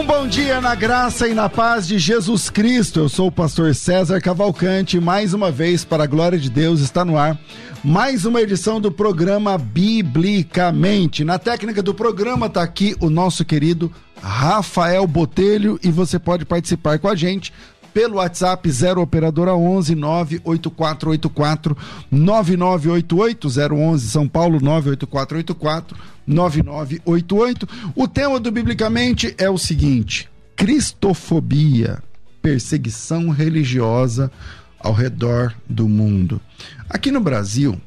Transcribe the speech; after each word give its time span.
Um 0.00 0.06
bom 0.06 0.26
dia 0.26 0.62
na 0.62 0.74
graça 0.74 1.28
e 1.28 1.34
na 1.34 1.46
paz 1.46 1.86
de 1.86 1.98
Jesus 1.98 2.48
Cristo. 2.48 3.00
Eu 3.00 3.08
sou 3.10 3.26
o 3.26 3.30
pastor 3.30 3.74
César 3.74 4.18
Cavalcante. 4.18 4.98
Mais 4.98 5.34
uma 5.34 5.50
vez, 5.50 5.84
para 5.84 6.04
a 6.04 6.06
glória 6.06 6.38
de 6.38 6.48
Deus, 6.48 6.80
está 6.80 7.04
no 7.04 7.18
ar 7.18 7.38
mais 7.84 8.24
uma 8.24 8.40
edição 8.40 8.80
do 8.80 8.90
programa 8.90 9.58
Biblicamente. 9.58 11.22
Na 11.22 11.38
técnica 11.38 11.82
do 11.82 11.92
programa 11.92 12.46
está 12.46 12.62
aqui 12.62 12.96
o 12.98 13.10
nosso 13.10 13.44
querido 13.44 13.92
Rafael 14.22 15.06
Botelho 15.06 15.78
e 15.82 15.90
você 15.90 16.18
pode 16.18 16.46
participar 16.46 16.98
com 16.98 17.06
a 17.06 17.14
gente 17.14 17.52
pelo 17.92 18.16
WhatsApp 18.16 18.70
0 18.70 19.02
operadora 19.02 19.54
11 19.54 19.94
98484 19.94 21.76
9988 22.10 23.48
011 23.74 24.08
São 24.08 24.28
Paulo 24.28 24.60
98484 24.60 25.96
9988. 26.26 27.68
O 27.94 28.06
tema 28.08 28.38
do 28.40 28.50
Biblicamente 28.50 29.34
é 29.36 29.50
o 29.50 29.58
seguinte: 29.58 30.28
Cristofobia, 30.56 32.02
perseguição 32.40 33.30
religiosa 33.30 34.30
ao 34.78 34.92
redor 34.92 35.54
do 35.68 35.88
mundo. 35.88 36.40
Aqui 36.88 37.10
no 37.10 37.20
Brasil, 37.20 37.80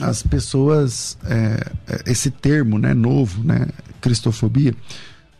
as 0.00 0.22
pessoas, 0.22 1.18
é, 1.24 1.70
é, 1.86 2.10
esse 2.10 2.30
termo, 2.30 2.78
né, 2.78 2.94
novo, 2.94 3.42
né, 3.42 3.66
cristofobia, 4.00 4.74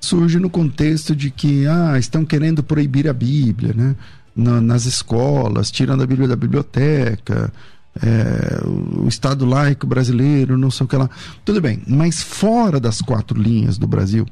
surge 0.00 0.38
no 0.38 0.48
contexto 0.48 1.14
de 1.14 1.30
que 1.30 1.66
ah, 1.66 1.98
estão 1.98 2.24
querendo 2.24 2.62
proibir 2.62 3.08
a 3.08 3.12
Bíblia, 3.12 3.72
né, 3.74 3.96
na, 4.34 4.60
nas 4.60 4.84
escolas, 4.84 5.70
tirando 5.70 6.02
a 6.02 6.06
Bíblia 6.06 6.28
da 6.28 6.36
biblioteca, 6.36 7.52
é, 8.00 8.60
o 8.64 9.08
Estado 9.08 9.44
laico 9.44 9.86
brasileiro, 9.86 10.56
não 10.56 10.70
sei 10.70 10.84
o 10.84 10.88
que 10.88 10.96
lá. 10.96 11.10
Tudo 11.44 11.60
bem, 11.60 11.82
mas 11.86 12.22
fora 12.22 12.78
das 12.78 13.00
quatro 13.00 13.40
linhas 13.40 13.76
do 13.78 13.86
Brasil, 13.86 14.26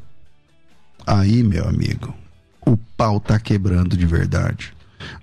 aí, 1.07 1.43
meu 1.43 1.69
amigo, 1.69 2.15
o 2.65 2.77
pau 2.97 3.19
tá 3.21 3.39
quebrando 3.39 3.97
de 3.97 4.07
verdade. 4.07 4.73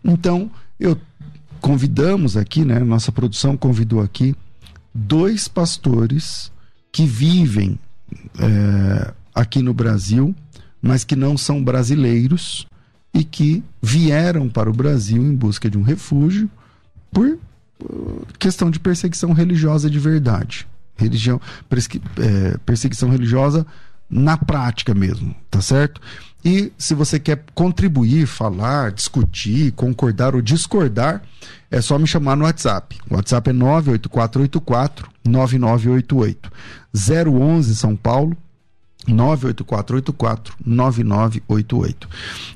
Então, 0.04 0.52
eu 0.80 0.98
convidamos 1.62 2.36
aqui, 2.36 2.66
né? 2.66 2.80
Nossa 2.80 3.12
produção 3.12 3.56
convidou 3.56 4.02
aqui 4.02 4.36
dois 4.94 5.48
pastores 5.48 6.52
que 6.92 7.06
vivem 7.06 7.80
é, 8.38 9.14
aqui 9.34 9.62
no 9.62 9.74
Brasil, 9.74 10.36
mas 10.84 11.06
que 11.06 11.16
não 11.16 11.38
são 11.38 11.64
brasileiros 11.64 12.68
e 13.14 13.24
que 13.24 13.64
vieram 13.82 14.50
para 14.50 14.70
o 14.70 14.74
Brasil 14.74 15.24
em 15.24 15.34
busca 15.34 15.70
de 15.70 15.78
um 15.78 15.82
refúgio 15.82 16.50
por 17.10 17.40
questão 18.38 18.70
de 18.70 18.80
perseguição 18.80 19.32
religiosa 19.32 19.90
de 19.90 19.98
verdade. 19.98 20.68
Religião, 20.98 21.40
é, 22.20 22.58
perseguição 22.66 23.10
religiosa 23.10 23.66
na 24.10 24.36
prática 24.38 24.94
mesmo, 24.94 25.34
tá 25.50 25.62
certo? 25.62 26.02
E 26.44 26.74
se 26.78 26.94
você 26.94 27.18
quer 27.18 27.46
contribuir, 27.56 28.28
falar, 28.28 28.92
discutir, 28.92 29.72
concordar 29.72 30.36
ou 30.36 30.42
discordar, 30.42 31.22
é 31.72 31.80
só 31.80 31.98
me 31.98 32.06
chamar 32.06 32.36
no 32.36 32.44
WhatsApp. 32.44 32.98
O 33.10 33.16
WhatsApp 33.16 33.50
é 33.50 33.54
98484 33.54 35.10
9988. 35.24 36.52
011 36.94 37.76
São 37.76 37.96
Paulo 37.96 38.36
98484-9988. 39.08 42.08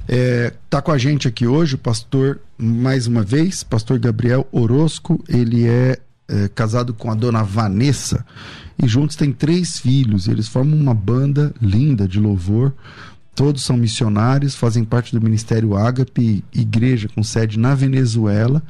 É, 0.08 0.54
tá 0.70 0.82
com 0.82 0.92
a 0.92 0.98
gente 0.98 1.28
aqui 1.28 1.46
hoje 1.46 1.76
o 1.76 1.78
pastor, 1.78 2.40
mais 2.58 3.06
uma 3.08 3.22
vez, 3.24 3.64
pastor 3.64 4.00
Gabriel 4.00 4.48
Orosco. 4.52 5.24
Ele 5.28 5.68
é, 5.68 6.00
é 6.28 6.48
casado 6.50 6.94
com 6.94 7.12
a 7.12 7.16
dona 7.16 7.44
Vanessa 7.44 8.26
e 8.82 8.88
juntos 8.88 9.16
têm 9.16 9.34
três 9.34 9.80
filhos. 9.80 10.28
Eles 10.28 10.48
formam 10.48 10.80
uma 10.80 10.94
banda 10.94 11.54
linda 11.62 12.08
de 12.08 12.20
louvor. 12.20 12.74
Todos 13.36 13.64
são 13.64 13.78
missionários, 13.78 14.56
fazem 14.56 14.84
parte 14.84 15.14
do 15.14 15.22
Ministério 15.22 15.76
Ágape, 15.76 16.44
igreja 16.54 17.08
com 17.08 17.22
sede 17.22 17.60
na 17.60 17.76
Venezuela. 17.76 18.64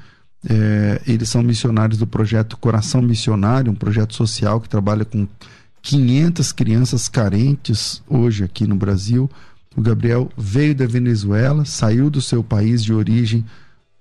É, 0.48 1.02
eles 1.08 1.30
são 1.30 1.42
missionários 1.42 1.98
do 1.98 2.06
projeto 2.06 2.58
Coração 2.58 3.02
Missionário, 3.02 3.72
um 3.72 3.76
projeto 3.76 4.14
social 4.14 4.62
que 4.62 4.70
trabalha 4.70 5.04
com 5.04 5.28
500 5.88 6.52
crianças 6.52 7.08
carentes 7.08 8.04
hoje 8.10 8.44
aqui 8.44 8.68
no 8.68 8.76
Brasil. 8.76 9.30
O 9.74 9.82
Gabriel 9.82 10.30
veio 10.38 10.76
da 10.76 10.86
Venezuela, 10.86 11.64
saiu 11.64 12.10
do 12.10 12.22
seu 12.22 12.44
país 12.44 12.84
de 12.84 12.94
origem 12.94 13.46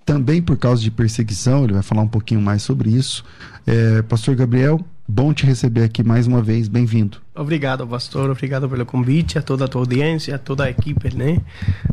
também 0.05 0.41
por 0.41 0.57
causa 0.57 0.81
de 0.81 0.91
perseguição, 0.91 1.63
ele 1.63 1.73
vai 1.73 1.81
falar 1.81 2.01
um 2.01 2.07
pouquinho 2.07 2.41
mais 2.41 2.61
sobre 2.61 2.89
isso. 2.89 3.23
É, 3.65 4.01
pastor 4.01 4.35
Gabriel, 4.35 4.79
bom 5.07 5.33
te 5.33 5.45
receber 5.45 5.83
aqui 5.83 6.03
mais 6.03 6.27
uma 6.27 6.41
vez, 6.41 6.67
bem-vindo. 6.67 7.19
Obrigado, 7.33 7.87
pastor, 7.87 8.29
obrigado 8.29 8.69
pelo 8.69 8.85
convite, 8.85 9.37
a 9.37 9.41
toda 9.41 9.63
a 9.63 9.67
tua 9.69 9.81
audiência, 9.81 10.35
a 10.35 10.37
toda 10.37 10.65
a 10.65 10.69
equipe 10.69 11.15
né, 11.15 11.41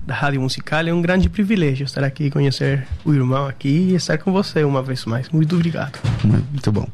da 0.04 0.14
Rádio 0.14 0.40
Musical. 0.40 0.80
É 0.80 0.92
um 0.92 1.02
grande 1.02 1.28
privilégio 1.28 1.84
estar 1.84 2.02
aqui, 2.02 2.30
conhecer 2.30 2.84
o 3.04 3.14
irmão 3.14 3.46
aqui 3.46 3.90
e 3.90 3.94
estar 3.94 4.18
com 4.18 4.32
você 4.32 4.64
uma 4.64 4.82
vez 4.82 5.04
mais. 5.04 5.28
Muito 5.30 5.54
obrigado. 5.54 6.00
Muito 6.24 6.72
bom. 6.72 6.88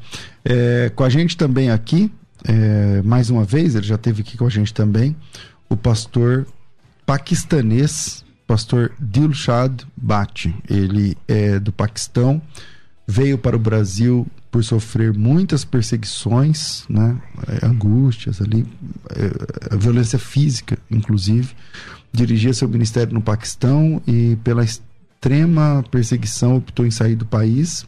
É, 0.45 0.91
com 0.95 1.05
a 1.05 1.09
gente 1.09 1.35
também 1.37 1.71
aqui, 1.71 2.11
é, 2.45 3.03
mais 3.03 3.31
uma 3.31 3.45
vez, 3.45 3.75
ele 3.75 3.87
já 3.87 3.99
teve 3.99 4.23
aqui 4.23 4.37
com 4.37 4.47
a 4.47 4.51
gente 4.51 4.73
também, 4.73 5.17
o 5.69 5.77
pastor 5.77 6.47
paquistanês, 7.05 8.25
pastor 8.47 8.93
Dilshad 9.01 9.83
Bhatti. 9.97 10.55
Ele 10.69 11.17
é 11.29 11.59
do 11.59 11.73
Paquistão, 11.73 12.41
veio 13.07 13.39
para 13.39 13.57
o 13.57 13.59
Brasil 13.59 14.27
por 14.51 14.65
sofrer 14.65 15.13
muitas 15.17 15.65
perseguições, 15.65 16.85
né, 16.89 17.17
é, 17.47 17.67
angústias 17.67 18.41
ali, 18.41 18.67
é, 19.11 19.77
violência 19.77 20.19
física, 20.19 20.79
inclusive. 20.91 21.55
Dirigia 22.13 22.53
seu 22.53 22.69
ministério 22.69 23.15
no 23.15 23.23
Paquistão 23.23 24.03
e 24.07 24.37
pela 24.43 24.65
extrema 24.65 25.85
perseguição 25.91 26.57
optou 26.57 26.85
em 26.85 26.91
sair 26.91 27.15
do 27.15 27.25
país 27.25 27.87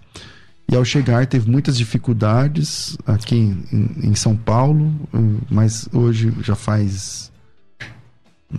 e 0.70 0.76
ao 0.76 0.84
chegar 0.84 1.26
teve 1.26 1.50
muitas 1.50 1.76
dificuldades 1.76 2.96
aqui 3.06 3.36
em, 3.36 4.10
em 4.10 4.14
São 4.14 4.36
Paulo, 4.36 4.92
mas 5.50 5.88
hoje 5.92 6.32
já 6.42 6.54
faz 6.54 7.30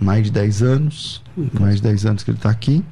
mais 0.00 0.24
de 0.24 0.32
10 0.32 0.62
anos, 0.62 1.22
então. 1.36 1.62
mais 1.62 1.76
de 1.76 1.82
10 1.82 2.06
anos 2.06 2.22
que 2.22 2.30
ele 2.30 2.38
está 2.38 2.50
aqui. 2.50 2.84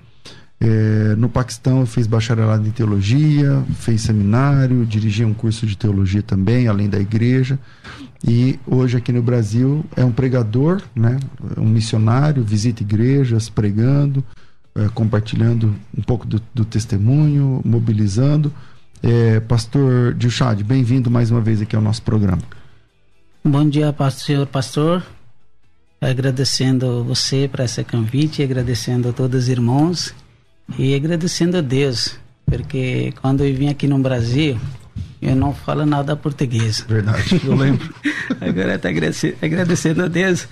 É, 0.61 1.17
no 1.17 1.29
Paquistão 1.29 1.85
fez 1.85 2.07
bacharelado 2.07 2.67
em 2.67 2.71
teologia, 2.71 3.65
fez 3.81 4.03
seminário, 4.03 4.87
dirigia 4.87 5.27
um 5.27 5.35
curso 5.35 5.67
de 5.67 5.77
teologia 5.77 6.23
também, 6.23 6.69
além 6.69 6.89
da 6.89 7.01
igreja. 7.01 7.59
E 8.25 8.61
hoje 8.65 8.97
aqui 8.97 9.11
no 9.13 9.23
Brasil 9.23 9.85
é 9.97 10.05
um 10.05 10.13
pregador, 10.13 10.81
né, 10.95 11.19
um 11.57 11.67
missionário, 11.67 12.45
visita 12.45 12.83
igrejas 12.83 13.49
pregando, 13.49 14.25
é, 14.77 14.89
compartilhando 14.89 15.75
um 15.97 16.03
pouco 16.03 16.25
do, 16.27 16.41
do 16.55 16.65
testemunho, 16.65 17.61
mobilizando 17.65 18.53
é, 19.03 19.41
pastor 19.41 20.15
Dilchad, 20.15 20.63
bem-vindo 20.63 21.11
mais 21.11 21.31
uma 21.31 21.41
vez 21.41 21.61
aqui 21.61 21.75
ao 21.75 21.83
nosso 21.83 22.03
programa. 22.03 22.43
Bom 23.45 23.69
dia, 23.69 23.95
senhor 24.13 24.47
pastor. 24.47 25.03
Agradecendo 26.01 27.05
você 27.05 27.49
para 27.51 27.65
esse 27.65 27.83
convite, 27.85 28.43
agradecendo 28.43 29.09
a 29.09 29.13
todos 29.13 29.45
os 29.45 29.49
irmãos 29.49 30.15
e 30.79 30.95
agradecendo 30.95 31.59
a 31.59 31.61
Deus, 31.61 32.17
porque 32.47 33.13
quando 33.21 33.45
eu 33.45 33.55
vim 33.55 33.69
aqui 33.69 33.87
no 33.87 33.99
Brasil, 33.99 34.59
eu 35.21 35.37
não 35.37 35.53
falo 35.55 35.87
nada 35.87 36.17
português. 36.17 36.85
Verdade, 36.89 37.41
eu 37.45 37.55
lembro. 37.55 37.93
Agora 38.41 38.75
está 38.75 38.89
agradecendo 39.41 40.05
a 40.05 40.09
Deus 40.09 40.49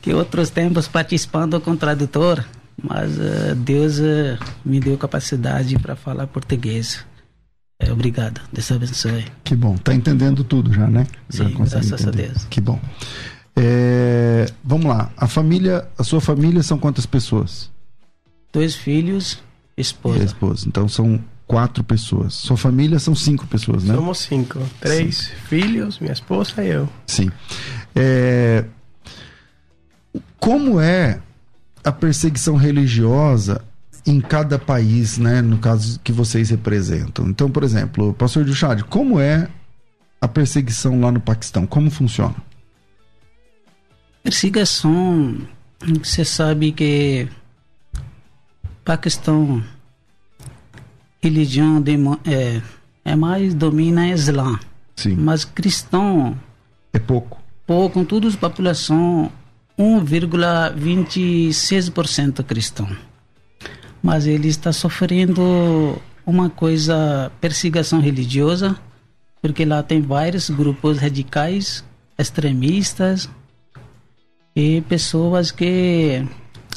que 0.00 0.12
outros 0.12 0.50
tempos 0.50 0.86
participando 0.86 1.60
com 1.60 1.76
tradutor, 1.76 2.44
mas 2.80 3.16
uh, 3.18 3.54
Deus 3.56 3.98
uh, 3.98 4.38
me 4.64 4.78
deu 4.78 4.96
capacidade 4.96 5.76
para 5.78 5.96
falar 5.96 6.26
português. 6.26 7.04
É, 7.86 7.92
obrigado. 7.92 8.40
Deus 8.52 8.70
abençoe. 8.70 9.24
Que 9.42 9.54
bom. 9.54 9.76
Tá 9.76 9.94
entendendo 9.94 10.44
tudo 10.44 10.72
já, 10.72 10.86
né? 10.86 11.06
Sim, 11.28 11.54
graças 11.54 11.92
entender. 11.92 12.08
a 12.08 12.26
Deus. 12.28 12.46
Que 12.50 12.60
bom. 12.60 12.80
É, 13.56 14.46
vamos 14.62 14.86
lá. 14.86 15.10
A 15.16 15.26
família, 15.26 15.86
a 15.96 16.02
sua 16.02 16.20
família 16.20 16.62
são 16.62 16.78
quantas 16.78 17.06
pessoas? 17.06 17.70
Dois 18.52 18.74
filhos, 18.74 19.42
esposa. 19.76 20.18
E 20.18 20.24
esposa. 20.24 20.68
Então 20.68 20.88
são 20.88 21.20
quatro 21.46 21.84
pessoas. 21.84 22.34
Sua 22.34 22.56
família 22.56 22.98
são 22.98 23.14
cinco 23.14 23.46
pessoas, 23.46 23.84
né? 23.84 23.94
Somos 23.94 24.18
cinco. 24.20 24.60
Três 24.80 25.16
Sim. 25.16 25.30
filhos, 25.48 25.98
minha 25.98 26.12
esposa 26.12 26.64
e 26.64 26.68
eu. 26.68 26.88
Sim. 27.06 27.30
É, 27.94 28.64
como 30.38 30.80
é 30.80 31.20
a 31.82 31.92
perseguição 31.92 32.56
religiosa 32.56 33.62
em 34.06 34.20
cada 34.20 34.58
país, 34.58 35.18
né, 35.18 35.40
no 35.40 35.58
caso 35.58 35.98
que 36.00 36.12
vocês 36.12 36.50
representam. 36.50 37.28
Então, 37.28 37.50
por 37.50 37.62
exemplo, 37.62 38.12
pastor 38.14 38.46
Juchad, 38.46 38.82
como 38.82 39.18
é 39.18 39.48
a 40.20 40.28
perseguição 40.28 41.00
lá 41.00 41.10
no 41.10 41.20
Paquistão? 41.20 41.66
Como 41.66 41.90
funciona? 41.90 42.34
Perseguição, 44.22 45.38
você 46.02 46.24
sabe 46.24 46.72
que 46.72 47.28
Paquistão, 48.84 49.62
religião 51.22 51.80
de, 51.80 51.96
é, 52.26 52.60
é 53.04 53.16
mais 53.16 53.54
domina 53.54 54.08
Islã. 54.08 54.58
Sim. 54.96 55.16
Mas 55.16 55.44
cristão 55.44 56.38
é 56.92 56.98
pouco. 56.98 57.40
Pouco, 57.66 58.04
toda 58.04 58.28
a 58.28 58.32
população 58.32 59.32
1,26% 59.78 62.44
cristão. 62.44 62.86
Mas 64.04 64.26
ele 64.26 64.48
está 64.48 64.70
sofrendo 64.70 65.98
uma 66.26 66.50
coisa, 66.50 67.32
perseguição 67.40 68.00
religiosa, 68.00 68.76
porque 69.40 69.64
lá 69.64 69.82
tem 69.82 70.02
vários 70.02 70.50
grupos 70.50 70.98
radicais, 70.98 71.82
extremistas 72.18 73.30
e 74.54 74.82
pessoas 74.82 75.50
que, 75.50 76.22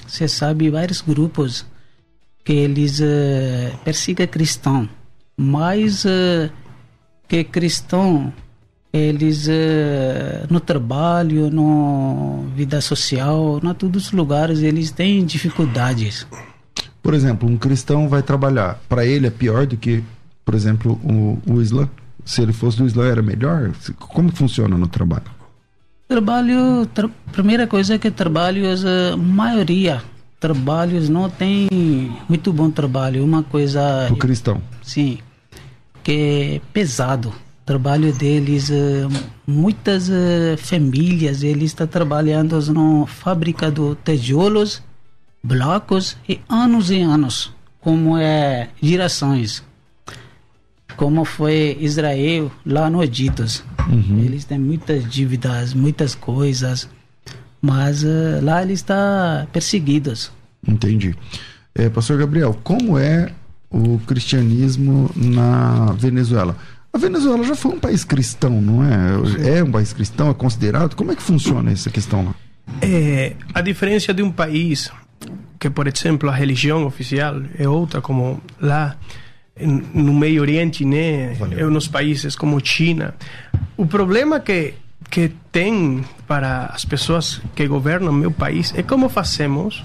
você 0.07 0.25
sabe, 0.25 0.69
vários 0.69 1.01
grupos 1.01 1.65
que 2.45 2.53
eles 2.53 3.01
uh, 3.01 3.77
persigam 3.83 4.25
cristão, 4.25 4.88
mas 5.35 6.06
uh, 6.06 6.50
que 7.27 7.44
cristão 7.44 8.31
eles 8.94 9.47
uh, 9.47 10.47
no 10.50 10.62
trabalho, 10.62 11.50
no 11.51 12.45
vida 12.56 12.80
social, 12.80 13.59
na 13.62 13.73
todos 13.73 14.06
os 14.06 14.12
lugares 14.13 14.59
eles 14.59 14.91
têm 14.91 15.25
dificuldades. 15.25 16.25
Por 17.07 17.13
exemplo, 17.13 17.48
um 17.48 17.56
cristão 17.56 18.09
vai 18.09 18.21
trabalhar, 18.21 18.81
para 18.89 19.06
ele 19.06 19.27
é 19.27 19.30
pior 19.30 19.65
do 19.65 19.77
que, 19.77 20.04
por 20.44 20.54
exemplo, 20.54 21.00
o, 21.01 21.39
o 21.48 21.62
Islã? 21.62 21.88
se 22.25 22.42
ele 22.42 22.51
fosse 22.51 22.77
do 22.77 22.86
Islã 22.86 23.07
era 23.07 23.21
melhor? 23.21 23.71
Como 23.98 24.30
funciona 24.30 24.77
no 24.77 24.86
trabalho? 24.86 25.24
Trabalho, 26.06 26.86
tra 26.88 27.09
primeira 27.31 27.65
coisa 27.65 27.95
é 27.95 27.98
que 27.98 28.12
trabalhos, 28.12 28.83
a 28.86 29.15
maioria 29.15 30.04
trabalhos 30.38 31.07
não 31.07 31.30
tem 31.30 31.69
muito 32.27 32.51
bom 32.51 32.69
trabalho, 32.69 33.24
uma 33.24 33.42
coisa... 33.42 34.09
O 34.12 34.18
cristão. 34.18 34.62
Sim, 34.83 35.19
que 36.04 36.12
é 36.12 36.62
pesado. 36.74 37.33
Trabalho 37.65 38.12
deles, 38.12 38.69
muitas 39.48 40.09
famílias, 40.57 41.42
eles 41.42 41.71
estão 41.71 41.88
trabalhando 41.88 42.59
na 42.74 43.07
fábrica 43.07 43.71
de 43.71 43.95
tijolos, 44.04 44.83
blocos 45.47 46.17
e 46.27 46.39
anos 46.49 46.91
e 46.91 46.99
anos, 46.99 47.53
como 47.79 48.17
é 48.17 48.69
gerações 48.81 49.63
como 50.97 51.23
foi 51.23 51.77
Israel 51.79 52.51
lá 52.65 52.89
no 52.89 53.01
Egito. 53.01 53.45
Uhum. 53.88 54.19
Eles 54.25 54.44
têm 54.44 54.57
muitas 54.57 55.07
dívidas, 55.09 55.73
muitas 55.73 56.15
coisas, 56.15 56.89
mas 57.61 58.03
uh, 58.03 58.41
lá 58.41 58.63
eles 58.63 58.79
estão 58.79 58.95
tá 58.95 59.47
perseguidos. 59.53 60.31
Entendi. 60.67 61.15
É, 61.75 61.88
Pastor 61.88 62.17
Gabriel, 62.17 62.59
como 62.63 62.97
é 62.97 63.31
o 63.69 63.99
cristianismo 63.99 65.09
na 65.15 65.94
Venezuela? 65.94 66.57
A 66.91 66.97
Venezuela 66.97 67.44
já 67.44 67.55
foi 67.55 67.73
um 67.73 67.79
país 67.79 68.03
cristão, 68.03 68.59
não 68.59 68.83
é? 68.83 69.59
É 69.59 69.63
um 69.63 69.71
país 69.71 69.94
cristão, 69.94 70.31
é 70.31 70.33
considerado? 70.33 70.95
Como 70.95 71.11
é 71.11 71.15
que 71.15 71.21
funciona 71.21 71.71
essa 71.71 71.91
questão 71.91 72.25
lá? 72.25 72.35
É, 72.81 73.35
a 73.53 73.61
diferença 73.61 74.13
de 74.13 74.23
um 74.23 74.31
país 74.31 74.89
que, 75.59 75.69
por 75.69 75.88
exemplo, 75.88 76.30
a 76.30 76.33
religião 76.33 76.86
oficial 76.86 77.42
é 77.57 77.68
outra, 77.68 78.01
como 78.01 78.42
lá 78.59 78.95
no 79.59 80.13
Meio 80.13 80.42
Oriente, 80.42 80.86
né? 80.86 81.33
Valeu. 81.33 81.71
Nos 81.71 81.88
países 81.88 82.36
como 82.36 82.63
China. 82.63 83.15
O 83.75 83.86
problema 83.86 84.39
que 84.39 84.74
que 85.09 85.31
tem 85.51 86.04
para 86.27 86.65
as 86.65 86.83
pessoas 86.83 87.42
que 87.56 87.65
governam 87.68 88.12
meu 88.12 88.31
país 88.31 88.74
é 88.75 88.83
como 88.83 89.07
fazemos 89.07 89.83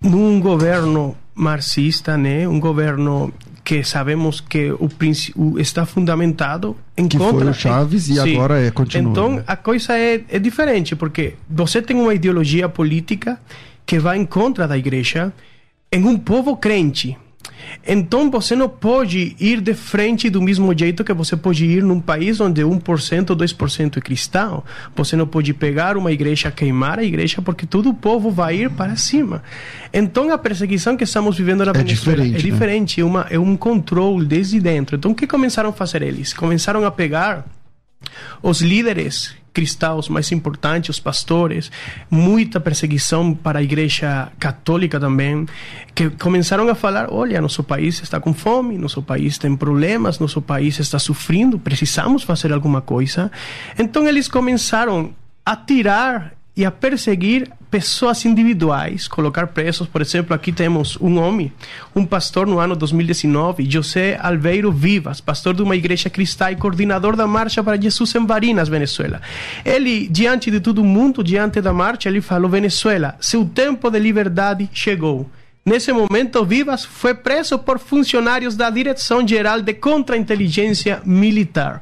num 0.00 0.40
governo 0.40 1.16
marxista, 1.34 2.16
né? 2.16 2.48
Um 2.48 2.60
governo 2.60 3.32
que 3.62 3.82
sabemos 3.82 4.40
que 4.40 4.70
o, 4.72 4.90
o 5.36 5.58
está 5.58 5.86
fundamentado 5.86 6.76
em 6.96 7.08
que 7.08 7.16
contra 7.16 7.40
foi 7.40 7.50
o 7.50 7.54
Chaves 7.54 8.08
e 8.08 8.14
sim. 8.14 8.34
agora 8.34 8.60
é 8.60 8.70
continua. 8.70 9.10
Então 9.10 9.42
a 9.46 9.56
coisa 9.56 9.98
é, 9.98 10.22
é 10.28 10.38
diferente 10.38 10.94
porque 10.94 11.34
você 11.48 11.80
tem 11.80 11.96
uma 11.96 12.14
ideologia 12.14 12.68
política 12.68 13.38
que 13.86 13.98
vai 13.98 14.18
em 14.18 14.24
contra 14.24 14.66
da 14.66 14.76
igreja 14.76 15.32
em 15.92 16.04
um 16.04 16.18
povo 16.18 16.56
crente 16.56 17.16
então 17.86 18.30
você 18.30 18.56
não 18.56 18.68
pode 18.68 19.36
ir 19.38 19.60
de 19.60 19.74
frente 19.74 20.30
do 20.30 20.40
mesmo 20.40 20.76
jeito 20.76 21.04
que 21.04 21.12
você 21.12 21.36
pode 21.36 21.64
ir 21.64 21.82
num 21.82 22.00
país 22.00 22.40
onde 22.40 22.62
1% 22.62 23.30
ou 23.30 23.36
2% 23.36 23.96
é 23.96 24.00
cristão. 24.00 24.62
Você 24.96 25.16
não 25.16 25.26
pode 25.26 25.52
pegar 25.52 25.96
uma 25.96 26.12
igreja, 26.12 26.50
queimar 26.50 26.98
a 26.98 27.04
igreja, 27.04 27.42
porque 27.42 27.66
todo 27.66 27.90
o 27.90 27.94
povo 27.94 28.30
vai 28.30 28.62
ir 28.62 28.70
para 28.70 28.96
cima. 28.96 29.42
Então 29.92 30.32
a 30.32 30.38
perseguição 30.38 30.96
que 30.96 31.04
estamos 31.04 31.36
vivendo 31.36 31.64
na 31.64 31.72
é 31.72 31.74
Venezuela 31.74 32.22
diferente, 32.22 32.34
é 32.34 32.50
diferente, 32.50 33.00
né? 33.00 33.02
é, 33.02 33.04
uma, 33.04 33.26
é 33.30 33.38
um 33.38 33.56
controle 33.56 34.24
desde 34.24 34.60
dentro. 34.60 34.96
Então 34.96 35.10
o 35.10 35.14
que 35.14 35.26
começaram 35.26 35.70
a 35.70 35.72
fazer 35.72 36.02
eles? 36.02 36.32
Começaram 36.32 36.84
a 36.84 36.90
pegar 36.90 37.44
os 38.42 38.60
líderes 38.60 39.34
cristãos 39.54 40.08
mais 40.08 40.30
importantes, 40.32 40.90
os 40.90 41.00
pastores, 41.00 41.70
muita 42.10 42.58
perseguição 42.58 43.32
para 43.32 43.60
a 43.60 43.62
igreja 43.62 44.30
católica 44.38 44.98
também, 44.98 45.46
que 45.94 46.10
começaram 46.10 46.68
a 46.68 46.74
falar: 46.74 47.06
olha, 47.10 47.40
nosso 47.40 47.62
país 47.62 48.02
está 48.02 48.18
com 48.18 48.34
fome, 48.34 48.76
nosso 48.76 49.00
país 49.00 49.38
tem 49.38 49.56
problemas, 49.56 50.18
nosso 50.18 50.42
país 50.42 50.78
está 50.80 50.98
sofrendo, 50.98 51.58
precisamos 51.58 52.24
fazer 52.24 52.52
alguma 52.52 52.80
coisa. 52.80 53.30
Então 53.78 54.06
eles 54.06 54.26
começaram 54.26 55.14
a 55.46 55.54
tirar 55.54 56.32
e 56.56 56.64
a 56.64 56.70
perseguir 56.70 57.50
pessoas 57.70 58.24
individuais, 58.24 59.08
colocar 59.08 59.48
presos. 59.48 59.88
Por 59.88 60.00
exemplo, 60.00 60.34
aqui 60.34 60.52
temos 60.52 60.96
um 61.00 61.18
homem, 61.18 61.52
um 61.94 62.06
pastor 62.06 62.46
no 62.46 62.60
ano 62.60 62.76
2019, 62.76 63.68
José 63.68 64.16
Alveiro 64.22 64.70
Vivas, 64.70 65.20
pastor 65.20 65.54
de 65.54 65.62
uma 65.62 65.74
igreja 65.74 66.08
cristã 66.08 66.52
e 66.52 66.56
coordenador 66.56 67.16
da 67.16 67.26
Marcha 67.26 67.62
para 67.64 67.80
Jesus 67.80 68.14
em 68.14 68.24
Barinas, 68.24 68.68
Venezuela. 68.68 69.20
Ele, 69.64 70.06
diante 70.06 70.50
de 70.50 70.60
todo 70.60 70.84
mundo, 70.84 71.24
diante 71.24 71.60
da 71.60 71.72
marcha, 71.72 72.08
ele 72.08 72.20
falou: 72.20 72.48
Venezuela, 72.48 73.16
seu 73.20 73.44
tempo 73.44 73.90
de 73.90 73.98
liberdade 73.98 74.70
chegou. 74.72 75.28
Nesse 75.66 75.90
momento, 75.94 76.44
Vivas 76.44 76.84
foi 76.84 77.14
preso 77.14 77.58
por 77.58 77.78
funcionários 77.78 78.54
da 78.54 78.68
Direção 78.68 79.26
Geral 79.26 79.62
de 79.62 79.72
Contra-Inteligência 79.72 81.00
Militar. 81.06 81.80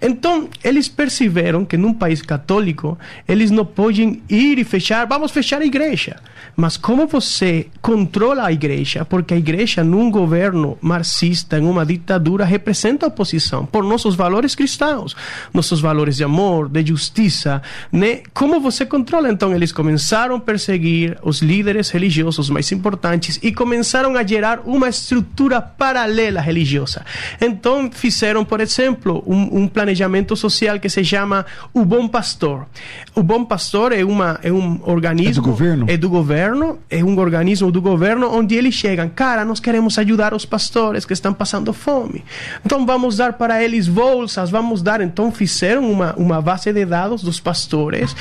Então, 0.00 0.48
eles 0.62 0.86
perceberam 0.86 1.64
que 1.64 1.76
num 1.76 1.92
país 1.92 2.22
católico, 2.22 2.96
eles 3.26 3.50
não 3.50 3.66
podem 3.66 4.22
ir 4.28 4.60
e 4.60 4.62
fechar, 4.62 5.04
vamos 5.08 5.32
fechar 5.32 5.60
a 5.60 5.66
igreja. 5.66 6.14
Mas 6.54 6.76
como 6.76 7.08
você 7.08 7.66
controla 7.82 8.46
a 8.46 8.52
igreja? 8.52 9.04
Porque 9.04 9.34
a 9.34 9.36
igreja, 9.36 9.82
num 9.82 10.12
governo 10.12 10.78
marxista, 10.80 11.58
em 11.58 11.66
uma 11.66 11.84
ditadura, 11.84 12.44
representa 12.44 13.04
a 13.04 13.08
oposição 13.08 13.66
por 13.66 13.82
nossos 13.82 14.14
valores 14.14 14.54
cristãos, 14.54 15.16
nossos 15.52 15.80
valores 15.80 16.18
de 16.18 16.22
amor, 16.22 16.68
de 16.68 16.86
justiça. 16.86 17.60
Né? 17.90 18.22
Como 18.32 18.60
você 18.60 18.86
controla? 18.86 19.28
Então, 19.28 19.52
eles 19.52 19.72
começaram 19.72 20.36
a 20.36 20.40
perseguir 20.40 21.18
os 21.20 21.42
líderes 21.42 21.90
religiosos 21.90 22.48
mais 22.48 22.70
importantes 22.70 23.23
e 23.42 23.52
começaram 23.52 24.16
a 24.16 24.22
gerar 24.24 24.60
uma 24.64 24.88
estrutura 24.88 25.60
paralela 25.60 26.40
religiosa. 26.40 27.04
Então 27.40 27.90
fizeram, 27.90 28.44
por 28.44 28.60
exemplo, 28.60 29.22
um, 29.26 29.62
um 29.62 29.68
planejamento 29.68 30.36
social 30.36 30.78
que 30.78 30.88
se 30.88 31.04
chama 31.04 31.44
o 31.72 31.84
Bom 31.84 32.08
Pastor. 32.08 32.66
O 33.14 33.22
Bom 33.22 33.44
Pastor 33.44 33.92
é, 33.92 34.04
uma, 34.04 34.38
é 34.42 34.52
um 34.52 34.80
organismo... 34.84 35.30
É 35.30 35.34
do 35.34 35.42
governo? 35.42 35.86
É 35.88 35.96
do 35.96 36.08
governo, 36.08 36.78
é 36.90 37.04
um 37.04 37.18
organismo 37.18 37.70
do 37.70 37.80
governo 37.80 38.30
onde 38.30 38.54
eles 38.54 38.74
chegam, 38.74 39.08
cara, 39.08 39.44
nós 39.44 39.60
queremos 39.60 39.98
ajudar 39.98 40.34
os 40.34 40.44
pastores 40.44 41.04
que 41.04 41.12
estão 41.12 41.32
passando 41.32 41.72
fome. 41.72 42.24
Então 42.64 42.84
vamos 42.86 43.16
dar 43.16 43.34
para 43.34 43.62
eles 43.62 43.88
bolsas, 43.88 44.50
vamos 44.50 44.82
dar... 44.82 45.00
Então 45.00 45.30
fizeram 45.30 45.90
uma, 45.90 46.14
uma 46.16 46.40
base 46.40 46.72
de 46.72 46.84
dados 46.84 47.22
dos 47.22 47.40
pastores 47.40 48.14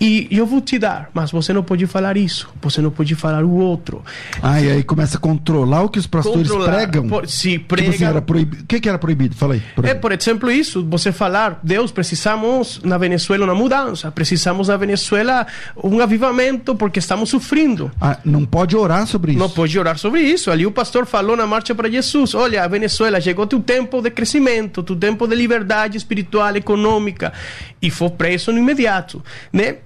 e 0.00 0.28
eu 0.30 0.46
vou 0.46 0.60
te 0.60 0.78
dar, 0.78 1.10
mas 1.12 1.30
você 1.30 1.52
não 1.52 1.62
pode 1.62 1.86
falar 1.86 2.16
isso, 2.16 2.48
você 2.60 2.80
não 2.80 2.90
pode 2.90 3.14
falar 3.14 3.44
o 3.44 3.52
outro. 3.52 4.02
Ah, 4.50 4.62
e 4.62 4.70
aí 4.70 4.82
começa 4.82 5.18
a 5.18 5.20
controlar 5.20 5.82
o 5.82 5.90
que 5.90 5.98
os 5.98 6.06
pastores 6.06 6.48
controlar, 6.48 6.72
pregam? 6.72 7.06
Por, 7.06 7.28
se 7.28 7.58
pregam... 7.58 7.92
Tipo 7.92 7.96
assim, 7.96 8.10
era 8.10 8.22
proibido. 8.22 8.62
O 8.62 8.66
que, 8.66 8.80
que 8.80 8.88
era 8.88 8.98
proibido? 8.98 9.34
Fala 9.36 9.54
aí. 9.54 9.62
É, 9.82 9.92
por 9.92 10.10
exemplo, 10.10 10.50
isso. 10.50 10.82
Você 10.88 11.12
falar, 11.12 11.60
Deus, 11.62 11.92
precisamos 11.92 12.80
na 12.82 12.96
Venezuela 12.96 13.44
uma 13.44 13.54
mudança. 13.54 14.10
Precisamos 14.10 14.68
na 14.68 14.76
Venezuela 14.78 15.46
um 15.84 16.00
avivamento 16.00 16.74
porque 16.74 16.98
estamos 16.98 17.28
sofrendo. 17.28 17.90
Ah, 18.00 18.16
não 18.24 18.46
pode 18.46 18.74
orar 18.74 19.06
sobre 19.06 19.32
isso. 19.32 19.38
Não 19.38 19.50
pode 19.50 19.78
orar 19.78 19.98
sobre 19.98 20.22
isso. 20.22 20.50
Ali 20.50 20.64
o 20.64 20.72
pastor 20.72 21.04
falou 21.04 21.36
na 21.36 21.46
marcha 21.46 21.74
para 21.74 21.90
Jesus, 21.90 22.34
olha, 22.34 22.64
a 22.64 22.68
Venezuela 22.68 23.20
chegou 23.20 23.46
teu 23.46 23.60
tempo 23.60 24.00
de 24.00 24.10
crescimento, 24.10 24.82
teu 24.82 24.96
tempo 24.96 25.26
de 25.26 25.34
liberdade 25.36 25.98
espiritual, 25.98 26.56
econômica. 26.56 27.34
E 27.82 27.90
foi 27.90 28.08
preso 28.08 28.50
no 28.50 28.58
imediato, 28.58 29.22
né? 29.52 29.76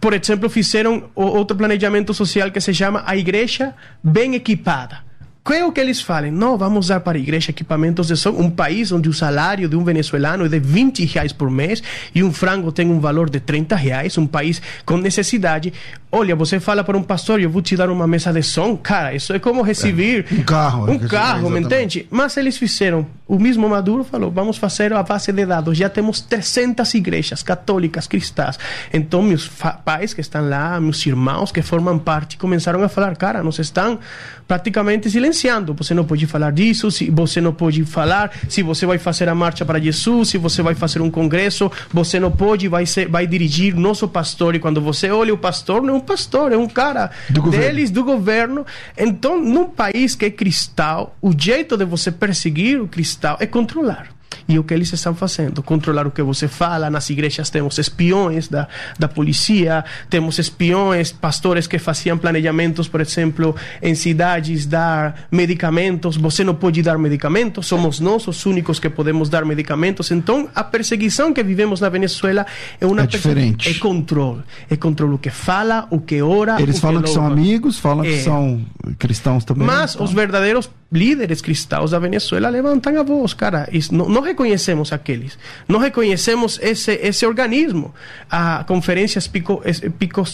Por 0.00 0.14
exemplo, 0.14 0.48
fizeram 0.48 1.04
outro 1.14 1.56
planejamento 1.56 2.12
social 2.14 2.50
que 2.50 2.60
se 2.60 2.74
chama 2.74 3.02
a 3.06 3.16
igreja 3.16 3.74
bem 4.02 4.34
equipada. 4.34 5.04
Qual 5.44 5.58
é 5.58 5.62
o 5.62 5.70
que 5.70 5.78
eles 5.78 6.00
falam? 6.00 6.32
Não, 6.32 6.56
vamos 6.56 6.86
dar 6.86 7.00
para 7.00 7.18
a 7.18 7.20
igreja 7.20 7.50
equipamentos 7.50 8.06
de 8.06 8.16
som. 8.16 8.30
Um 8.30 8.48
país 8.48 8.90
onde 8.90 9.10
o 9.10 9.12
salário 9.12 9.68
de 9.68 9.76
um 9.76 9.84
venezuelano 9.84 10.46
é 10.46 10.48
de 10.48 10.58
20 10.58 11.04
reais 11.04 11.34
por 11.34 11.50
mês 11.50 11.82
e 12.14 12.24
um 12.24 12.32
frango 12.32 12.72
tem 12.72 12.90
um 12.90 12.98
valor 12.98 13.28
de 13.28 13.40
30 13.40 13.76
reais. 13.76 14.16
Um 14.16 14.26
país 14.26 14.62
com 14.86 14.96
necessidade. 14.96 15.70
Olha, 16.10 16.34
você 16.34 16.58
fala 16.58 16.82
para 16.82 16.96
um 16.96 17.02
pastor, 17.02 17.42
eu 17.42 17.50
vou 17.50 17.60
te 17.60 17.76
dar 17.76 17.90
uma 17.90 18.06
mesa 18.06 18.32
de 18.32 18.42
som. 18.42 18.74
Cara, 18.74 19.14
isso 19.14 19.34
é 19.34 19.38
como 19.38 19.60
receber 19.60 20.24
é, 20.30 20.34
um 20.34 20.42
carro. 20.44 20.90
Um 20.90 20.98
carro, 20.98 21.50
me 21.50 21.60
entende? 21.60 22.06
Mas 22.10 22.38
eles 22.38 22.56
fizeram 22.56 23.06
o 23.26 23.38
mesmo 23.38 23.68
Maduro 23.68 24.04
falou: 24.04 24.30
vamos 24.30 24.58
fazer 24.58 24.92
a 24.92 25.02
base 25.02 25.32
de 25.32 25.46
dados. 25.46 25.78
Já 25.78 25.88
temos 25.88 26.20
300 26.20 26.94
igrejas 26.94 27.42
católicas 27.42 28.06
cristãs. 28.06 28.58
Então, 28.92 29.22
meus 29.22 29.48
pais 29.84 30.12
que 30.12 30.20
estão 30.20 30.46
lá, 30.46 30.78
meus 30.78 31.04
irmãos 31.06 31.50
que 31.50 31.62
formam 31.62 31.98
parte, 31.98 32.36
começaram 32.36 32.82
a 32.82 32.88
falar: 32.88 33.16
cara, 33.16 33.42
nos 33.42 33.58
estão 33.58 33.98
praticamente 34.46 35.10
silenciando. 35.10 35.72
Você 35.74 35.94
não 35.94 36.04
pode 36.04 36.26
falar 36.26 36.52
disso, 36.52 36.90
se 36.90 37.10
você 37.10 37.40
não 37.40 37.52
pode 37.52 37.82
falar, 37.84 38.30
se 38.46 38.62
você 38.62 38.84
vai 38.84 38.98
fazer 38.98 39.26
a 39.28 39.34
marcha 39.34 39.64
para 39.64 39.80
Jesus, 39.80 40.28
se 40.28 40.38
você 40.38 40.60
vai 40.60 40.74
fazer 40.74 41.00
um 41.00 41.10
congresso, 41.10 41.72
você 41.90 42.20
não 42.20 42.30
pode, 42.30 42.68
vai, 42.68 42.84
ser, 42.84 43.08
vai 43.08 43.26
dirigir 43.26 43.74
nosso 43.74 44.06
pastor. 44.06 44.54
E 44.54 44.58
quando 44.58 44.82
você 44.82 45.10
olha 45.10 45.32
o 45.32 45.38
pastor, 45.38 45.82
não 45.82 45.94
é 45.94 45.96
um 45.96 46.00
pastor, 46.00 46.52
é 46.52 46.58
um 46.58 46.68
cara 46.68 47.10
do 47.30 47.50
deles, 47.50 47.90
governo. 47.90 47.94
do 47.94 48.04
governo. 48.04 48.66
Então, 48.98 49.40
num 49.40 49.64
país 49.64 50.14
que 50.14 50.26
é 50.26 50.30
cristão, 50.30 51.10
o 51.22 51.32
jeito 51.36 51.74
de 51.76 51.86
você 51.86 52.12
perseguir 52.12 52.82
o 52.82 52.86
cristão 52.86 53.13
é 53.40 53.46
controlar. 53.46 54.14
E 54.48 54.58
o 54.58 54.64
que 54.64 54.74
eles 54.74 54.92
estão 54.92 55.14
fazendo? 55.14 55.62
Controlar 55.62 56.06
o 56.06 56.10
que 56.10 56.22
você 56.22 56.48
fala. 56.48 56.90
Nas 56.90 57.08
igrejas 57.10 57.50
temos 57.50 57.78
espiões 57.78 58.48
da, 58.48 58.68
da 58.98 59.08
polícia, 59.08 59.84
temos 60.10 60.38
espiões, 60.38 61.12
pastores 61.12 61.66
que 61.66 61.78
faziam 61.78 62.18
planejamentos, 62.18 62.88
por 62.88 63.00
exemplo, 63.00 63.54
em 63.82 63.94
cidades, 63.94 64.66
dar 64.66 65.26
medicamentos. 65.30 66.16
Você 66.16 66.44
não 66.44 66.54
pode 66.54 66.82
dar 66.82 66.98
medicamentos, 66.98 67.66
somos 67.66 68.00
nós 68.00 68.26
os 68.28 68.44
únicos 68.46 68.78
que 68.78 68.90
podemos 68.90 69.28
dar 69.28 69.44
medicamentos. 69.44 70.10
Então, 70.10 70.48
a 70.54 70.62
perseguição 70.62 71.32
que 71.32 71.42
vivemos 71.42 71.80
na 71.80 71.88
Venezuela 71.88 72.46
é 72.80 72.86
uma 72.86 73.02
é 73.02 73.06
diferente. 73.06 73.70
É 73.70 73.74
controle. 73.74 74.42
É 74.68 74.76
controle 74.76 75.14
o 75.14 75.18
que 75.18 75.30
fala, 75.30 75.86
o 75.90 76.00
que 76.00 76.20
ora. 76.20 76.60
Eles 76.60 76.78
falam 76.78 77.00
que, 77.00 77.08
que 77.08 77.14
são 77.14 77.26
amigos, 77.26 77.78
falam 77.78 78.04
é. 78.04 78.08
que 78.08 78.22
são 78.22 78.64
cristãos 78.98 79.44
também. 79.44 79.66
Mas 79.66 79.94
então. 79.94 80.04
os 80.04 80.12
verdadeiros 80.12 80.68
líderes 80.94 81.42
cristãos 81.42 81.90
da 81.90 81.98
Venezuela 81.98 82.48
levantam 82.48 82.98
a 82.98 83.02
voz, 83.02 83.34
cara. 83.34 83.68
Não, 83.90 84.08
não 84.08 84.22
reconhecemos 84.22 84.92
aqueles. 84.92 85.36
Não 85.68 85.80
reconhecemos 85.80 86.58
esse, 86.62 86.92
esse 86.92 87.26
organismo. 87.26 87.92
A 88.30 88.64
Conferência 88.64 89.20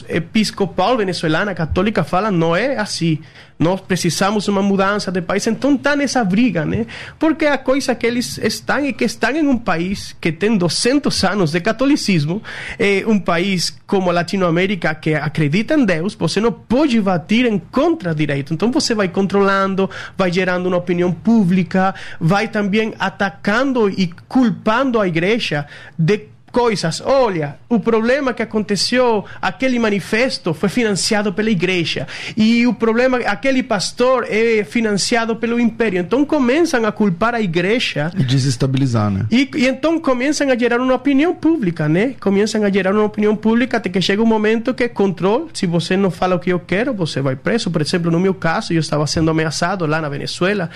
Episcopal 0.09 0.97
Venezuelana 0.99 1.55
Católica 1.55 2.05
fala, 2.05 2.31
não 2.31 2.55
é 2.55 2.77
assim. 2.77 3.19
Nós 3.59 3.79
precisamos 3.83 4.49
uma 4.49 4.63
mudança 4.63 5.13
de 5.13 5.21
país. 5.21 5.47
Então 5.47 5.75
está 5.75 5.95
nessa 5.95 6.25
briga, 6.25 6.65
né? 6.65 6.87
Porque 7.19 7.45
a 7.45 7.59
coisa 7.59 7.95
que 7.95 8.07
eles 8.07 8.39
estão 8.39 8.79
é 8.79 8.91
que 8.91 9.05
estão 9.05 9.31
em 9.33 9.47
um 9.47 9.59
país 9.59 10.17
que 10.19 10.33
tem 10.33 10.57
200 10.57 11.25
anos 11.25 11.53
de 11.53 11.61
catolicismo, 11.61 12.43
é 12.79 13.05
um 13.07 13.19
país 13.19 13.79
como 13.87 14.09
a 14.09 14.15
Latinoamérica 14.15 14.95
que 14.95 15.15
acredita 15.15 15.75
em 15.75 15.85
Deus, 15.85 16.15
você 16.15 16.41
não 16.41 16.51
pode 16.51 16.99
bater 17.03 17.45
em 17.45 17.59
contra 17.59 18.15
direito. 18.15 18.55
Então 18.55 18.71
você 18.71 18.95
vai 18.95 19.09
controlando, 19.09 19.91
vai 20.17 20.33
gerando 20.33 20.50
uma 20.59 20.77
opinião 20.77 21.13
pública, 21.13 21.95
vai 22.21 22.49
também 22.49 22.95
atacando 22.99 23.89
e 23.89 24.09
culpando 24.29 25.01
a 25.01 25.07
igreja 25.07 25.67
de 25.99 26.29
coisas. 26.51 27.01
Olha, 27.05 27.57
o 27.69 27.79
problema 27.79 28.33
que 28.33 28.43
aconteceu, 28.43 29.25
aquele 29.41 29.79
manifesto 29.79 30.53
foi 30.53 30.69
financiado 30.69 31.33
pela 31.33 31.51
igreja. 31.51 32.07
E 32.37 32.67
o 32.67 32.75
problema, 32.75 33.19
aquele 33.19 33.63
pastor 33.63 34.27
é 34.29 34.65
financiado 34.65 35.37
pelo 35.37 35.59
império. 35.59 36.01
Então 36.01 36.25
começam 36.25 36.85
a 36.85 36.93
culpar 36.93 37.35
a 37.35 37.41
igreja. 37.41 38.11
E 38.17 38.25
desestabilizar, 38.25 39.11
né? 39.11 39.27
E, 39.31 39.49
e 39.55 39.67
então 39.67 39.99
começam 39.99 40.51
a 40.51 40.57
gerar 40.57 40.81
uma 40.81 40.95
opinião 40.95 41.35
pública, 41.35 41.89
né? 41.89 42.15
Começam 42.21 42.65
a 42.65 42.71
gerar 42.71 42.93
uma 42.93 43.05
opinião 43.05 43.37
pública 43.37 43.77
até 43.77 43.89
que 43.89 44.01
chega 44.01 44.23
um 44.23 44.27
momento 44.27 44.75
que 44.75 44.89
controle. 44.89 45.47
Se 45.53 45.67
você 45.67 45.97
não 45.97 46.11
fala 46.11 46.37
o 46.37 46.39
que 46.39 46.51
eu 46.51 46.61
quero, 46.61 46.93
você 46.93 47.21
vai 47.21 47.37
preso. 47.37 47.71
Por 47.71 47.81
exemplo, 47.81 48.11
no 48.11 48.19
meu 48.19 48.35
caso, 48.35 48.73
eu 48.73 48.81
estava 48.81 49.07
sendo 49.07 49.31
ameaçado 49.31 49.87
lá 49.87 50.01
na 50.01 50.09
Venezuela 50.09 50.71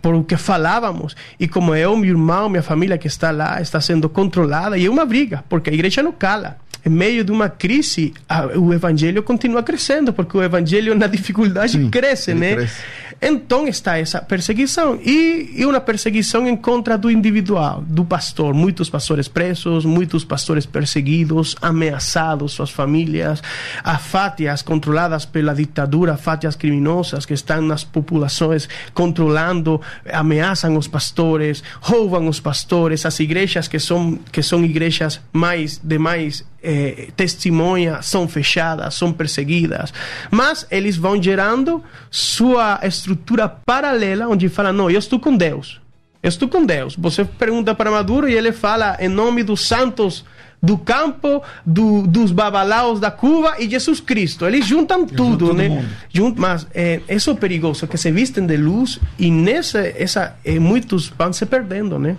por 0.00 0.14
o 0.14 0.24
que 0.24 0.36
falávamos. 0.36 1.16
E 1.38 1.48
como 1.48 1.74
eu, 1.74 1.96
meu 1.96 2.10
irmão, 2.10 2.48
minha 2.48 2.62
família 2.62 2.96
que 2.96 3.06
está 3.06 3.30
lá, 3.30 3.60
está 3.60 3.80
sendo 3.80 4.08
controlada. 4.08 4.78
E 4.78 4.86
é 4.86 4.90
uma 4.90 5.04
briga, 5.04 5.17
porque 5.48 5.70
a 5.70 5.72
igreja 5.72 6.02
não 6.02 6.12
cala. 6.12 6.58
Em 6.88 6.90
meio 6.90 7.22
de 7.22 7.30
uma 7.30 7.50
crise, 7.50 8.14
a, 8.26 8.46
o 8.46 8.72
evangelho 8.72 9.22
continua 9.22 9.62
crescendo, 9.62 10.10
porque 10.10 10.38
o 10.38 10.42
evangelho 10.42 10.94
na 10.94 11.06
dificuldade 11.06 11.72
Sim, 11.72 11.90
cresce, 11.90 12.32
né? 12.32 12.54
Cresce. 12.54 12.80
Então 13.20 13.66
está 13.66 13.98
essa 13.98 14.22
perseguição 14.22 14.98
e, 15.04 15.50
e 15.56 15.66
uma 15.66 15.80
perseguição 15.80 16.46
em 16.46 16.56
contra 16.56 16.96
do 16.96 17.10
individual, 17.10 17.82
do 17.84 18.04
pastor. 18.04 18.54
Muitos 18.54 18.88
pastores 18.88 19.26
presos, 19.26 19.84
muitos 19.84 20.24
pastores 20.24 20.64
perseguidos, 20.64 21.56
ameaçados, 21.60 22.52
suas 22.52 22.70
famílias, 22.70 23.42
as 23.82 24.00
fátias 24.00 24.62
controladas 24.62 25.24
pela 25.24 25.52
ditadura, 25.52 26.16
fátias 26.16 26.54
criminosas 26.54 27.26
que 27.26 27.34
estão 27.34 27.60
nas 27.60 27.82
populações 27.82 28.68
controlando, 28.94 29.80
ameaçam 30.12 30.76
os 30.76 30.86
pastores, 30.86 31.62
roubam 31.80 32.28
os 32.28 32.38
pastores, 32.38 33.04
as 33.04 33.18
igrejas 33.18 33.66
que 33.66 33.80
são 33.80 34.18
que 34.30 34.42
são 34.42 34.64
igrejas 34.64 35.20
mais 35.32 35.78
de 35.82 35.98
mais 35.98 36.44
eh, 36.62 37.08
testemunha 37.16 38.02
são 38.02 38.26
fechadas, 38.28 38.94
são 38.94 39.12
perseguidas, 39.12 39.92
mas 40.30 40.66
eles 40.70 40.96
vão 40.96 41.22
gerando 41.22 41.82
sua 42.10 42.80
estrutura 42.82 43.48
paralela 43.48 44.28
onde 44.28 44.48
fala 44.48 44.72
não, 44.72 44.90
eu 44.90 44.98
estou 44.98 45.20
com 45.20 45.36
Deus, 45.36 45.80
eu 46.22 46.28
estou 46.28 46.48
com 46.48 46.64
Deus. 46.64 46.96
Você 46.96 47.24
pergunta 47.24 47.74
para 47.74 47.90
Maduro 47.90 48.28
e 48.28 48.34
ele 48.34 48.52
fala 48.52 48.96
em 49.00 49.08
nome 49.08 49.42
dos 49.42 49.66
santos 49.66 50.24
do 50.60 50.76
campo, 50.76 51.42
do, 51.64 52.06
dos 52.06 52.32
babalaos 52.32 52.98
da 52.98 53.10
Cuba 53.10 53.54
e 53.58 53.70
Jesus 53.70 54.00
Cristo. 54.00 54.44
Eles 54.44 54.66
juntam 54.66 55.06
tudo, 55.06 55.54
né? 55.54 55.88
Junt, 56.12 56.36
mas 56.36 56.66
é, 56.74 57.00
isso 57.08 57.30
é 57.30 57.34
perigoso, 57.34 57.86
que 57.86 57.96
se 57.96 58.10
vistem 58.10 58.44
de 58.44 58.56
luz 58.56 58.98
e 59.18 59.30
nessa, 59.30 59.80
essa, 59.80 60.36
é, 60.44 60.58
muitos 60.58 61.12
vão 61.16 61.32
se 61.32 61.46
perdendo, 61.46 61.98
né? 61.98 62.16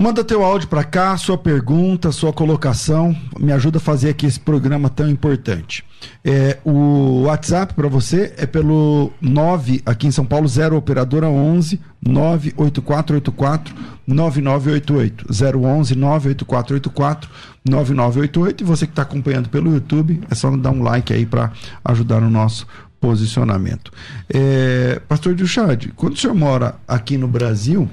Manda 0.00 0.24
teu 0.24 0.42
áudio 0.42 0.66
para 0.66 0.82
cá, 0.82 1.14
sua 1.18 1.36
pergunta, 1.36 2.10
sua 2.10 2.32
colocação, 2.32 3.14
me 3.38 3.52
ajuda 3.52 3.76
a 3.76 3.80
fazer 3.82 4.08
aqui 4.08 4.24
esse 4.24 4.40
programa 4.40 4.88
tão 4.88 5.06
importante. 5.10 5.84
É, 6.24 6.56
o 6.64 7.24
WhatsApp 7.24 7.74
para 7.74 7.86
você 7.86 8.32
é 8.38 8.46
pelo 8.46 9.12
9 9.20 9.82
aqui 9.84 10.06
em 10.06 10.10
São 10.10 10.24
Paulo 10.24 10.48
0 10.48 10.74
operadora 10.74 11.28
11 11.28 11.78
98484 12.00 13.74
9988 14.06 15.26
011 15.28 15.94
98484 15.94 17.30
9988 17.62 18.64
e 18.64 18.66
você 18.66 18.86
que 18.86 18.92
está 18.92 19.02
acompanhando 19.02 19.50
pelo 19.50 19.70
YouTube 19.70 20.22
é 20.30 20.34
só 20.34 20.50
dar 20.56 20.70
um 20.70 20.82
like 20.82 21.12
aí 21.12 21.26
para 21.26 21.52
ajudar 21.84 22.22
no 22.22 22.30
nosso 22.30 22.66
posicionamento. 22.98 23.92
É, 24.32 24.98
Pastor 25.06 25.34
Duchad, 25.34 25.92
quando 25.94 26.14
o 26.14 26.16
senhor 26.16 26.34
mora 26.34 26.76
aqui 26.88 27.18
no 27.18 27.28
Brasil 27.28 27.86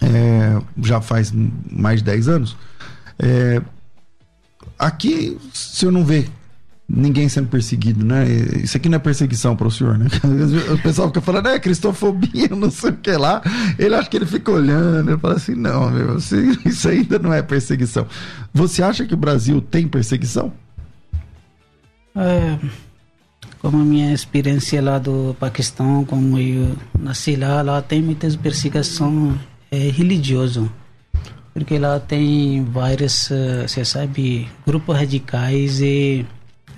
é, 0.00 0.60
já 0.82 1.00
faz 1.00 1.32
mais 1.70 2.00
de 2.00 2.04
10 2.04 2.28
anos. 2.28 2.56
É, 3.18 3.60
aqui, 4.78 5.38
se 5.52 5.84
eu 5.84 5.92
não 5.92 6.04
ver 6.04 6.30
ninguém 6.92 7.28
sendo 7.28 7.48
perseguido, 7.48 8.04
né? 8.04 8.24
Isso 8.64 8.76
aqui 8.76 8.88
não 8.88 8.96
é 8.96 8.98
perseguição 8.98 9.54
para 9.54 9.68
o 9.68 9.70
senhor, 9.70 9.96
né? 9.96 10.06
O 10.74 10.78
pessoal 10.82 11.08
fica 11.08 11.20
falando, 11.20 11.48
é 11.48 11.58
cristofobia, 11.58 12.48
não 12.56 12.70
sei 12.70 12.90
o 12.90 12.96
que 12.96 13.12
lá. 13.12 13.40
Ele 13.78 13.94
acha 13.94 14.10
que 14.10 14.16
ele 14.16 14.26
fica 14.26 14.50
olhando, 14.50 15.10
ele 15.10 15.18
fala 15.18 15.34
assim, 15.34 15.54
não, 15.54 15.88
meu, 15.90 16.16
isso 16.16 16.88
ainda 16.88 17.18
não 17.18 17.32
é 17.32 17.42
perseguição. 17.42 18.06
Você 18.52 18.82
acha 18.82 19.06
que 19.06 19.14
o 19.14 19.16
Brasil 19.16 19.60
tem 19.60 19.86
perseguição? 19.86 20.52
É, 22.16 22.58
como 23.60 23.80
a 23.80 23.84
minha 23.84 24.12
experiência 24.12 24.82
lá 24.82 24.98
do 24.98 25.36
Paquistão, 25.38 26.04
como 26.04 26.38
eu 26.38 26.76
nasci 26.98 27.36
lá, 27.36 27.62
lá 27.62 27.80
tem 27.80 28.02
muitas 28.02 28.34
perseguições 28.34 29.36
é, 29.70 29.76
religioso, 29.90 30.70
porque 31.52 31.78
lá 31.78 31.98
tem 32.00 32.64
vários, 32.64 33.30
eh, 33.30 33.66
você 33.66 33.84
sabe, 33.84 34.48
grupos 34.66 34.96
radicais 34.96 35.80
e 35.80 36.24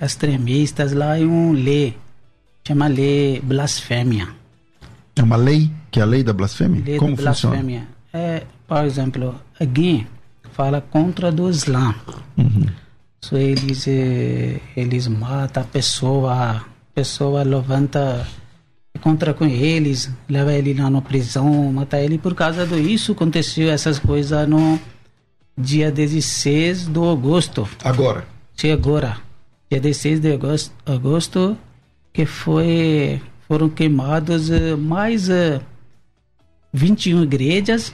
extremistas. 0.01 0.93
Lá 0.93 1.17
é 1.17 1.23
um 1.23 1.51
lei, 1.51 1.95
chama 2.67 2.87
lei 2.87 3.39
blasfêmia. 3.41 4.27
É 5.15 5.21
uma 5.23 5.35
lei 5.35 5.69
que 5.91 5.99
é 5.99 6.03
a 6.03 6.05
lei 6.05 6.23
da 6.23 6.33
blasfêmia? 6.33 6.83
Lei 6.83 6.97
Como 6.97 7.15
da 7.15 7.21
blasfêmia. 7.21 7.87
Funciona? 8.11 8.27
É, 8.35 8.43
por 8.67 8.83
exemplo, 8.83 9.35
alguém 9.59 10.07
fala 10.51 10.81
contra 10.81 11.31
do 11.31 11.49
Islã. 11.49 11.93
Uhum. 12.37 12.65
So, 13.21 13.37
eles, 13.37 13.87
eh, 13.87 14.59
eles 14.75 15.07
matam 15.07 15.63
a 15.63 15.65
pessoa, 15.65 16.33
a 16.33 16.65
pessoa 16.93 17.43
levanta 17.43 18.27
encontra 19.03 19.33
com 19.33 19.43
eles, 19.45 20.09
leva 20.29 20.53
ele 20.53 20.73
lá 20.73 20.89
na 20.89 21.01
prisão, 21.01 21.73
mata 21.73 21.99
ele. 21.99 22.17
Por 22.17 22.33
causa 22.33 22.65
do 22.65 22.79
isso 22.79 23.11
aconteceu 23.11 23.69
essas 23.69 23.99
coisas 23.99 24.47
no 24.47 24.79
dia 25.57 25.91
16 25.91 26.87
de 26.87 26.99
agosto. 26.99 27.67
Agora? 27.83 28.25
Sim, 28.55 28.71
agora. 28.71 29.17
Dia 29.69 29.81
16 29.81 30.21
de 30.21 30.31
agosto, 30.31 30.71
agosto 30.85 31.57
que 32.13 32.25
foi 32.25 33.21
foram 33.45 33.67
queimados 33.67 34.49
uh, 34.49 34.77
mais 34.77 35.27
uh, 35.27 35.33
eh, 35.33 35.61
21 36.71 37.23
igrejas 37.23 37.93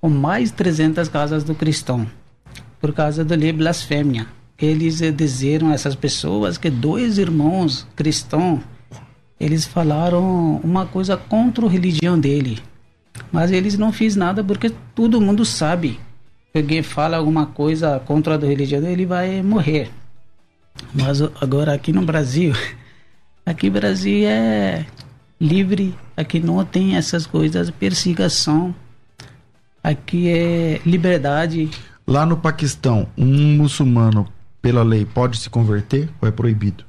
com 0.00 0.08
mais 0.08 0.50
300 0.50 1.08
casas 1.08 1.44
do 1.44 1.54
cristão 1.54 2.06
por 2.80 2.94
causa 2.94 3.22
da 3.24 3.36
lei 3.36 3.52
blasfêmia. 3.52 4.26
Eles 4.58 5.00
uh, 5.00 5.12
dizeram 5.12 5.70
essas 5.70 5.94
pessoas 5.94 6.56
que 6.56 6.70
dois 6.70 7.18
irmãos 7.18 7.86
cristãos 7.94 8.60
eles 9.38 9.66
falaram 9.66 10.60
uma 10.62 10.86
coisa 10.86 11.16
contra 11.16 11.66
a 11.66 11.68
religião 11.68 12.18
dele. 12.18 12.60
Mas 13.30 13.50
eles 13.50 13.76
não 13.76 13.92
fiz 13.92 14.16
nada 14.16 14.42
porque 14.42 14.70
todo 14.94 15.20
mundo 15.20 15.44
sabe 15.44 16.00
que 16.52 16.58
alguém 16.58 16.82
fala 16.82 17.16
alguma 17.16 17.46
coisa 17.46 18.00
contra 18.00 18.36
a 18.36 18.38
religião, 18.38 18.82
ele 18.82 19.04
vai 19.04 19.42
morrer. 19.42 19.90
Mas 20.94 21.20
agora 21.40 21.74
aqui 21.74 21.92
no 21.92 22.02
Brasil, 22.02 22.52
aqui 23.44 23.66
no 23.66 23.74
Brasil 23.74 24.26
é 24.26 24.86
livre, 25.40 25.94
aqui 26.16 26.40
não 26.40 26.64
tem 26.64 26.96
essas 26.96 27.26
coisas, 27.26 27.70
perseguição, 27.70 28.74
aqui 29.82 30.28
é 30.30 30.80
liberdade. 30.84 31.70
Lá 32.06 32.24
no 32.24 32.36
Paquistão, 32.36 33.08
um 33.16 33.56
muçulmano, 33.56 34.26
pela 34.62 34.82
lei, 34.82 35.04
pode 35.04 35.36
se 35.38 35.50
converter 35.50 36.08
ou 36.20 36.28
é 36.28 36.32
proibido? 36.32 36.85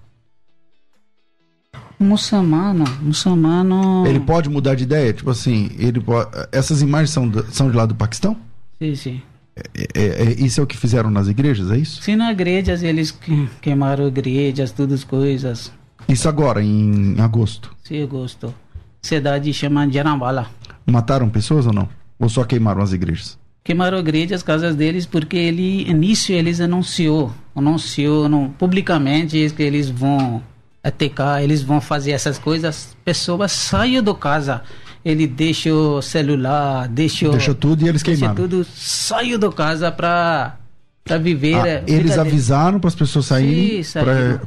Muçulmano, 2.00 2.86
muçulmano. 3.02 4.06
Ele 4.06 4.20
pode 4.20 4.50
mudar 4.50 4.76
de 4.76 4.84
ideia? 4.84 5.12
Tipo 5.14 5.32
assim, 5.32 5.72
ele 5.78 6.00
pode... 6.00 6.30
essas 6.52 6.82
imagens 6.82 7.10
são, 7.10 7.32
são 7.52 7.72
de 7.72 7.76
lá 7.76 7.86
do 7.86 7.96
Paquistão? 7.96 8.38
Sim, 8.80 8.96
sim. 8.96 9.22
É, 9.56 9.88
é, 9.96 10.24
é, 10.24 10.32
isso 10.34 10.62
é 10.62 10.64
o 10.64 10.68
que 10.68 10.78
fizeram 10.78 11.10
nas 11.10 11.28
igrejas, 11.28 11.72
é 11.72 11.78
isso? 11.78 12.02
Sim, 12.04 12.16
nas 12.16 12.32
igrejas 12.32 12.84
eles 12.84 13.18
queimaram 13.62 14.08
igrejas, 14.08 14.72
todas 14.72 15.00
as 15.00 15.04
coisas. 15.04 15.72
Isso 16.08 16.30
agora, 16.30 16.64
em 16.64 17.16
agosto? 17.20 17.76
Sim, 17.84 18.04
agosto. 18.04 18.54
Cidade 19.02 19.52
chama 19.54 19.90
Janabala. 19.90 20.48
Mataram 20.86 21.30
pessoas 21.30 21.66
ou 21.66 21.74
não? 21.74 21.90
Ou 22.20 22.30
só 22.30 22.44
queimaram 22.44 22.82
as 22.82 22.94
igrejas? 22.94 23.38
Queimaram 23.64 24.00
igrejas, 24.00 24.44
casas 24.44 24.76
deles, 24.76 25.06
porque 25.06 25.36
ele, 25.36 25.90
início 25.90 26.34
eles 26.34 26.62
anunciou, 26.62 27.34
anunciou 27.56 28.30
não, 28.30 28.50
publicamente 28.50 29.50
que 29.56 29.64
eles 29.64 29.90
vão 29.90 30.42
atacar, 30.88 31.44
eles 31.44 31.62
vão 31.62 31.80
fazer 31.80 32.12
essas 32.12 32.38
coisas. 32.38 32.96
Pessoas 33.04 33.52
saiam 33.52 34.04
do 34.04 34.16
casa 34.16 34.64
ele 35.08 35.26
deixa 35.26 35.74
o 35.74 36.02
celular, 36.02 36.86
deixa, 36.90 37.30
deixa 37.30 37.54
tudo 37.54 37.86
e 37.86 37.88
eles 37.88 38.04
queimaram. 38.04 38.36
Tudo, 38.36 38.66
saiu 38.76 39.40
da 39.40 39.50
casa 39.50 39.90
para 39.90 40.58
para 41.02 41.18
viver. 41.18 41.56
Ah, 41.56 41.68
é, 41.68 41.84
eles 41.88 42.18
avisaram 42.18 42.78
para 42.78 42.90
as 42.90 42.96
pessoas 42.96 43.28
saírem 43.28 43.82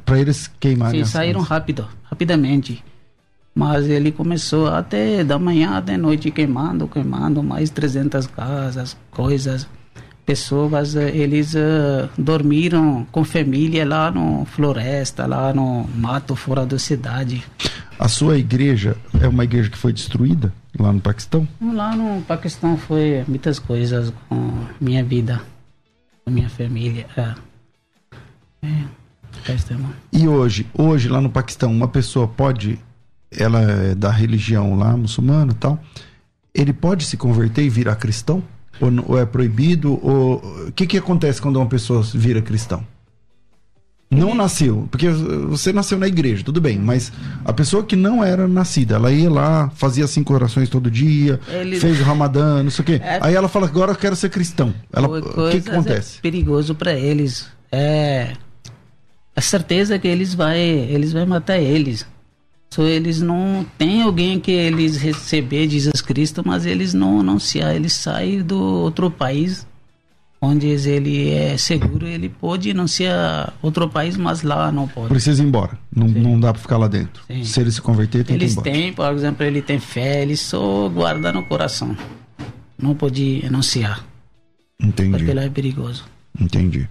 para 0.04 0.20
eles 0.20 0.50
queimarem. 0.60 1.02
Sim, 1.02 1.10
saíram 1.10 1.40
rápido, 1.40 1.88
rapidamente. 2.04 2.84
Mas 3.54 3.88
ele 3.88 4.12
começou 4.12 4.68
até 4.68 5.24
da 5.24 5.38
manhã 5.38 5.78
até 5.78 5.96
noite 5.96 6.30
queimando, 6.30 6.86
queimando 6.86 7.42
mais 7.42 7.70
300 7.70 8.26
casas, 8.26 8.96
coisas. 9.10 9.66
Pessoas, 10.30 10.94
eh, 10.94 11.10
eles 11.10 11.54
uh, 11.54 12.08
dormiram 12.16 13.04
com 13.10 13.24
família 13.24 13.84
lá 13.84 14.12
no 14.12 14.44
floresta, 14.44 15.26
lá 15.26 15.52
no 15.52 15.84
mato 15.92 16.36
fora 16.36 16.64
da 16.64 16.78
cidade. 16.78 17.42
A 17.98 18.06
sua 18.06 18.38
igreja 18.38 18.96
é 19.20 19.26
uma 19.26 19.42
igreja 19.42 19.68
que 19.68 19.76
foi 19.76 19.92
destruída 19.92 20.54
lá 20.78 20.92
no 20.92 21.00
Paquistão? 21.00 21.48
Lá 21.60 21.96
no 21.96 22.22
Paquistão 22.22 22.76
foi 22.76 23.24
muitas 23.26 23.58
coisas 23.58 24.12
com 24.28 24.52
minha 24.80 25.02
vida, 25.02 25.42
com 26.24 26.30
minha 26.30 26.48
família. 26.48 27.08
É. 27.16 27.34
É. 28.62 28.84
E 30.12 30.28
hoje, 30.28 30.64
hoje 30.72 31.08
lá 31.08 31.20
no 31.20 31.30
Paquistão, 31.30 31.72
uma 31.72 31.88
pessoa 31.88 32.28
pode, 32.28 32.78
ela 33.32 33.60
é 33.62 33.96
da 33.96 34.12
religião 34.12 34.78
lá 34.78 34.96
muçulmana, 34.96 35.52
tal, 35.58 35.82
ele 36.54 36.72
pode 36.72 37.04
se 37.04 37.16
converter 37.16 37.64
e 37.64 37.68
virar 37.68 37.96
cristão? 37.96 38.40
Ou, 38.80 38.90
ou 39.06 39.18
é 39.18 39.26
proibido? 39.26 39.98
Ou 40.02 40.36
o 40.68 40.72
que 40.72 40.86
que 40.86 40.98
acontece 40.98 41.40
quando 41.40 41.56
uma 41.56 41.66
pessoa 41.66 42.02
vira 42.14 42.40
cristão? 42.40 42.84
Não 44.10 44.34
nasceu, 44.34 44.88
porque 44.90 45.08
você 45.08 45.72
nasceu 45.72 45.96
na 45.96 46.08
igreja, 46.08 46.42
tudo 46.42 46.60
bem, 46.60 46.76
mas 46.76 47.12
a 47.44 47.52
pessoa 47.52 47.84
que 47.84 47.94
não 47.94 48.24
era 48.24 48.48
nascida, 48.48 48.96
ela 48.96 49.12
ia 49.12 49.30
lá, 49.30 49.70
fazia 49.76 50.04
cinco 50.08 50.34
orações 50.34 50.68
todo 50.68 50.90
dia, 50.90 51.38
Ele... 51.46 51.78
fez 51.78 52.00
o 52.00 52.02
ramadã, 52.02 52.60
não 52.60 52.72
sei 52.72 52.82
o 52.82 52.86
quê. 52.86 53.00
É... 53.04 53.20
Aí 53.22 53.36
ela 53.36 53.48
fala, 53.48 53.68
agora 53.68 53.92
eu 53.92 53.96
quero 53.96 54.16
ser 54.16 54.28
cristão. 54.28 54.74
Ela, 54.92 55.06
o 55.06 55.50
que, 55.52 55.60
que 55.60 55.70
acontece? 55.70 56.18
É 56.18 56.22
perigoso 56.22 56.74
para 56.74 56.92
eles. 56.92 57.46
É 57.70 58.32
a 59.34 59.40
certeza 59.40 59.98
que 59.98 60.08
eles 60.08 60.34
vai, 60.34 60.60
eles 60.60 61.12
vai 61.12 61.24
matar 61.24 61.58
eles. 61.58 62.06
So, 62.72 62.82
eles 62.82 63.20
não 63.20 63.66
tem 63.76 64.02
alguém 64.02 64.38
que 64.38 64.52
eles 64.52 64.96
receber 64.96 65.68
Jesus 65.68 66.00
Cristo, 66.00 66.42
mas 66.44 66.64
eles 66.64 66.94
não 66.94 67.20
anunciar, 67.20 67.74
eles 67.74 67.92
saem 67.92 68.42
do 68.42 68.60
outro 68.60 69.10
país 69.10 69.66
onde 70.40 70.66
ele 70.68 71.30
é 71.30 71.56
seguro, 71.58 72.06
ele 72.06 72.28
pode 72.28 72.72
não 72.72 72.86
ser 72.86 73.12
outro 73.60 73.88
país, 73.88 74.16
mas 74.16 74.42
lá 74.42 74.72
não 74.72 74.88
pode. 74.88 75.08
Precisa 75.08 75.42
ir 75.42 75.46
embora, 75.46 75.78
não, 75.94 76.08
não 76.08 76.40
dá 76.40 76.52
para 76.52 76.62
ficar 76.62 76.78
lá 76.78 76.88
dentro. 76.88 77.22
Sim. 77.26 77.44
Se 77.44 77.60
ele 77.60 77.70
se 77.70 77.82
converter, 77.82 78.24
tem 78.24 78.36
Eles 78.36 78.54
que 78.54 78.60
ir 78.60 78.60
embora. 78.60 78.70
têm, 78.70 78.92
por 78.92 79.12
exemplo, 79.12 79.44
ele 79.44 79.60
tem 79.60 79.78
fé, 79.78 80.22
ele 80.22 80.36
só 80.36 80.88
guarda 80.88 81.30
no 81.32 81.44
coração. 81.44 81.94
Não 82.78 82.94
pode 82.94 83.42
anunciar. 83.46 84.04
Entendi. 84.82 85.10
Porque 85.10 85.34
lá 85.34 85.42
é 85.42 85.50
perigoso. 85.50 86.04
Entendi. 86.40 86.88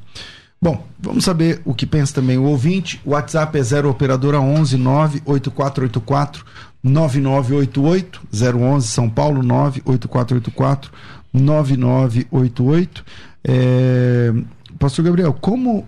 Bom, 0.61 0.85
vamos 0.99 1.23
saber 1.23 1.61
o 1.63 1.73
que 1.73 1.85
pensa 1.85 2.13
também 2.13 2.37
o 2.37 2.43
ouvinte. 2.43 3.01
O 3.05 3.11
WhatsApp 3.11 3.57
é 3.57 3.63
0 3.63 3.89
operadora 3.89 4.41
11 4.41 4.77
98484 4.77 6.45
9988 6.83 8.21
011 8.31 8.87
São 8.87 9.09
Paulo 9.09 9.41
98484 9.41 10.91
9988 11.33 13.05
é, 13.43 14.33
Pastor 14.77 15.05
Gabriel, 15.05 15.33
como 15.33 15.85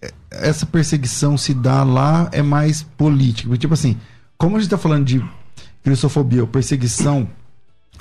é, 0.00 0.12
essa 0.30 0.66
perseguição 0.66 1.36
se 1.36 1.54
dá 1.54 1.82
lá 1.82 2.28
é 2.32 2.42
mais 2.42 2.82
política? 2.82 3.56
Tipo 3.56 3.74
assim, 3.74 3.96
como 4.36 4.56
a 4.56 4.58
gente 4.60 4.66
está 4.66 4.78
falando 4.78 5.04
de 5.04 5.24
cristofobia 5.82 6.42
ou 6.42 6.48
perseguição 6.48 7.28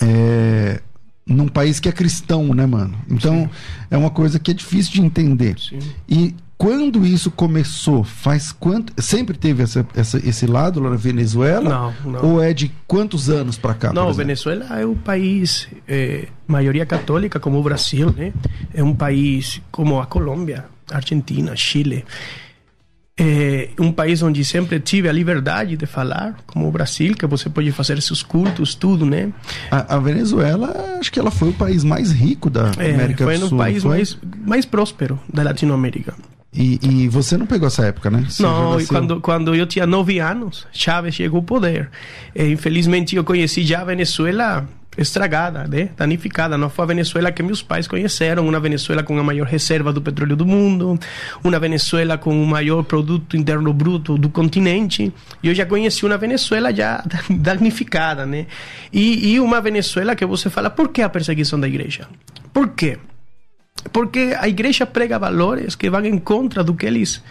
é, 0.01 0.81
num 1.27 1.47
país 1.47 1.79
que 1.79 1.89
é 1.89 1.91
cristão, 1.91 2.53
né, 2.53 2.65
mano? 2.65 2.97
Então 3.09 3.43
Sim. 3.43 3.49
é 3.91 3.97
uma 3.97 4.09
coisa 4.09 4.39
que 4.39 4.51
é 4.51 4.53
difícil 4.53 4.93
de 4.93 5.01
entender. 5.01 5.55
Sim. 5.59 5.79
E 6.07 6.35
quando 6.57 7.05
isso 7.05 7.29
começou? 7.29 8.03
Faz 8.03 8.51
quanto? 8.51 8.91
Sempre 9.01 9.37
teve 9.37 9.61
essa, 9.61 9.85
essa, 9.93 10.17
esse 10.17 10.47
lado 10.47 10.79
lá 10.79 10.89
na 10.89 10.95
Venezuela? 10.95 11.69
Não, 11.69 12.11
não. 12.11 12.25
Ou 12.25 12.41
é 12.41 12.51
de 12.51 12.71
quantos 12.87 13.29
anos 13.29 13.57
para 13.57 13.75
cá? 13.75 13.93
Não, 13.93 14.11
Venezuela 14.11 14.79
é 14.79 14.85
um 14.85 14.95
país, 14.95 15.67
é, 15.87 16.27
maioria 16.47 16.85
católica, 16.85 17.39
como 17.39 17.59
o 17.59 17.63
Brasil, 17.63 18.11
né? 18.11 18.33
É 18.73 18.83
um 18.83 18.95
país 18.95 19.61
como 19.69 19.99
a 19.99 20.07
Colômbia, 20.07 20.65
Argentina, 20.91 21.55
Chile. 21.55 22.03
É 23.19 23.69
um 23.79 23.91
país 23.91 24.21
onde 24.21 24.45
sempre 24.45 24.79
tive 24.79 25.09
a 25.09 25.11
liberdade 25.11 25.75
de 25.75 25.85
falar, 25.87 26.37
como 26.45 26.67
o 26.67 26.71
Brasil, 26.71 27.15
que 27.15 27.25
você 27.25 27.49
pode 27.49 27.71
fazer 27.71 27.99
seus 28.01 28.21
cultos, 28.21 28.75
tudo, 28.75 29.05
né? 29.05 29.31
A, 29.71 29.95
a 29.95 29.99
Venezuela, 29.99 30.97
acho 30.99 31.11
que 31.11 31.19
ela 31.19 31.31
foi 31.31 31.49
o 31.49 31.53
país 31.53 31.83
mais 31.83 32.11
rico 32.11 32.49
da 32.49 32.71
é, 32.77 32.93
América 32.93 33.25
do 33.25 33.39
Sul. 33.39 33.49
Foi 33.49 33.57
o 33.57 33.59
país 33.59 33.83
mais, 33.83 34.17
mais 34.45 34.65
próspero 34.65 35.19
da 35.33 35.41
Latinoamérica. 35.41 36.13
E, 36.53 36.79
e, 36.81 37.07
você 37.07 37.37
não 37.37 37.45
pegou 37.45 37.67
essa 37.67 37.85
época, 37.85 38.09
né? 38.09 38.25
Você 38.27 38.41
não, 38.41 38.83
quando, 38.85 39.21
quando 39.21 39.53
eu 39.53 39.67
tinha 39.67 39.85
nove 39.85 40.19
anos, 40.19 40.65
Chávez 40.71 41.15
chegou 41.15 41.37
ao 41.37 41.43
poder. 41.43 41.89
E, 42.35 42.45
infelizmente, 42.51 43.15
eu 43.15 43.23
conheci 43.23 43.63
já 43.63 43.81
a 43.81 43.83
Venezuela 43.83 44.67
estragada, 44.97 45.65
né? 45.67 45.89
danificada. 45.95 46.57
Não 46.57 46.69
foi 46.69 46.83
a 46.83 46.87
Venezuela 46.87 47.31
que 47.31 47.43
meus 47.43 47.61
pais 47.61 47.87
conheceram, 47.87 48.47
uma 48.47 48.59
Venezuela 48.59 49.03
com 49.03 49.17
a 49.17 49.23
maior 49.23 49.45
reserva 49.45 49.93
do 49.93 50.01
petróleo 50.01 50.35
do 50.35 50.45
mundo, 50.45 50.99
uma 51.43 51.59
Venezuela 51.59 52.17
com 52.17 52.41
o 52.41 52.47
maior 52.47 52.83
produto 52.83 53.37
interno 53.37 53.71
bruto 53.71 54.17
do 54.17 54.29
continente. 54.29 55.13
Eu 55.43 55.53
já 55.53 55.65
conheci 55.65 56.05
uma 56.05 56.17
Venezuela 56.17 56.73
já 56.73 57.03
danificada, 57.29 58.25
né? 58.25 58.47
E, 58.91 59.33
e 59.33 59.39
uma 59.39 59.61
Venezuela 59.61 60.15
que 60.15 60.25
você 60.25 60.49
fala, 60.49 60.69
por 60.69 60.89
que 60.89 61.01
a 61.01 61.09
perseguição 61.09 61.59
da 61.59 61.67
igreja? 61.67 62.07
Por 62.51 62.69
quê? 62.69 62.97
Porque 63.91 64.35
a 64.39 64.47
igreja 64.47 64.85
prega 64.85 65.19
valores 65.19 65.75
que 65.75 65.89
vão 65.89 66.05
em 66.05 66.17
contra 66.17 66.63
do 66.63 66.73
que 66.73 66.85
eles 66.85 67.21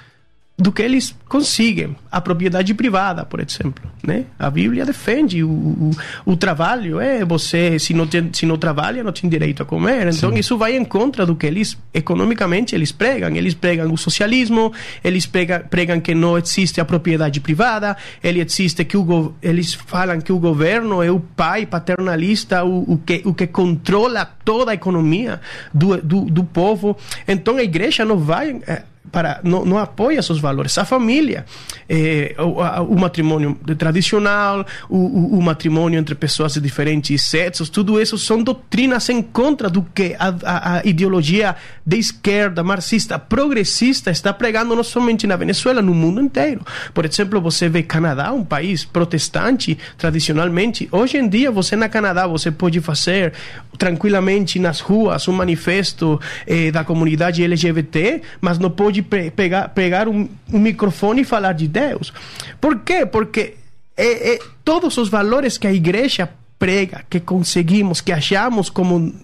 do 0.58 0.72
que 0.72 0.80
eles 0.80 1.14
conseguem. 1.28 1.94
A 2.10 2.18
propriedade 2.18 2.72
privada, 2.72 3.26
por 3.26 3.40
exemplo. 3.40 3.84
Né? 4.02 4.24
A 4.38 4.48
Bíblia 4.48 4.86
defende 4.86 5.44
o, 5.44 5.50
o, 5.50 5.90
o 6.24 6.36
trabalho. 6.36 6.98
É 6.98 7.24
você, 7.26 7.78
se 7.78 7.92
não, 7.92 8.06
tem, 8.06 8.30
se 8.32 8.46
não 8.46 8.56
trabalha, 8.56 9.04
não 9.04 9.12
tem 9.12 9.28
direito 9.28 9.62
a 9.62 9.66
comer. 9.66 10.06
Então, 10.14 10.30
Sim. 10.30 10.38
isso 10.38 10.56
vai 10.56 10.74
em 10.74 10.84
contra 10.84 11.26
do 11.26 11.36
que 11.36 11.46
eles, 11.46 11.76
economicamente, 11.92 12.74
eles 12.74 12.90
pregam. 12.90 13.28
Eles 13.36 13.52
pregam 13.52 13.92
o 13.92 13.98
socialismo, 13.98 14.72
eles 15.04 15.26
pregam, 15.26 15.60
pregam 15.68 16.00
que 16.00 16.14
não 16.14 16.38
existe 16.38 16.80
a 16.80 16.86
propriedade 16.86 17.38
privada, 17.38 17.94
ele 18.24 18.40
existe 18.40 18.82
que 18.82 18.96
o, 18.96 19.34
eles 19.42 19.74
falam 19.74 20.20
que 20.22 20.32
o 20.32 20.38
governo 20.38 21.02
é 21.02 21.10
o 21.10 21.20
pai 21.20 21.66
paternalista, 21.66 22.64
o, 22.64 22.94
o, 22.94 22.98
que, 22.98 23.20
o 23.26 23.34
que 23.34 23.46
controla 23.46 24.24
toda 24.42 24.70
a 24.70 24.74
economia 24.74 25.38
do, 25.74 25.98
do, 25.98 26.20
do 26.22 26.44
povo. 26.44 26.96
Então, 27.28 27.58
a 27.58 27.62
igreja 27.62 28.06
não 28.06 28.16
vai... 28.16 28.58
Para 29.12 29.40
não, 29.42 29.64
não 29.64 29.78
apoia 29.78 30.20
seus 30.22 30.38
valores. 30.38 30.76
A 30.78 30.84
família, 30.84 31.44
eh, 31.88 32.34
o, 32.38 32.92
o, 32.92 32.98
matrimônio 32.98 33.54
tradicional, 33.78 34.66
o, 34.88 34.96
o, 34.96 35.38
o, 35.38 35.42
matrimônio 35.42 35.98
entre 35.98 36.14
pessoas 36.14 36.54
de 36.54 36.60
diferentes 36.60 37.22
sexos, 37.22 37.68
tudo 37.68 38.00
isso 38.00 38.18
são 38.18 38.42
doutrinas 38.42 39.08
em 39.08 39.22
contra 39.22 39.70
do 39.70 39.82
que 39.82 40.16
a, 40.18 40.34
a, 40.44 40.78
a 40.78 40.86
ideologia 40.86 41.56
de 41.84 41.98
esquerda, 41.98 42.62
marxista, 42.62 43.18
progressista 43.18 44.10
está 44.10 44.32
pregando 44.32 44.74
não 44.74 44.84
somente 44.84 45.26
na 45.26 45.36
Venezuela, 45.36 45.80
no 45.80 45.94
mundo 45.94 46.20
inteiro. 46.20 46.64
Por 46.92 47.04
exemplo, 47.04 47.40
você 47.40 47.68
vê 47.68 47.82
Canadá, 47.82 48.32
um 48.32 48.44
país 48.44 48.84
protestante 48.84 49.78
tradicionalmente. 49.96 50.88
Hoje 50.90 51.18
em 51.18 51.28
dia, 51.28 51.50
você 51.50 51.76
na 51.76 51.88
Canadá, 51.88 52.26
você 52.26 52.50
pode 52.50 52.80
fazer 52.80 53.32
tranquilamente 53.78 54.58
nas 54.58 54.80
ruas 54.80 55.28
um 55.28 55.32
manifesto 55.32 56.20
eh, 56.46 56.70
da 56.70 56.82
comunidade 56.84 57.42
LGBT, 57.42 58.22
mas 58.40 58.58
não 58.58 58.70
pode 58.70 58.95
pegar, 59.02 59.68
pegar 59.68 60.08
um, 60.08 60.28
um, 60.52 60.58
microfone 60.58 61.22
e 61.22 61.24
falar 61.24 61.52
de 61.52 61.68
Deus. 61.68 62.12
Por 62.60 62.80
quê? 62.80 63.06
Porque 63.06 63.54
é, 63.96 64.34
é, 64.34 64.38
todos 64.64 64.96
os 64.98 65.08
valores 65.08 65.58
que 65.58 65.66
a 65.66 65.72
igreja 65.72 66.28
prega, 66.58 67.04
que 67.08 67.20
conseguimos, 67.20 68.00
que 68.00 68.12
achamos 68.12 68.70
como 68.70 69.14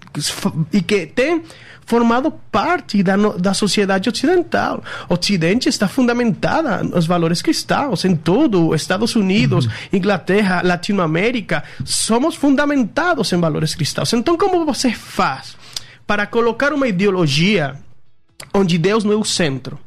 e 0.72 0.82
que 0.82 1.06
tem 1.06 1.42
formado 1.85 2.30
parte 2.50 3.02
da, 3.02 3.16
da 3.16 3.54
sociedade 3.54 4.08
ocidental. 4.08 4.82
O 5.08 5.14
Ocidente 5.14 5.68
está 5.68 5.88
fundamentada 5.88 6.82
nos 6.82 7.06
valores 7.06 7.42
cristãos, 7.42 8.04
em 8.04 8.16
todo, 8.16 8.74
Estados 8.74 9.16
Unidos, 9.16 9.66
uhum. 9.66 9.72
Inglaterra, 9.92 10.62
Latinoamérica, 10.64 11.64
somos 11.85 12.35
fundamentados 12.35 13.32
em 13.32 13.40
valores 13.40 13.74
cristãos. 13.74 14.12
Então, 14.12 14.37
como 14.37 14.64
você 14.64 14.92
faz 14.92 15.56
para 16.06 16.26
colocar 16.26 16.72
uma 16.72 16.88
ideologia 16.88 17.76
onde 18.52 18.78
Deus 18.78 19.05
não 19.05 19.12
é 19.12 19.16
o 19.16 19.24
centro? 19.24 19.78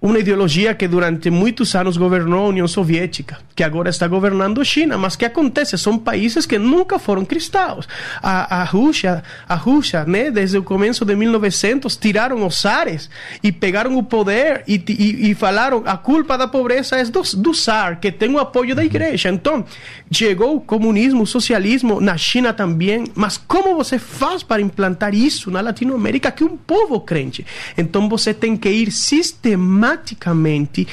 Uma 0.00 0.18
ideologia 0.18 0.74
que 0.74 0.86
durante 0.86 1.28
muitos 1.28 1.74
anos 1.74 1.96
governou 1.96 2.46
a 2.46 2.48
União 2.48 2.68
Soviética, 2.68 3.38
que 3.54 3.64
agora 3.64 3.90
está 3.90 4.06
governando 4.06 4.60
a 4.60 4.64
China, 4.64 4.96
mas 4.96 5.16
que 5.16 5.24
acontece 5.24 5.76
são 5.76 5.98
países 5.98 6.46
que 6.46 6.56
nunca 6.56 6.98
foram 7.00 7.24
cristãos. 7.24 7.88
A, 8.22 8.60
a 8.60 8.64
Rússia, 8.64 9.24
a 9.48 9.56
Rússia, 9.56 10.04
né, 10.04 10.30
desde 10.30 10.56
o 10.56 10.62
começo 10.62 11.04
de 11.04 11.16
1900 11.16 11.96
tiraram 11.96 12.46
os 12.46 12.60
zares 12.60 13.10
e 13.42 13.50
pegaram 13.50 13.96
o 13.98 14.02
poder 14.02 14.62
e, 14.68 14.80
e, 14.88 15.30
e 15.30 15.34
falaram 15.34 15.82
a 15.84 15.96
culpa 15.96 16.38
da 16.38 16.46
pobreza 16.46 16.96
é 16.96 17.04
do, 17.04 17.22
do 17.36 17.52
zar, 17.52 17.98
que 17.98 18.12
tem 18.12 18.30
o 18.30 18.38
apoio 18.38 18.76
da 18.76 18.84
igreja. 18.84 19.28
Então, 19.30 19.64
chegou 20.12 20.56
o 20.56 20.60
comunismo, 20.60 21.24
o 21.24 21.26
socialismo 21.26 22.00
na 22.00 22.16
China 22.16 22.52
também, 22.52 23.04
mas 23.16 23.36
como 23.36 23.74
você 23.74 23.98
faz 23.98 24.44
para 24.44 24.62
implantar 24.62 25.12
isso 25.12 25.50
na 25.50 25.60
Latinoamérica 25.60 26.30
que 26.30 26.44
é 26.44 26.46
um 26.46 26.56
povo 26.56 27.00
crente? 27.00 27.44
Então 27.76 28.08
você 28.08 28.32
tem 28.32 28.56
que 28.56 28.68
ir 28.68 28.92
sistematicamente 28.92 29.87
sistematicamente 29.88 30.86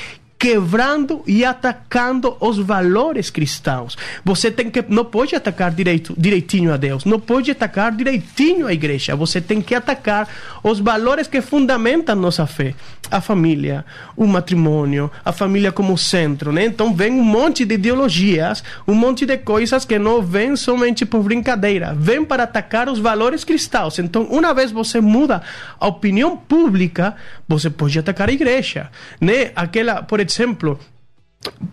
quebrando 0.46 1.24
e 1.26 1.44
atacando 1.44 2.38
os 2.40 2.60
valores 2.60 3.32
cristãos. 3.32 3.98
Você 4.24 4.52
tem 4.52 4.70
que 4.70 4.86
não 4.88 5.04
pode 5.04 5.36
atacar 5.36 5.72
direito, 5.72 6.14
direitinho 6.16 6.72
a 6.72 6.78
Deus, 6.78 7.04
não 7.04 7.20
pode 7.20 7.50
atacar 7.50 7.92
direitinho 7.92 8.68
a 8.68 8.74
igreja. 8.74 9.16
Você 9.16 9.42
tem 9.42 9.60
que 9.60 9.74
atacar 9.74 10.30
os 10.62 10.80
valores 10.80 11.28
que 11.28 11.42
fundamentam 11.42 12.16
nossa 12.16 12.46
fé, 12.46 12.76
a 13.10 13.20
família, 13.20 13.84
o 14.16 14.28
matrimônio, 14.28 15.10
a 15.24 15.32
família 15.32 15.72
como 15.72 15.98
centro, 15.98 16.52
né? 16.52 16.66
Então 16.66 16.94
vem 16.94 17.14
um 17.14 17.24
monte 17.24 17.66
de 17.66 17.74
ideologias, 17.74 18.64
um 18.88 18.94
monte 18.94 19.26
de 19.26 19.38
coisas 19.40 19.84
que 19.84 19.98
não 19.98 20.22
vêm 20.22 20.56
somente 20.56 21.08
por 21.08 21.24
brincadeira, 21.24 21.96
vêm 21.98 22.24
para 22.24 22.44
atacar 22.44 22.88
os 22.88 23.00
valores 23.00 23.44
cristãos. 23.44 23.98
Então, 23.98 24.24
uma 24.24 24.54
vez 24.54 24.72
você 24.72 25.02
muda 25.02 25.42
a 25.80 25.88
opinião 25.88 26.38
pública, 26.38 27.16
você 27.48 27.68
pode 27.68 27.98
atacar 27.98 28.30
a 28.30 28.34
igreja, 28.34 28.92
né? 29.20 29.52
Aquela, 29.56 30.04
por 30.04 30.20
exemplo, 30.20 30.35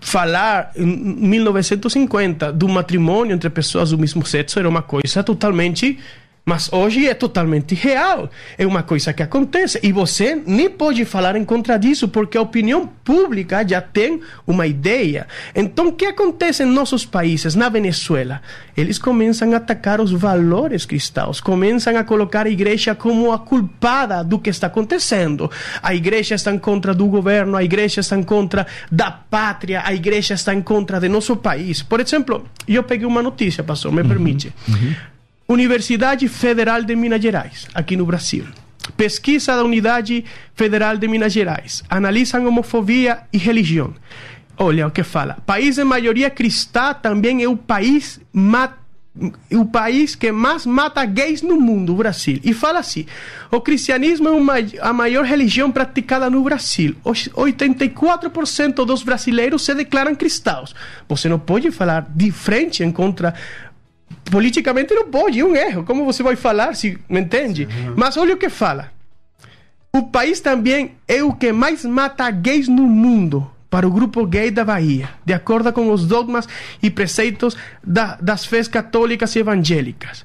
falar 0.00 0.72
em 0.76 0.84
1950 0.86 2.52
do 2.52 2.68
matrimônio 2.68 3.34
entre 3.34 3.48
pessoas 3.48 3.90
do 3.90 3.98
mesmo 3.98 4.24
sexo 4.24 4.58
era 4.58 4.68
uma 4.68 4.82
coisa 4.82 5.22
totalmente 5.22 5.98
mas 6.44 6.72
hoje 6.72 7.08
é 7.08 7.14
totalmente 7.14 7.72
real. 7.74 8.28
É 8.58 8.66
uma 8.66 8.82
coisa 8.82 9.12
que 9.12 9.22
acontece. 9.22 9.78
E 9.80 9.92
você 9.92 10.40
nem 10.44 10.68
pode 10.68 11.04
falar 11.04 11.36
em 11.36 11.44
contra 11.44 11.78
disso, 11.78 12.08
porque 12.08 12.36
a 12.36 12.42
opinião 12.42 12.84
pública 13.04 13.66
já 13.66 13.80
tem 13.80 14.20
uma 14.44 14.66
ideia. 14.66 15.28
Então, 15.54 15.88
o 15.88 15.92
que 15.92 16.04
acontece 16.04 16.64
em 16.64 16.66
nossos 16.66 17.06
países, 17.06 17.54
na 17.54 17.68
Venezuela? 17.68 18.42
Eles 18.76 18.98
começam 18.98 19.52
a 19.52 19.56
atacar 19.58 20.00
os 20.00 20.10
valores 20.10 20.84
cristãos, 20.84 21.40
começam 21.40 21.96
a 21.96 22.02
colocar 22.02 22.46
a 22.46 22.50
igreja 22.50 22.92
como 22.92 23.30
a 23.30 23.38
culpada 23.38 24.24
do 24.24 24.38
que 24.38 24.50
está 24.50 24.66
acontecendo. 24.66 25.48
A 25.80 25.94
igreja 25.94 26.34
está 26.34 26.52
em 26.52 26.58
contra 26.58 26.92
do 26.92 27.06
governo, 27.06 27.56
a 27.56 27.62
igreja 27.62 28.00
está 28.00 28.16
em 28.16 28.22
contra 28.24 28.66
da 28.90 29.12
pátria, 29.12 29.82
a 29.84 29.94
igreja 29.94 30.34
está 30.34 30.52
em 30.52 30.60
contra 30.60 30.98
de 30.98 31.08
nosso 31.08 31.36
país. 31.36 31.82
Por 31.82 32.00
exemplo, 32.00 32.44
eu 32.66 32.82
peguei 32.82 33.06
uma 33.06 33.22
notícia, 33.22 33.62
pastor, 33.62 33.92
me 33.92 34.02
uhum, 34.02 34.08
permite. 34.08 34.52
Uhum. 34.68 35.11
Universidade 35.48 36.28
Federal 36.28 36.82
de 36.82 36.94
Minas 36.96 37.20
Gerais, 37.20 37.68
aqui 37.74 37.96
no 37.96 38.06
Brasil. 38.06 38.44
Pesquisa 38.96 39.56
da 39.56 39.64
Unidade 39.64 40.24
Federal 40.54 40.96
de 40.96 41.06
Minas 41.06 41.32
Gerais. 41.32 41.82
Analisam 41.88 42.46
homofobia 42.46 43.20
e 43.32 43.38
religião. 43.38 43.94
Olha 44.56 44.86
o 44.86 44.90
que 44.90 45.02
fala. 45.02 45.38
País 45.46 45.76
de 45.76 45.84
maioria 45.84 46.30
cristã 46.30 46.92
também 46.94 47.42
é 47.42 47.48
o 47.48 47.56
país 47.56 48.20
o 49.50 49.66
país 49.66 50.14
que 50.14 50.32
mais 50.32 50.64
mata 50.64 51.04
gays 51.04 51.42
no 51.42 51.60
mundo, 51.60 51.92
o 51.92 51.96
Brasil. 51.96 52.40
E 52.42 52.54
fala 52.54 52.78
assim: 52.78 53.04
o 53.50 53.60
cristianismo 53.60 54.28
é 54.28 54.32
uma, 54.32 54.54
a 54.80 54.92
maior 54.92 55.24
religião 55.24 55.70
praticada 55.70 56.30
no 56.30 56.42
Brasil. 56.42 56.96
84% 57.04 58.86
dos 58.86 59.02
brasileiros 59.02 59.64
se 59.64 59.74
declaram 59.74 60.14
cristãos. 60.14 60.74
Você 61.08 61.28
não 61.28 61.38
pode 61.38 61.70
falar 61.70 62.06
de 62.14 62.30
frente 62.32 62.82
em 62.82 62.90
contra 62.90 63.34
politicamente 64.30 64.94
não 64.94 65.08
pode, 65.08 65.40
é 65.40 65.44
um 65.44 65.54
erro. 65.54 65.84
Como 65.84 66.04
você 66.04 66.22
vai 66.22 66.36
falar, 66.36 66.74
se 66.74 66.98
me 67.08 67.20
entende? 67.20 67.64
Uhum. 67.64 67.94
Mas 67.96 68.16
olha 68.16 68.34
o 68.34 68.38
que 68.38 68.48
fala. 68.48 68.90
O 69.92 70.04
país 70.04 70.40
também 70.40 70.92
é 71.06 71.22
o 71.22 71.32
que 71.32 71.52
mais 71.52 71.84
mata 71.84 72.30
gays 72.30 72.68
no 72.68 72.86
mundo 72.86 73.50
para 73.68 73.86
o 73.86 73.90
grupo 73.90 74.26
gay 74.26 74.50
da 74.50 74.64
Bahia, 74.64 75.08
de 75.24 75.32
acordo 75.32 75.72
com 75.72 75.90
os 75.90 76.06
dogmas 76.06 76.48
e 76.82 76.90
preceitos 76.90 77.56
da, 77.82 78.16
das 78.16 78.44
fés 78.44 78.68
católicas 78.68 79.34
e 79.34 79.38
evangélicas. 79.38 80.24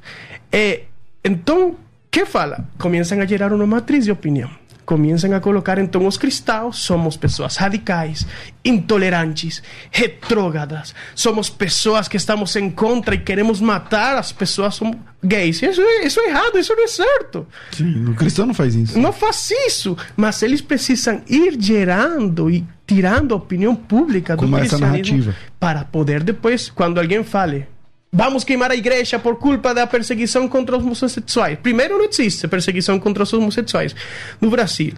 É, 0.51 0.83
então, 1.23 1.75
que 2.11 2.25
fala? 2.25 2.65
Começam 2.77 3.19
a 3.19 3.25
gerar 3.25 3.53
uma 3.53 3.65
matriz 3.65 4.05
de 4.05 4.11
opinião 4.11 4.49
começam 4.87 5.35
a 5.35 5.41
colocar 5.41 5.77
então 5.77 6.07
os 6.07 6.17
cristãos 6.17 6.77
somos 6.77 7.17
pessoas 7.17 7.57
radicais, 7.57 8.25
intolerantes, 8.63 9.61
retrógradas, 9.91 10.95
somos 11.13 11.49
pessoas 11.49 12.07
que 12.07 12.15
estamos 12.15 12.55
em 12.55 12.69
contra 12.69 13.13
e 13.13 13.17
queremos 13.17 13.59
matar 13.59 14.15
as 14.15 14.31
pessoas 14.31 14.75
somos 14.75 14.95
gays. 15.21 15.61
Isso, 15.61 15.81
isso 16.03 16.21
é 16.21 16.29
errado, 16.29 16.57
isso 16.57 16.73
não 16.73 16.83
é 16.83 16.87
certo. 16.87 17.45
Sim, 17.73 18.05
o 18.05 18.15
cristão 18.15 18.45
não 18.45 18.53
faz 18.53 18.75
isso. 18.75 18.97
Não 18.97 19.11
faz 19.11 19.51
isso, 19.67 19.97
mas 20.15 20.41
eles 20.41 20.61
precisam 20.61 21.21
ir 21.27 21.57
gerando 21.59 22.49
e 22.49 22.65
tirando 22.85 23.33
a 23.33 23.37
opinião 23.37 23.75
pública 23.75 24.37
do 24.37 24.47
cristianismo 24.47 24.87
narrativa. 24.87 25.35
para 25.59 25.83
poder 25.83 26.23
depois, 26.23 26.69
quando 26.69 26.97
alguém 26.97 27.25
fale 27.25 27.67
Vamos 28.11 28.43
queimar 28.43 28.71
a 28.71 28.75
igreja 28.75 29.19
por 29.19 29.37
culpa 29.37 29.73
da 29.73 29.85
perseguição 29.85 30.47
contra 30.47 30.77
os 30.77 30.83
homossexuais. 30.83 31.59
Primeiro, 31.59 31.97
não 31.97 32.05
existe 32.05 32.47
perseguição 32.47 32.99
contra 32.99 33.23
os 33.23 33.33
homossexuais 33.33 33.95
no 34.39 34.49
Brasil. 34.49 34.93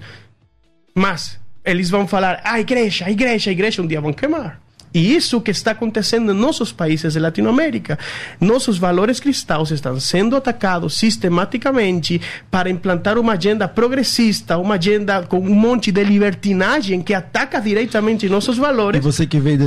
Mas 0.93 1.39
eles 1.65 1.89
vão 1.89 2.07
falar: 2.07 2.39
a 2.43 2.59
igreja, 2.59 3.05
a 3.05 3.11
igreja, 3.11 3.49
a 3.49 3.53
igreja, 3.53 3.81
um 3.81 3.87
dia 3.87 3.99
vão 3.99 4.13
queimar. 4.13 4.61
E 4.93 5.15
isso 5.15 5.39
que 5.41 5.51
está 5.51 5.71
acontecendo 5.71 6.31
em 6.31 6.35
nossos 6.35 6.71
países 6.71 7.13
de 7.13 7.19
Latinoamérica. 7.19 7.97
Nossos 8.39 8.77
valores 8.77 9.19
cristãos 9.19 9.71
estão 9.71 9.99
sendo 9.99 10.35
atacados 10.35 10.97
sistematicamente 10.97 12.19
para 12.49 12.69
implantar 12.69 13.17
uma 13.17 13.33
agenda 13.33 13.67
progressista, 13.67 14.57
uma 14.57 14.75
agenda 14.75 15.23
com 15.23 15.39
um 15.39 15.53
monte 15.53 15.91
de 15.91 16.03
libertinagem 16.03 17.01
que 17.01 17.13
ataca 17.13 17.59
diretamente 17.59 18.27
nossos 18.27 18.57
valores. 18.57 18.99
E 18.99 19.03
você 19.03 19.25
que 19.25 19.39
veio 19.39 19.59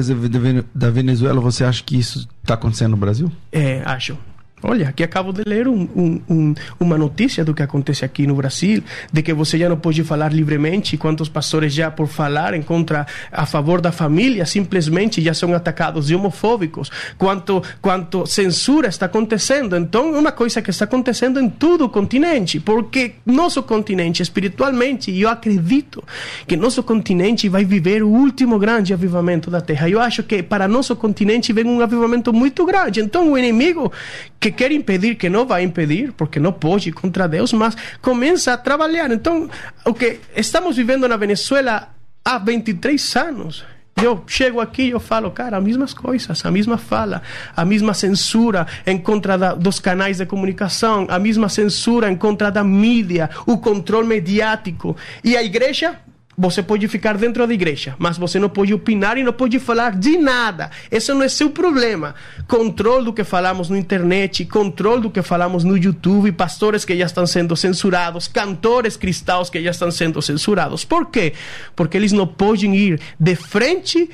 da 0.74 0.90
Venezuela, 0.90 1.40
você 1.40 1.64
acha 1.64 1.82
que 1.84 1.98
isso 1.98 2.28
está 2.42 2.54
acontecendo 2.54 2.92
no 2.92 2.96
Brasil? 2.96 3.30
É, 3.52 3.82
acho. 3.84 4.16
Olha, 4.62 4.88
aqui 4.88 5.02
acabo 5.02 5.32
de 5.32 5.42
ler 5.44 5.66
um, 5.66 5.88
um, 5.96 6.20
um, 6.28 6.54
uma 6.78 6.96
notícia 6.96 7.44
do 7.44 7.52
que 7.52 7.62
acontece 7.62 8.04
aqui 8.04 8.26
no 8.28 8.36
Brasil, 8.36 8.82
de 9.12 9.20
que 9.20 9.32
você 9.32 9.58
já 9.58 9.68
não 9.68 9.76
pode 9.76 10.04
falar 10.04 10.32
livremente, 10.32 10.96
quantos 10.96 11.28
pastores 11.28 11.74
já 11.74 11.90
por 11.90 12.06
falarem 12.06 12.62
contra 12.62 13.04
a 13.32 13.44
favor 13.44 13.80
da 13.80 13.90
família 13.90 14.46
simplesmente 14.46 15.20
já 15.20 15.34
são 15.34 15.52
atacados 15.52 16.06
de 16.06 16.14
homofóbicos, 16.14 16.90
quanto 17.18 17.60
quanto 17.80 18.24
censura 18.24 18.88
está 18.88 19.06
acontecendo. 19.06 19.76
Então, 19.76 20.12
uma 20.12 20.30
coisa 20.30 20.62
que 20.62 20.70
está 20.70 20.84
acontecendo 20.84 21.40
em 21.40 21.50
todo 21.50 21.84
o 21.84 21.88
continente, 21.88 22.60
porque 22.60 23.14
nosso 23.26 23.62
continente 23.64 24.22
espiritualmente, 24.22 25.10
eu 25.18 25.28
acredito 25.28 26.04
que 26.46 26.56
nosso 26.56 26.84
continente 26.84 27.48
vai 27.48 27.64
viver 27.64 28.02
o 28.02 28.08
último 28.08 28.58
grande 28.60 28.92
avivamento 28.92 29.50
da 29.50 29.60
Terra. 29.60 29.88
Eu 29.88 30.00
acho 30.00 30.22
que 30.22 30.40
para 30.40 30.68
nosso 30.68 30.94
continente 30.94 31.52
vem 31.52 31.64
um 31.64 31.80
avivamento 31.80 32.32
muito 32.32 32.64
grande. 32.64 33.00
Então, 33.00 33.32
o 33.32 33.36
inimigo 33.36 33.90
que 34.38 34.51
quer 34.52 34.72
impedir, 34.72 35.16
que 35.16 35.28
não 35.28 35.46
vai 35.46 35.62
impedir, 35.62 36.12
porque 36.12 36.38
não 36.38 36.52
pode 36.52 36.92
contra 36.92 37.28
Deus, 37.28 37.52
mas 37.52 37.76
começa 38.00 38.52
a 38.52 38.56
trabalhar. 38.56 39.10
Então, 39.10 39.48
o 39.84 39.94
que 39.94 40.20
estamos 40.36 40.76
vivendo 40.76 41.08
na 41.08 41.16
Venezuela 41.16 41.88
há 42.24 42.38
23 42.38 43.16
anos. 43.16 43.64
Eu 44.00 44.24
chego 44.26 44.60
aqui 44.60 44.88
eu 44.88 44.98
falo, 44.98 45.30
cara, 45.30 45.58
as 45.58 45.62
mesmas 45.62 45.92
coisas, 45.92 46.44
a 46.44 46.50
mesma 46.50 46.78
fala, 46.78 47.22
a 47.54 47.64
mesma 47.64 47.92
censura 47.92 48.66
em 48.86 48.98
contra 48.98 49.36
da, 49.36 49.54
dos 49.54 49.78
canais 49.78 50.16
de 50.16 50.26
comunicação, 50.26 51.06
a 51.10 51.18
mesma 51.18 51.48
censura 51.48 52.10
em 52.10 52.16
contra 52.16 52.50
da 52.50 52.64
mídia, 52.64 53.28
o 53.46 53.58
controle 53.58 54.08
mediático. 54.08 54.96
E 55.22 55.36
a 55.36 55.42
igreja 55.42 56.00
você 56.36 56.62
pode 56.62 56.88
ficar 56.88 57.16
dentro 57.18 57.46
da 57.46 57.52
igreja, 57.52 57.94
mas 57.98 58.16
você 58.16 58.38
não 58.38 58.48
pode 58.48 58.72
opinar 58.72 59.18
e 59.18 59.22
não 59.22 59.32
pode 59.32 59.58
falar 59.58 59.96
de 59.96 60.16
nada. 60.16 60.70
Esse 60.90 61.12
não 61.12 61.22
é 61.22 61.28
seu 61.28 61.50
problema. 61.50 62.14
Controle 62.48 63.04
do 63.04 63.12
que 63.12 63.22
falamos 63.22 63.68
na 63.68 63.78
internet, 63.78 64.44
controle 64.46 65.02
do 65.02 65.10
que 65.10 65.22
falamos 65.22 65.62
no 65.62 65.76
YouTube, 65.76 66.32
pastores 66.32 66.84
que 66.84 66.96
já 66.96 67.04
estão 67.04 67.26
sendo 67.26 67.54
censurados, 67.54 68.28
cantores 68.28 68.96
cristãos 68.96 69.50
que 69.50 69.62
já 69.62 69.70
estão 69.70 69.90
sendo 69.90 70.22
censurados. 70.22 70.84
Por 70.84 71.06
quê? 71.06 71.34
Porque 71.76 71.96
eles 71.96 72.12
não 72.12 72.26
podem 72.26 72.74
ir 72.74 73.00
de 73.18 73.36
frente 73.36 74.08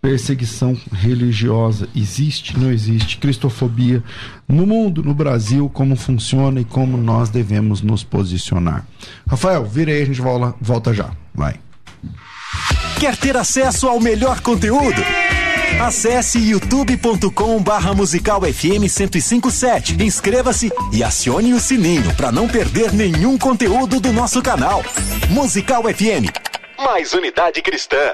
perseguição 0.01 0.75
religiosa 0.91 1.87
existe, 1.95 2.57
não 2.57 2.71
existe, 2.71 3.17
cristofobia 3.17 4.03
no 4.47 4.65
mundo, 4.65 5.03
no 5.03 5.13
Brasil, 5.13 5.69
como 5.71 5.95
funciona 5.95 6.59
e 6.59 6.65
como 6.65 6.97
nós 6.97 7.29
devemos 7.29 7.81
nos 7.81 8.03
posicionar. 8.03 8.85
Rafael, 9.27 9.63
vira 9.63 9.91
aí, 9.91 10.01
a 10.01 10.05
gente 10.05 10.19
volta, 10.19 10.55
volta 10.59 10.93
já. 10.93 11.11
Vai. 11.33 11.59
Quer 12.99 13.15
ter 13.15 13.37
acesso 13.37 13.87
ao 13.87 13.99
melhor 13.99 14.41
conteúdo? 14.41 15.01
Acesse 15.79 16.37
youtube.com 16.37 17.61
barra 17.63 17.93
musical 17.93 18.41
FM 18.41 18.81
1057. 18.81 20.03
Inscreva-se 20.03 20.71
e 20.91 21.03
acione 21.03 21.53
o 21.53 21.59
sininho 21.59 22.13
para 22.15 22.31
não 22.31 22.47
perder 22.47 22.91
nenhum 22.91 23.37
conteúdo 23.37 23.99
do 23.99 24.11
nosso 24.11 24.41
canal. 24.41 24.83
Musical 25.29 25.83
FM. 25.83 26.29
Mais 26.77 27.13
unidade 27.13 27.61
cristã. 27.61 28.13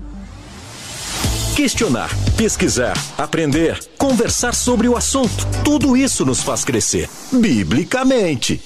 Questionar, 1.55 2.09
pesquisar, 2.37 2.93
aprender, 3.17 3.77
conversar 3.97 4.55
sobre 4.55 4.87
o 4.87 4.95
assunto. 4.95 5.45
Tudo 5.63 5.97
isso 5.97 6.25
nos 6.25 6.41
faz 6.41 6.63
crescer, 6.63 7.09
biblicamente. 7.31 8.61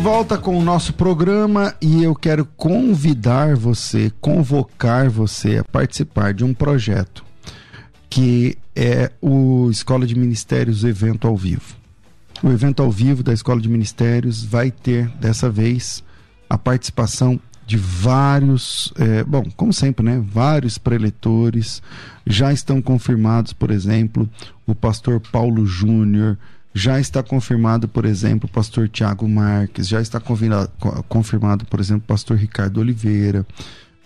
Volta 0.00 0.38
com 0.38 0.58
o 0.58 0.62
nosso 0.62 0.94
programa 0.94 1.74
e 1.78 2.02
eu 2.02 2.14
quero 2.14 2.46
convidar 2.56 3.54
você, 3.54 4.10
convocar 4.18 5.10
você 5.10 5.58
a 5.58 5.64
participar 5.64 6.32
de 6.32 6.42
um 6.42 6.54
projeto 6.54 7.22
que 8.08 8.56
é 8.74 9.12
o 9.20 9.68
Escola 9.70 10.06
de 10.06 10.18
Ministérios 10.18 10.84
Evento 10.84 11.28
ao 11.28 11.36
Vivo. 11.36 11.76
O 12.42 12.48
evento 12.48 12.82
ao 12.82 12.90
vivo 12.90 13.22
da 13.22 13.34
Escola 13.34 13.60
de 13.60 13.68
Ministérios 13.68 14.42
vai 14.42 14.70
ter, 14.70 15.06
dessa 15.20 15.50
vez, 15.50 16.02
a 16.48 16.56
participação 16.56 17.38
de 17.66 17.76
vários, 17.76 18.90
é, 18.98 19.22
bom, 19.22 19.44
como 19.54 19.70
sempre, 19.70 20.02
né? 20.02 20.24
Vários 20.26 20.78
preletores 20.78 21.82
já 22.26 22.54
estão 22.54 22.80
confirmados, 22.80 23.52
por 23.52 23.70
exemplo, 23.70 24.26
o 24.66 24.74
pastor 24.74 25.20
Paulo 25.20 25.66
Júnior, 25.66 26.38
já 26.72 27.00
está 27.00 27.22
confirmado, 27.22 27.88
por 27.88 28.04
exemplo, 28.04 28.48
o 28.48 28.52
pastor 28.52 28.88
Tiago 28.88 29.28
Marques, 29.28 29.88
já 29.88 30.00
está 30.00 30.20
confirmado, 30.20 31.64
por 31.66 31.80
exemplo, 31.80 32.02
o 32.04 32.08
pastor 32.08 32.36
Ricardo 32.36 32.78
Oliveira, 32.78 33.46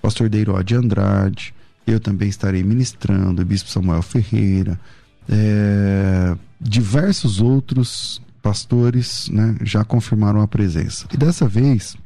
pastor 0.00 0.28
Deirode 0.28 0.74
Andrade, 0.74 1.54
eu 1.86 2.00
também 2.00 2.28
estarei 2.28 2.62
ministrando, 2.62 3.42
o 3.42 3.44
bispo 3.44 3.68
Samuel 3.68 4.02
Ferreira, 4.02 4.80
é, 5.28 6.36
diversos 6.60 7.40
outros 7.40 8.22
pastores 8.42 9.28
né, 9.28 9.56
já 9.62 9.84
confirmaram 9.84 10.40
a 10.40 10.48
presença. 10.48 11.06
E 11.12 11.16
dessa 11.16 11.46
vez, 11.46 11.96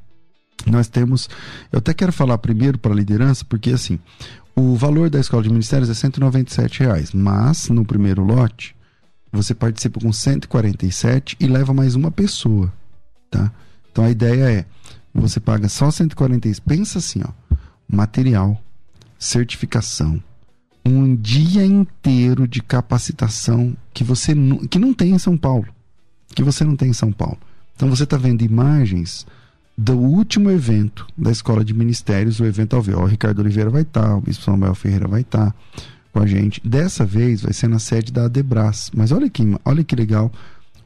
nós 0.66 0.88
temos. 0.88 1.29
Eu 1.73 1.79
até 1.79 1.94
quero 1.94 2.12
falar 2.12 2.38
primeiro 2.38 2.79
para 2.79 2.92
a 2.92 2.97
liderança, 2.97 3.44
porque 3.44 3.71
assim, 3.71 3.99
o 4.55 4.75
valor 4.75 5.09
da 5.11 5.21
escola 5.21 5.42
de 5.42 5.51
ministérios 5.51 5.88
é 5.88 5.94
197 5.94 6.81
reais, 6.81 7.12
mas 7.12 7.68
no 7.68 7.85
primeiro 7.85 8.25
lote 8.25 8.78
você 9.33 9.55
participa 9.55 10.01
com 10.01 10.12
147 10.12 11.37
e 11.38 11.47
leva 11.47 11.75
mais 11.75 11.95
uma 11.95 12.11
pessoa, 12.11 12.73
tá? 13.31 13.53
Então 13.91 14.05
a 14.05 14.11
ideia 14.11 14.51
é, 14.51 14.67
você 15.14 15.41
paga 15.41 15.69
só 15.69 15.91
146, 15.91 16.61
pensa 16.61 16.99
assim, 16.99 17.21
ó. 17.25 17.57
material, 17.88 18.61
certificação, 19.19 20.23
um 20.85 21.14
dia 21.14 21.64
inteiro 21.64 22.49
de 22.49 22.62
capacitação 22.62 23.77
que 23.93 24.03
você 24.03 24.35
que 24.71 24.79
não 24.79 24.95
tem 24.95 25.12
em 25.12 25.19
São 25.19 25.37
Paulo, 25.37 25.67
que 26.35 26.43
você 26.43 26.64
não 26.64 26.77
tem 26.77 26.91
em 26.91 26.95
São 26.95 27.12
Paulo. 27.12 27.38
Então 27.77 27.88
você 27.88 28.05
está 28.05 28.17
vendo 28.17 28.43
imagens 28.43 29.27
do 29.77 29.97
último 29.97 30.51
evento 30.51 31.07
da 31.17 31.31
Escola 31.31 31.64
de 31.64 31.73
Ministérios, 31.73 32.41
o 32.41 32.45
evento 32.45 32.75
ao 32.75 32.83
vivo. 32.83 33.01
O 33.01 33.07
Ricardo 33.07 33.41
Oliveira 33.41 33.71
vai 33.71 33.83
estar, 33.83 34.17
o 34.17 34.21
Bispo 34.21 34.45
Samuel 34.45 34.75
Ferreira 34.75 35.07
vai 35.07 35.21
estar 35.21 35.55
com 36.18 36.24
a 36.24 36.26
gente. 36.26 36.61
Dessa 36.66 37.04
vez 37.04 37.42
vai 37.42 37.52
ser 37.52 37.68
na 37.68 37.78
sede 37.78 38.12
da 38.12 38.24
Adebras. 38.24 38.90
Mas 38.94 39.12
olha 39.12 39.31
que, 39.31 39.42
olha 39.64 39.85
que 39.85 39.94
legal 39.94 40.33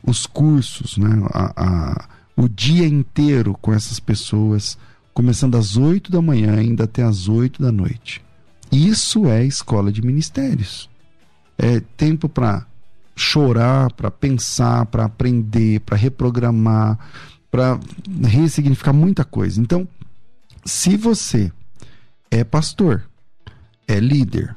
os 0.07 0.27
cursos, 0.27 0.99
né? 0.99 1.09
A, 1.33 1.53
a, 1.57 2.09
o 2.37 2.49
dia 2.49 2.87
inteiro 2.87 3.57
com 3.61 3.73
essas 3.73 3.99
pessoas, 3.99 4.77
começando 5.15 5.57
às 5.57 5.77
8 5.77 6.13
da 6.13 6.21
manhã 6.21 6.57
ainda 6.59 6.85
até 6.85 7.03
às 7.03 7.29
8 7.29 7.63
da 7.63 7.73
noite. 7.73 8.23
Isso 8.71 9.27
é 9.27 9.45
escola 9.45 9.91
de 9.91 10.03
ministérios. 10.03 10.91
É 11.57 11.81
tempo 11.97 12.29
para 12.29 12.67
chorar, 13.17 13.91
para 13.93 14.11
pensar, 14.11 14.85
para 14.87 15.05
aprender, 15.05 15.81
para 15.81 15.97
reprogramar, 15.97 16.99
para 17.51 17.79
ressignificar 18.25 18.93
muita 18.93 19.25
coisa. 19.25 19.61
Então, 19.61 19.89
se 20.65 20.97
você 20.97 21.51
é 22.31 22.45
pastor, 22.45 23.05
é 23.87 23.99
líder, 24.01 24.57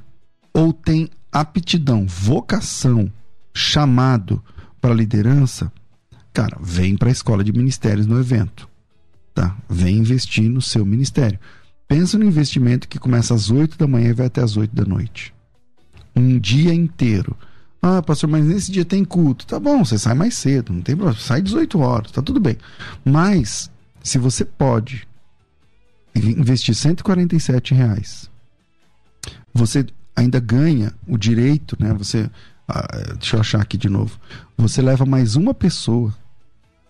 ou 0.56 0.72
tem 0.72 1.10
aptidão, 1.30 2.08
vocação, 2.08 3.12
chamado 3.54 4.42
para 4.80 4.94
liderança, 4.94 5.70
cara, 6.32 6.58
vem 6.62 6.96
para 6.96 7.10
a 7.10 7.12
escola 7.12 7.44
de 7.44 7.52
ministérios 7.52 8.08
no 8.08 8.18
evento. 8.18 8.70
Tá? 9.34 9.58
Vem 9.70 9.98
investir 9.98 10.50
no 10.50 10.62
seu 10.62 10.86
ministério. 10.86 11.38
Pensa 11.90 12.18
no 12.18 12.24
investimento 12.24 12.88
que 12.88 12.98
começa 12.98 13.34
às 13.34 13.52
8 13.52 13.78
da 13.78 13.86
manhã 13.86 14.12
e 14.12 14.14
vai 14.14 14.28
até 14.28 14.42
às 14.42 14.56
8 14.56 14.74
da 14.74 14.86
noite. 14.86 15.34
Um 16.16 16.40
dia 16.40 16.74
inteiro. 16.74 17.36
Ah, 17.82 18.02
pastor, 18.02 18.30
mas 18.30 18.46
nesse 18.46 18.72
dia 18.72 18.86
tem 18.86 19.04
culto. 19.04 19.46
Tá 19.46 19.60
bom, 19.60 19.84
você 19.84 20.00
sai 20.00 20.14
mais 20.14 20.36
cedo, 20.36 20.72
não 20.72 20.82
tem 20.82 20.96
problema. 20.96 21.20
Sai 21.20 21.42
18 21.42 21.78
horas, 21.80 22.12
tá 22.12 22.22
tudo 22.22 22.40
bem. 22.40 22.58
Mas, 23.04 23.70
se 24.02 24.18
você 24.18 24.46
pode 24.46 25.06
investir 26.16 26.74
147 26.74 27.74
reais, 27.74 28.32
você 29.54 29.86
ainda 30.16 30.40
ganha 30.40 30.94
o 31.08 31.18
direito, 31.18 31.76
né? 31.80 31.94
Você. 31.94 32.30
Ah, 32.68 32.88
deixa 33.20 33.36
eu 33.36 33.40
achar 33.42 33.62
aqui 33.62 33.78
de 33.78 33.90
novo. 33.90 34.18
Você 34.58 34.82
leva 34.82 35.06
mais 35.06 35.36
uma 35.36 35.54
pessoa. 35.54 36.14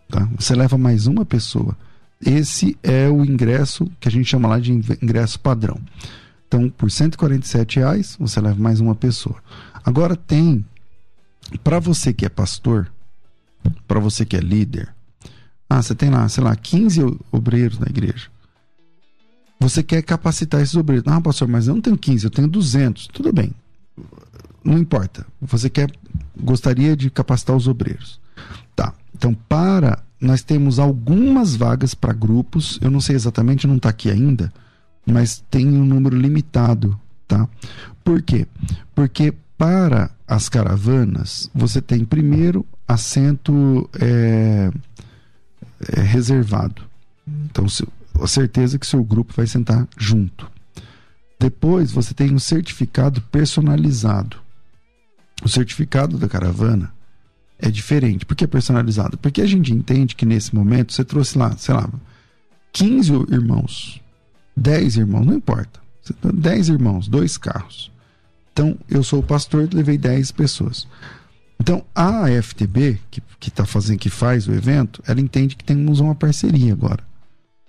Tá? 0.09 0.27
Você 0.37 0.55
leva 0.55 0.77
mais 0.77 1.07
uma 1.07 1.25
pessoa. 1.25 1.75
Esse 2.25 2.77
é 2.81 3.09
o 3.09 3.25
ingresso 3.25 3.91
que 3.99 4.07
a 4.07 4.11
gente 4.11 4.25
chama 4.29 4.47
lá 4.47 4.59
de 4.59 4.71
ingresso 4.71 5.39
padrão. 5.39 5.79
Então, 6.47 6.69
por 6.69 6.89
147 6.89 7.79
reais, 7.79 8.15
você 8.19 8.39
leva 8.39 8.61
mais 8.61 8.79
uma 8.79 8.95
pessoa. 8.95 9.35
Agora 9.83 10.15
tem 10.15 10.65
para 11.63 11.79
você 11.79 12.13
que 12.13 12.25
é 12.25 12.29
pastor, 12.29 12.91
para 13.87 13.99
você 13.99 14.25
que 14.25 14.37
é 14.37 14.39
líder, 14.39 14.93
ah, 15.69 15.81
você 15.81 15.95
tem 15.95 16.09
lá, 16.09 16.27
sei 16.29 16.43
lá, 16.43 16.55
15 16.55 17.01
obreiros 17.31 17.79
na 17.79 17.87
igreja. 17.87 18.29
Você 19.65 19.81
quer 19.81 20.03
capacitar 20.03 20.61
esses 20.61 20.75
obreiros. 20.75 21.11
Ah, 21.11 21.19
pastor, 21.19 21.47
mas 21.47 21.67
eu 21.67 21.73
não 21.73 21.81
tenho 21.81 21.97
15, 21.97 22.23
eu 22.23 22.29
tenho 22.29 22.47
200. 22.47 23.07
Tudo 23.07 23.33
bem. 23.33 23.51
Não 24.63 24.77
importa. 24.77 25.25
Você 25.41 25.71
quer 25.71 25.91
gostaria 26.39 26.95
de 26.95 27.09
capacitar 27.09 27.55
os 27.55 27.67
obreiros. 27.67 28.19
Tá. 28.75 28.93
Então, 29.15 29.33
para 29.49 30.03
nós 30.21 30.43
temos 30.43 30.77
algumas 30.77 31.55
vagas 31.55 31.95
para 31.95 32.13
grupos. 32.13 32.77
Eu 32.79 32.91
não 32.91 33.01
sei 33.01 33.15
exatamente, 33.15 33.65
não 33.65 33.77
está 33.77 33.89
aqui 33.89 34.11
ainda, 34.11 34.53
mas 35.03 35.43
tem 35.49 35.67
um 35.67 35.83
número 35.83 36.15
limitado, 36.15 36.99
tá? 37.27 37.49
Por 38.03 38.21
quê? 38.21 38.45
Porque 38.93 39.33
para 39.57 40.11
as 40.27 40.47
caravanas, 40.47 41.49
você 41.55 41.81
tem 41.81 42.05
primeiro 42.05 42.63
assento 42.87 43.89
é, 43.99 44.69
é, 45.91 46.01
reservado. 46.01 46.83
Então, 47.27 47.67
se, 47.67 47.83
certeza 48.27 48.79
que 48.79 48.87
seu 48.87 49.03
grupo 49.03 49.33
vai 49.35 49.47
sentar 49.47 49.87
junto. 49.97 50.49
Depois, 51.39 51.91
você 51.91 52.13
tem 52.13 52.33
um 52.33 52.39
certificado 52.39 53.21
personalizado. 53.21 54.37
O 55.43 55.49
certificado 55.49 56.17
da 56.17 56.27
caravana 56.27 56.91
é 57.59 57.69
diferente. 57.69 58.25
Por 58.25 58.35
que 58.35 58.47
personalizado? 58.47 59.17
Porque 59.17 59.41
a 59.41 59.45
gente 59.45 59.73
entende 59.73 60.15
que 60.15 60.25
nesse 60.25 60.55
momento 60.55 60.93
você 60.93 61.03
trouxe 61.03 61.37
lá, 61.37 61.55
sei 61.57 61.75
lá, 61.75 61.89
15 62.71 63.13
irmãos, 63.31 64.01
10 64.55 64.97
irmãos, 64.97 65.25
não 65.25 65.33
importa. 65.33 65.79
10 66.33 66.69
irmãos, 66.69 67.07
dois 67.07 67.37
carros. 67.37 67.91
Então, 68.53 68.77
eu 68.89 69.03
sou 69.03 69.19
o 69.19 69.23
pastor, 69.23 69.67
levei 69.73 69.97
10 69.97 70.31
pessoas. 70.31 70.87
Então, 71.59 71.83
a 71.93 72.25
FTB, 72.41 72.99
que, 73.09 73.21
que 73.39 73.51
tá 73.51 73.65
fazendo, 73.65 73.99
que 73.99 74.09
faz 74.09 74.47
o 74.47 74.53
evento, 74.53 75.01
ela 75.07 75.19
entende 75.19 75.55
que 75.55 75.63
temos 75.63 75.99
uma 75.99 76.15
parceria 76.15 76.73
agora. 76.73 77.03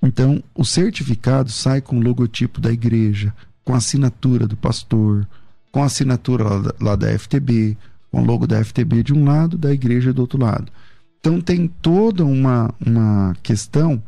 Então, 0.02 0.42
o 0.54 0.64
certificado 0.64 1.50
sai 1.50 1.80
com 1.80 1.98
o 1.98 2.02
logotipo 2.02 2.60
da 2.60 2.72
igreja, 2.72 3.34
com 3.64 3.74
a 3.74 3.78
assinatura 3.78 4.46
do 4.46 4.56
pastor, 4.56 5.26
com 5.72 5.82
a 5.82 5.86
assinatura 5.86 6.44
lá 6.80 6.96
da, 6.96 7.18
FTB, 7.18 7.76
com 8.10 8.22
o 8.22 8.24
logo 8.24 8.46
da 8.46 8.62
FTB 8.64 9.02
de 9.02 9.12
um 9.12 9.24
lado, 9.24 9.58
da 9.58 9.72
igreja 9.72 10.12
do 10.12 10.20
outro 10.20 10.40
lado. 10.40 10.70
Então, 11.18 11.40
tem 11.40 11.66
toda 11.66 12.24
uma, 12.24 12.72
uma 12.80 13.34
questão 13.42 14.02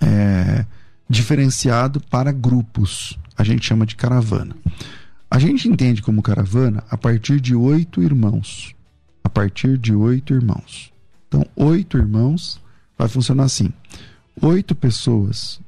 é, 0.00 0.64
diferenciado 1.08 2.00
para 2.00 2.32
grupos. 2.32 3.18
A 3.36 3.44
gente 3.44 3.66
chama 3.66 3.84
de 3.84 3.96
caravana. 3.96 4.56
A 5.30 5.38
gente 5.38 5.68
entende 5.68 6.02
como 6.02 6.22
caravana 6.22 6.84
a 6.90 6.96
partir 6.96 7.40
de 7.40 7.54
oito 7.54 8.02
irmãos. 8.02 8.74
A 9.24 9.28
partir 9.28 9.78
de 9.78 9.94
oito 9.94 10.34
irmãos. 10.34 10.92
Então, 11.26 11.46
oito 11.56 11.96
irmãos 11.96 12.60
vai 12.98 13.08
funcionar 13.08 13.44
assim: 13.44 13.72
oito 14.42 14.74
pessoas. 14.74 15.60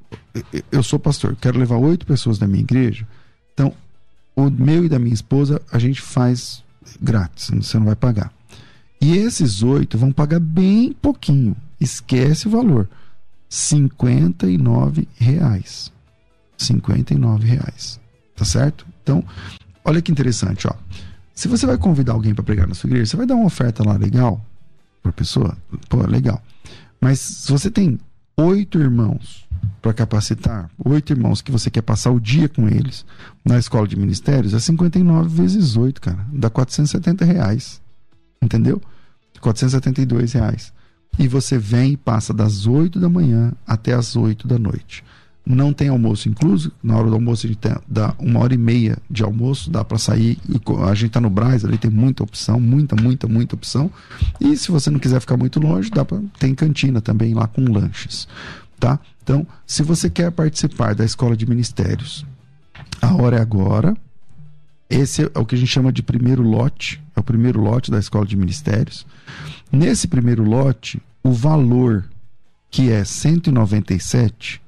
Eu 0.71 0.83
sou 0.83 0.99
pastor, 0.99 1.37
quero 1.41 1.59
levar 1.59 1.77
oito 1.77 2.05
pessoas 2.05 2.39
da 2.39 2.47
minha 2.47 2.63
igreja. 2.63 3.07
Então, 3.53 3.73
o 4.37 4.51
meu 4.51 4.85
e 4.85 4.89
da 4.89 4.99
minha 4.99 5.15
esposa 5.15 5.63
a 5.71 5.79
gente 5.79 6.01
faz 6.01 6.63
grátis, 7.01 7.51
você 7.51 7.79
não 7.79 7.87
vai 7.87 7.97
pagar. 7.97 8.33
E 9.01 9.17
esses 9.17 9.63
oito 9.63 9.97
vão 9.97 10.11
pagar 10.11 10.41
bem 10.41 10.93
pouquinho. 10.93 11.57
Esquece 11.81 12.49
o 12.49 12.51
valor. 12.51 12.89
59 13.49 15.07
reais. 15.17 15.93
59 16.57 17.47
reais. 17.47 18.01
Tá 18.35 18.45
certo? 18.45 18.87
Então, 19.03 19.23
olha 19.85 20.03
que 20.03 20.11
interessante, 20.11 20.67
ó. 20.67 20.75
Se 21.35 21.49
você 21.49 21.67
vai 21.67 21.77
convidar 21.77 22.13
alguém 22.13 22.35
para 22.35 22.45
pregar 22.45 22.67
na 22.67 22.75
sua 22.75 22.89
igreja, 22.89 23.07
você 23.07 23.17
vai 23.17 23.27
dar 23.27 23.35
uma 23.35 23.47
oferta 23.47 23.85
lá 23.85 23.97
legal 23.97 24.45
para 25.03 25.13
pessoa, 25.13 25.57
pô, 25.89 26.05
legal. 26.07 26.43
Mas 27.01 27.21
se 27.21 27.53
você 27.53 27.71
tem 27.71 27.99
oito 28.37 28.79
irmãos 28.79 29.47
para 29.81 29.93
capacitar, 29.93 30.71
oito 30.85 31.13
irmãos 31.13 31.41
que 31.41 31.53
você 31.53 31.71
quer 31.71 31.83
passar 31.83 32.11
o 32.11 32.21
dia 32.21 32.49
com 32.49 32.69
eles 32.69 33.05
na 33.45 33.59
escola 33.59 33.87
de 33.87 33.97
ministérios, 33.97 34.55
é 34.55 34.59
59 34.59 35.29
vezes 35.43 35.77
8, 35.77 36.01
cara. 36.01 36.27
Dá 36.33 36.49
470 36.49 37.25
reais. 37.25 37.81
Entendeu? 38.41 38.81
472 39.41 40.33
reais. 40.33 40.73
E 41.19 41.29
você 41.29 41.59
vem 41.59 41.93
e 41.93 41.97
passa 41.97 42.33
das 42.33 42.67
8 42.67 42.99
da 42.99 43.09
manhã 43.09 43.53
até 43.67 43.93
as 43.93 44.17
8 44.17 44.49
da 44.49 44.59
noite 44.59 45.05
não 45.47 45.73
tem 45.73 45.89
almoço 45.89 46.29
incluso. 46.29 46.73
Na 46.83 46.97
hora 46.97 47.09
do 47.09 47.15
almoço 47.15 47.47
a 47.47 47.49
gente 47.49 47.59
tem, 47.59 47.75
dá 47.87 48.15
uma 48.19 48.41
hora 48.41 48.55
e 48.55 48.59
meia 48.59 48.97
de 49.11 49.23
almoço, 49.23 49.71
dá 49.71 49.85
para 49.85 49.99
sair. 49.99 50.39
A 50.89 50.95
gente 50.95 51.11
tá 51.11 51.21
no 51.21 51.29
Braz, 51.29 51.65
ali 51.65 51.77
tem 51.77 51.91
muita 51.91 52.23
opção, 52.23 52.59
muita, 52.59 52.97
muita, 52.97 53.29
muita 53.29 53.55
opção. 53.55 53.91
E 54.41 54.57
se 54.57 54.71
você 54.71 54.91
não 54.91 54.99
quiser 54.99 55.21
ficar 55.21 55.37
muito 55.37 55.61
longe, 55.61 55.91
dá 55.91 56.05
para 56.05 56.21
tem 56.39 56.55
cantina 56.55 57.01
também 57.01 57.35
lá 57.35 57.47
com 57.47 57.71
lanches, 57.71 58.27
tá? 58.81 58.99
Então, 59.23 59.47
se 59.67 59.83
você 59.83 60.09
quer 60.09 60.31
participar 60.31 60.95
da 60.95 61.05
escola 61.05 61.37
de 61.37 61.47
ministérios, 61.47 62.25
a 63.01 63.15
hora 63.15 63.37
é 63.37 63.41
agora. 63.41 63.97
Esse 64.89 65.23
é 65.23 65.39
o 65.39 65.47
que 65.47 65.55
a 65.55 65.59
gente 65.59 65.71
chama 65.71 65.91
de 65.91 66.03
primeiro 66.03 66.43
lote, 66.43 67.03
é 67.17 67.21
o 67.21 67.23
primeiro 67.23 67.61
lote 67.61 67.91
da 67.91 67.99
escola 67.99 68.27
de 68.27 68.37
ministérios. 68.37 69.07
Nesse 69.73 70.07
primeiro 70.07 70.45
lote, 70.45 71.03
o 71.23 71.33
valor 71.33 72.05
que 72.71 72.91
é 72.91 73.03
197 73.03 74.61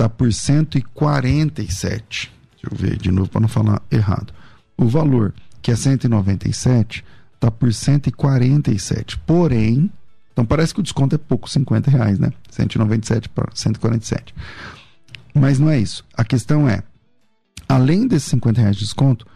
está 0.00 0.08
por 0.08 0.32
147. 0.32 2.32
Deixa 2.52 2.64
eu 2.64 2.76
ver 2.76 2.96
de 2.96 3.12
novo 3.12 3.28
para 3.28 3.42
não 3.42 3.48
falar 3.48 3.82
errado. 3.90 4.32
O 4.76 4.86
valor, 4.86 5.34
que 5.60 5.70
é 5.70 5.76
197, 5.76 7.04
está 7.34 7.50
por 7.50 7.72
147. 7.72 9.18
Porém, 9.18 9.90
então 10.32 10.44
parece 10.44 10.72
que 10.72 10.80
o 10.80 10.82
desconto 10.82 11.14
é 11.14 11.18
pouco, 11.18 11.50
50 11.50 11.90
reais, 11.90 12.18
né? 12.18 12.32
197 12.50 13.28
para 13.28 13.50
147. 13.54 14.34
Mas 15.34 15.58
não 15.58 15.68
é 15.68 15.78
isso. 15.78 16.02
A 16.16 16.24
questão 16.24 16.66
é, 16.66 16.82
além 17.68 18.08
desses 18.08 18.30
50 18.30 18.58
reais 18.58 18.76
de 18.76 18.84
desconto, 18.84 19.26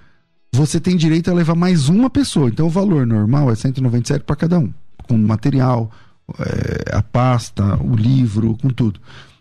você 0.50 0.80
tem 0.80 0.96
direito 0.96 1.30
a 1.30 1.34
levar 1.34 1.54
mais 1.54 1.90
uma 1.90 2.08
pessoa. 2.08 2.48
Então 2.48 2.66
o 2.66 2.70
valor 2.70 3.06
normal 3.06 3.50
é 3.50 3.54
197 3.54 4.24
para 4.24 4.36
cada 4.36 4.58
um, 4.58 4.72
com 5.06 5.18
material, 5.18 5.90
é, 6.38 6.96
a 6.96 7.02
pasta, 7.02 7.76
o 7.82 7.94
livro, 7.94 8.56
com 8.56 8.70
tudo. 8.70 8.98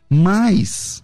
Mas 0.09 1.02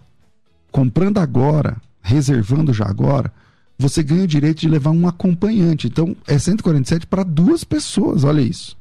comprando 0.71 1.17
agora, 1.17 1.77
reservando 2.01 2.73
já 2.73 2.85
agora, 2.85 3.31
você 3.77 4.03
ganha 4.03 4.23
o 4.23 4.27
direito 4.27 4.59
de 4.59 4.69
levar 4.69 4.91
um 4.91 5.07
acompanhante. 5.07 5.87
Então, 5.87 6.15
é 6.27 6.37
147 6.37 7.07
para 7.07 7.23
duas 7.23 7.63
pessoas, 7.63 8.23
olha 8.23 8.41
isso. 8.41 8.77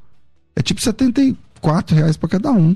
É 0.55 0.61
tipo 0.61 0.81
74 0.81 1.95
reais 1.95 2.17
para 2.17 2.29
cada 2.29 2.51
um. 2.51 2.75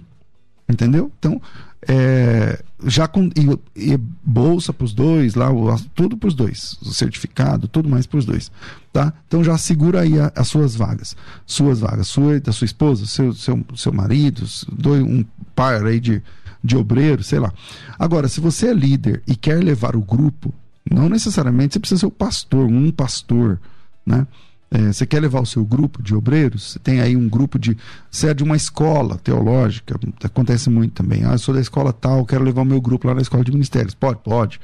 Entendeu? 0.70 1.12
Então, 1.20 1.42
é, 1.88 2.64
já 2.86 3.08
com 3.08 3.30
e, 3.36 3.60
e 3.76 3.98
bolsa 4.24 4.72
para 4.72 4.86
os 4.86 4.94
dois, 4.94 5.36
lá, 5.36 5.52
o, 5.52 5.78
tudo 5.94 6.18
para 6.18 6.28
os 6.28 6.34
dois, 6.34 6.78
o 6.82 6.94
certificado, 6.94 7.68
tudo 7.68 7.90
mais 7.90 8.06
para 8.06 8.20
os 8.20 8.26
dois, 8.26 8.52
tá? 8.92 9.14
Então 9.28 9.44
já 9.44 9.58
segura 9.58 10.02
aí 10.02 10.20
a, 10.20 10.32
as 10.36 10.48
suas 10.48 10.76
vagas, 10.76 11.16
suas 11.46 11.80
vagas, 11.80 12.08
sua 12.08 12.40
da 12.40 12.52
sua 12.52 12.66
esposa, 12.66 13.06
seu 13.06 13.34
seu, 13.34 13.64
seu 13.76 13.94
marido, 13.94 14.46
dois, 14.72 15.02
um 15.02 15.26
par 15.56 15.86
aí 15.86 16.00
de, 16.00 16.22
de 16.64 16.78
obreiro, 16.78 17.24
sei 17.24 17.40
lá. 17.40 17.52
Agora, 18.00 18.28
se 18.28 18.40
você 18.40 18.70
é 18.70 18.74
líder 18.74 19.22
e 19.28 19.36
quer 19.36 19.64
levar 19.64 19.96
o 19.96 20.02
grupo, 20.02 20.54
não 20.90 21.10
necessariamente 21.10 21.74
você 21.74 21.80
precisa 21.80 22.00
ser 22.00 22.06
o 22.06 22.12
pastor, 22.12 22.66
um 22.66 22.92
pastor, 22.92 23.60
né? 24.06 24.26
É, 24.72 24.92
você 24.92 25.06
quer 25.06 25.20
levar 25.22 25.40
o 25.40 25.46
seu 25.46 25.64
grupo 25.64 26.02
de 26.02 26.16
obreiros? 26.16 26.72
Você 26.72 26.80
tem 26.80 27.00
aí 27.00 27.16
um 27.16 27.30
grupo 27.30 27.60
de. 27.60 27.78
Você 28.10 28.30
é 28.30 28.34
de 28.34 28.44
uma 28.44 28.56
escola 28.56 29.20
teológica, 29.20 30.00
acontece 30.24 30.68
muito 30.68 30.94
também. 30.94 31.24
Ah, 31.24 31.34
eu 31.34 31.38
sou 31.38 31.54
da 31.54 31.62
escola 31.62 31.94
tal, 31.94 32.26
quero 32.26 32.44
levar 32.44 32.64
o 32.64 32.66
meu 32.66 32.82
grupo 32.82 33.08
lá 33.08 33.14
na 33.14 33.22
escola 33.22 33.44
de 33.44 33.52
ministérios. 33.52 33.94
Pode, 33.94 34.22
pode. 34.24 34.60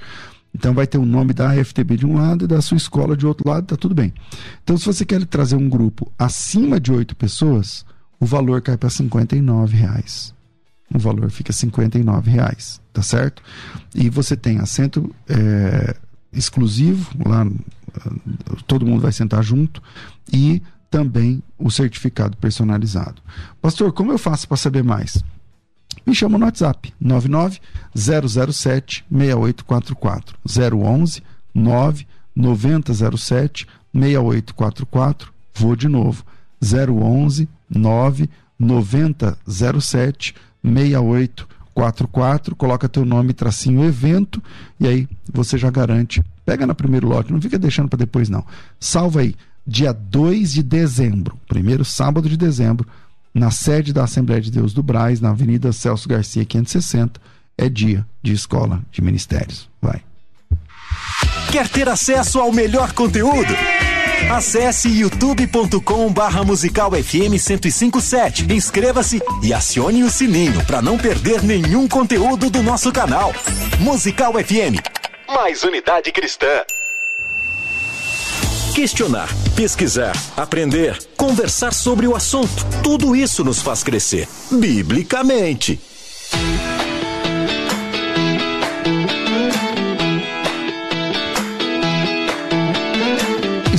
Então 0.53 0.73
vai 0.73 0.87
ter 0.87 0.97
o 0.97 1.05
nome 1.05 1.31
da 1.31 1.53
FTB 1.63 1.97
de 1.97 2.07
um 2.07 2.15
lado 2.15 2.45
e 2.45 2.47
da 2.47 2.59
sua 2.59 2.77
escola 2.77 3.15
de 3.15 3.27
outro 3.27 3.47
lado, 3.47 3.67
tá 3.67 3.77
tudo 3.77 3.93
bem. 3.93 4.11
Então, 4.63 4.75
se 4.77 4.85
você 4.85 5.05
quer 5.05 5.23
trazer 5.25 5.55
um 5.55 5.69
grupo 5.69 6.11
acima 6.17 6.79
de 6.79 6.91
oito 6.91 7.15
pessoas, 7.15 7.85
o 8.19 8.25
valor 8.25 8.61
cai 8.61 8.77
para 8.77 8.89
R$ 8.89 9.71
reais. 9.71 10.33
O 10.93 10.97
valor 10.97 11.29
fica 11.29 11.51
R$ 11.51 12.21
reais, 12.23 12.81
tá 12.91 13.01
certo? 13.01 13.43
E 13.93 14.09
você 14.09 14.35
tem 14.35 14.59
assento 14.59 15.13
é, 15.27 15.95
exclusivo 16.33 17.11
lá 17.27 17.45
todo 18.67 18.85
mundo 18.85 19.01
vai 19.01 19.11
sentar 19.11 19.43
junto 19.43 19.81
e 20.31 20.61
também 20.89 21.41
o 21.57 21.69
certificado 21.69 22.37
personalizado. 22.37 23.21
Pastor, 23.61 23.91
como 23.93 24.11
eu 24.11 24.17
faço 24.17 24.47
para 24.47 24.57
saber 24.57 24.83
mais? 24.83 25.23
Me 26.05 26.15
chama 26.15 26.37
no 26.37 26.45
WhatsApp 26.45 26.93
99 26.99 27.59
007 27.95 29.05
6844 29.11 30.37
011 30.45 31.23
9 31.53 32.07
9007 32.35 33.67
6844 33.93 35.33
vou 35.53 35.75
de 35.75 35.87
novo 35.87 36.23
011 36.61 37.49
9 37.69 38.29
9007 38.57 40.33
6844 40.33 40.48
coloca 42.55 42.89
teu 42.89 43.05
nome 43.05 43.33
tracinho 43.33 43.85
evento 43.85 44.41
e 44.79 44.87
aí 44.87 45.07
você 45.31 45.57
já 45.57 45.69
garante 45.69 46.21
Pega 46.49 46.65
no 46.65 46.73
primeiro 46.73 47.07
lote, 47.07 47.31
não 47.31 47.39
fica 47.39 47.59
deixando 47.59 47.89
para 47.89 47.99
depois 47.99 48.27
não. 48.27 48.43
Salva 48.79 49.19
aí, 49.19 49.35
dia 49.67 49.93
2 49.93 50.51
de 50.51 50.63
dezembro, 50.63 51.37
primeiro 51.47 51.85
sábado 51.85 52.27
de 52.27 52.35
dezembro, 52.35 52.87
na 53.31 53.51
sede 53.51 53.93
da 53.93 54.05
Assembleia 54.05 54.41
de 54.41 54.49
Deus 54.49 54.73
do 54.73 54.81
Braz, 54.81 55.21
na 55.21 55.29
Avenida 55.29 55.71
Celso 55.71 56.09
Garcia 56.09 56.43
560, 56.43 57.21
é 57.55 57.69
dia 57.69 58.03
de 58.23 58.33
escola 58.33 58.81
de 58.91 58.99
ministérios. 58.99 59.69
Vai. 59.79 60.01
Quer 61.51 61.69
ter 61.69 61.87
acesso 61.87 62.39
ao 62.39 62.51
melhor 62.51 62.93
conteúdo? 62.93 63.53
Acesse 64.29 64.89
youtube.com 64.89 66.11
barra 66.11 66.43
musical 66.43 66.91
FM 66.91 67.31
1057. 67.31 68.53
Inscreva-se 68.53 69.21
e 69.41 69.53
acione 69.53 70.03
o 70.03 70.09
sininho 70.09 70.63
para 70.65 70.81
não 70.81 70.97
perder 70.97 71.41
nenhum 71.43 71.87
conteúdo 71.87 72.49
do 72.49 72.61
nosso 72.61 72.91
canal. 72.91 73.33
Musical 73.79 74.33
FM 74.33 74.99
mais 75.33 75.63
unidade 75.63 76.11
cristã. 76.11 76.63
Questionar, 78.73 79.29
pesquisar, 79.55 80.13
aprender, 80.35 80.97
conversar 81.15 81.73
sobre 81.73 82.07
o 82.07 82.15
assunto. 82.15 82.65
Tudo 82.83 83.15
isso 83.15 83.43
nos 83.43 83.61
faz 83.61 83.83
crescer, 83.83 84.27
biblicamente. 84.51 85.79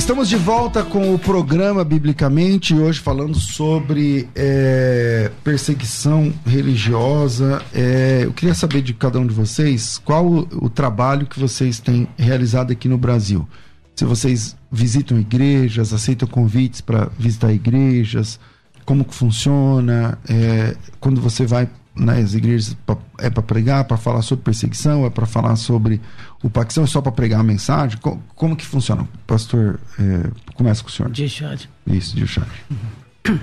Estamos 0.01 0.27
de 0.27 0.35
volta 0.35 0.83
com 0.83 1.13
o 1.13 1.19
programa 1.19 1.83
Biblicamente, 1.83 2.73
hoje 2.73 2.99
falando 2.99 3.37
sobre 3.37 4.27
é, 4.35 5.31
perseguição 5.43 6.33
religiosa. 6.43 7.61
É, 7.71 8.21
eu 8.23 8.33
queria 8.33 8.55
saber 8.55 8.81
de 8.81 8.95
cada 8.95 9.19
um 9.19 9.27
de 9.27 9.33
vocês 9.33 9.99
qual 9.99 10.25
o, 10.25 10.39
o 10.53 10.69
trabalho 10.71 11.27
que 11.27 11.39
vocês 11.39 11.79
têm 11.79 12.07
realizado 12.17 12.71
aqui 12.71 12.89
no 12.89 12.97
Brasil. 12.97 13.47
Se 13.95 14.03
vocês 14.03 14.57
visitam 14.71 15.19
igrejas, 15.19 15.93
aceitam 15.93 16.27
convites 16.27 16.81
para 16.81 17.07
visitar 17.17 17.53
igrejas, 17.53 18.39
como 18.83 19.05
que 19.05 19.13
funciona, 19.13 20.17
é, 20.27 20.75
quando 20.99 21.21
você 21.21 21.45
vai 21.45 21.69
nas 21.95 22.33
igrejas 22.33 22.75
é 23.19 23.29
para 23.29 23.43
pregar, 23.43 23.83
para 23.83 23.97
falar 23.97 24.21
sobre 24.21 24.45
perseguição, 24.45 25.05
é 25.05 25.09
para 25.09 25.25
falar 25.25 25.55
sobre 25.55 26.01
o 26.41 26.49
Paquistão, 26.49 26.83
é 26.83 26.87
só 26.87 27.01
para 27.01 27.11
pregar 27.11 27.41
a 27.41 27.43
mensagem? 27.43 27.97
Como, 27.99 28.23
como, 28.33 28.55
que 28.55 28.65
funciona? 28.65 29.07
Pastor, 29.27 29.79
é, 29.99 30.29
começa 30.55 30.81
com 30.81 30.89
o 30.89 30.91
senhor. 30.91 31.11
Dilshad. 31.11 31.65
Isso, 31.85 32.15
Dilshad. 32.15 32.47
Uhum. 32.69 33.39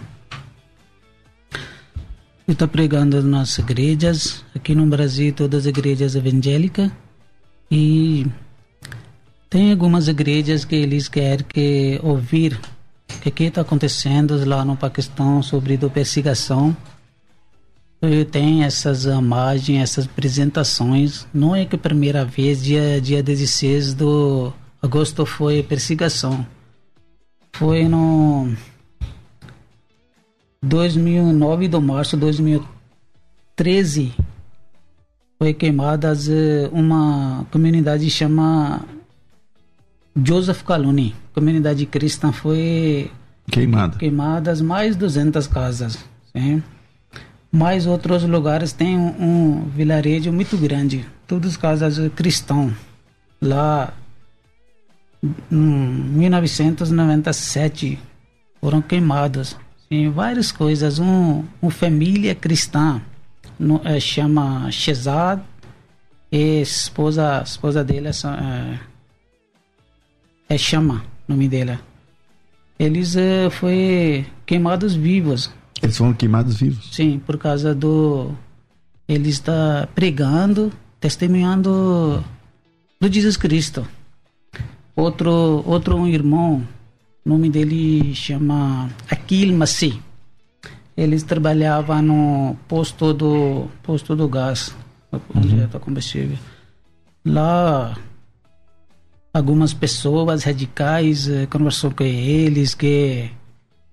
Eu 2.47 2.53
estou 2.53 2.67
pregando 2.67 3.23
nas 3.23 3.59
igrejas, 3.59 4.43
aqui 4.57 4.75
no 4.75 4.87
Brasil, 4.87 5.33
todas 5.35 5.67
as 5.67 5.67
igrejas 5.67 6.15
evangélicas, 6.15 6.91
e 7.71 8.27
tem 9.51 9.71
algumas 9.71 10.09
igrejas 10.09 10.65
que 10.65 10.75
eles 10.75 11.09
querem 11.09 11.45
que 11.47 12.01
ouvir 12.03 12.59
o 13.11 13.31
que 13.31 13.45
está 13.45 13.61
acontecendo 13.61 14.43
lá 14.47 14.65
no 14.65 14.77
Paquistão 14.77 15.43
sobre 15.43 15.75
a 15.75 15.91
perseguição 15.91 16.75
tem 18.31 18.63
essas 18.63 19.05
imagens, 19.05 19.83
essas 19.83 20.05
apresentações. 20.07 21.27
Não 21.35 21.55
é 21.55 21.65
que 21.65 21.77
a 21.77 21.79
primeira 21.79 22.25
vez, 22.25 22.63
dia, 22.63 23.01
dia 23.01 23.23
16 23.23 23.95
de 23.95 24.05
agosto, 24.81 25.27
foi 25.27 25.63
perseguição. 25.63 26.47
Foi 27.53 27.89
no 27.89 28.53
2009 30.63 31.69
de 31.69 31.81
março 31.81 32.17
de 32.17 32.21
2013. 32.21 34.15
Foi 35.39 35.55
queimada 35.55 36.13
eh, 36.13 36.69
uma 36.73 37.47
comunidade 37.51 38.09
chama 38.11 38.85
Joseph 40.25 40.63
Caluni. 40.63 41.15
Comunidade 41.33 41.87
cristã 41.87 42.33
foi 42.33 43.11
queimada. 43.51 43.99
Queimadas 43.99 44.61
mais 44.61 44.97
200 44.97 45.47
casas. 45.47 45.99
Sim? 46.33 46.63
Mas 47.51 47.87
outros 47.87 48.25
lugares 48.25 48.73
têm 48.73 48.99
um, 48.99 49.15
um 49.19 49.65
vilarejo 49.71 50.31
muito 50.31 50.55
grande, 50.57 51.05
todas 51.27 51.57
casas 51.57 51.99
cristãos. 52.15 52.75
Lá, 53.41 53.95
em 55.51 55.57
1997, 55.57 57.99
foram 58.61 58.83
queimados. 58.83 59.57
Sim, 59.89 60.11
várias 60.11 60.53
coisas. 60.53 60.99
Um, 60.99 61.43
uma 61.63 61.71
família 61.71 62.35
cristã 62.35 63.01
no, 63.59 63.81
é, 63.83 63.99
chama 63.99 64.71
Shezad 64.71 65.41
e 66.31 66.61
esposa, 66.61 67.43
esposa 67.43 67.83
dele 67.83 68.09
é, 68.09 68.79
é 70.51 70.59
Chama, 70.59 71.03
nome 71.27 71.49
dela. 71.49 71.81
Eles 72.79 73.17
é, 73.17 73.49
foi 73.49 74.27
queimados 74.45 74.95
vivos 74.95 75.51
eles 75.83 75.97
foram 75.97 76.13
queimados 76.13 76.57
vivos? 76.57 76.89
Sim, 76.93 77.21
por 77.25 77.39
causa 77.39 77.75
do. 77.75 78.33
Ele 79.09 79.29
está 79.29 79.89
pregando, 79.95 80.73
testemunhando 81.01 82.23
do 83.01 83.13
Jesus 83.13 83.37
Cristo. 83.37 83.87
Outro, 84.95 85.63
outro 85.65 85.97
um 85.97 86.07
irmão, 86.07 86.67
o 87.25 87.29
nome 87.29 87.49
dele 87.49 88.15
chama 88.15 88.91
Akil 89.09 89.57
Massi. 89.57 90.01
Eles 90.97 91.23
trabalhavam 91.23 92.03
no 92.03 92.57
posto 92.67 93.15
do 93.15 93.69
posto 93.83 94.17
do 94.17 94.29
gás, 94.29 94.75
uhum. 95.13 95.69
combustível. 95.81 96.37
Lá, 97.25 97.97
algumas 99.33 99.73
pessoas 99.73 100.43
radicais 100.43 101.29
eh, 101.29 101.47
conversou 101.47 101.93
com 101.93 102.03
eles 102.03 102.75
que 102.75 103.31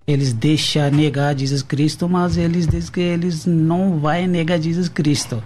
eles 0.07 0.33
deixam 0.33 0.91
negar 0.91 1.37
Jesus 1.37 1.63
Cristo, 1.63 2.07
mas 2.07 2.37
eles 2.37 2.67
dizem 2.67 2.91
que 2.91 2.99
eles 2.99 3.45
não 3.45 3.99
vai 3.99 4.27
negar 4.27 4.61
Jesus 4.61 4.87
Cristo. 4.87 5.41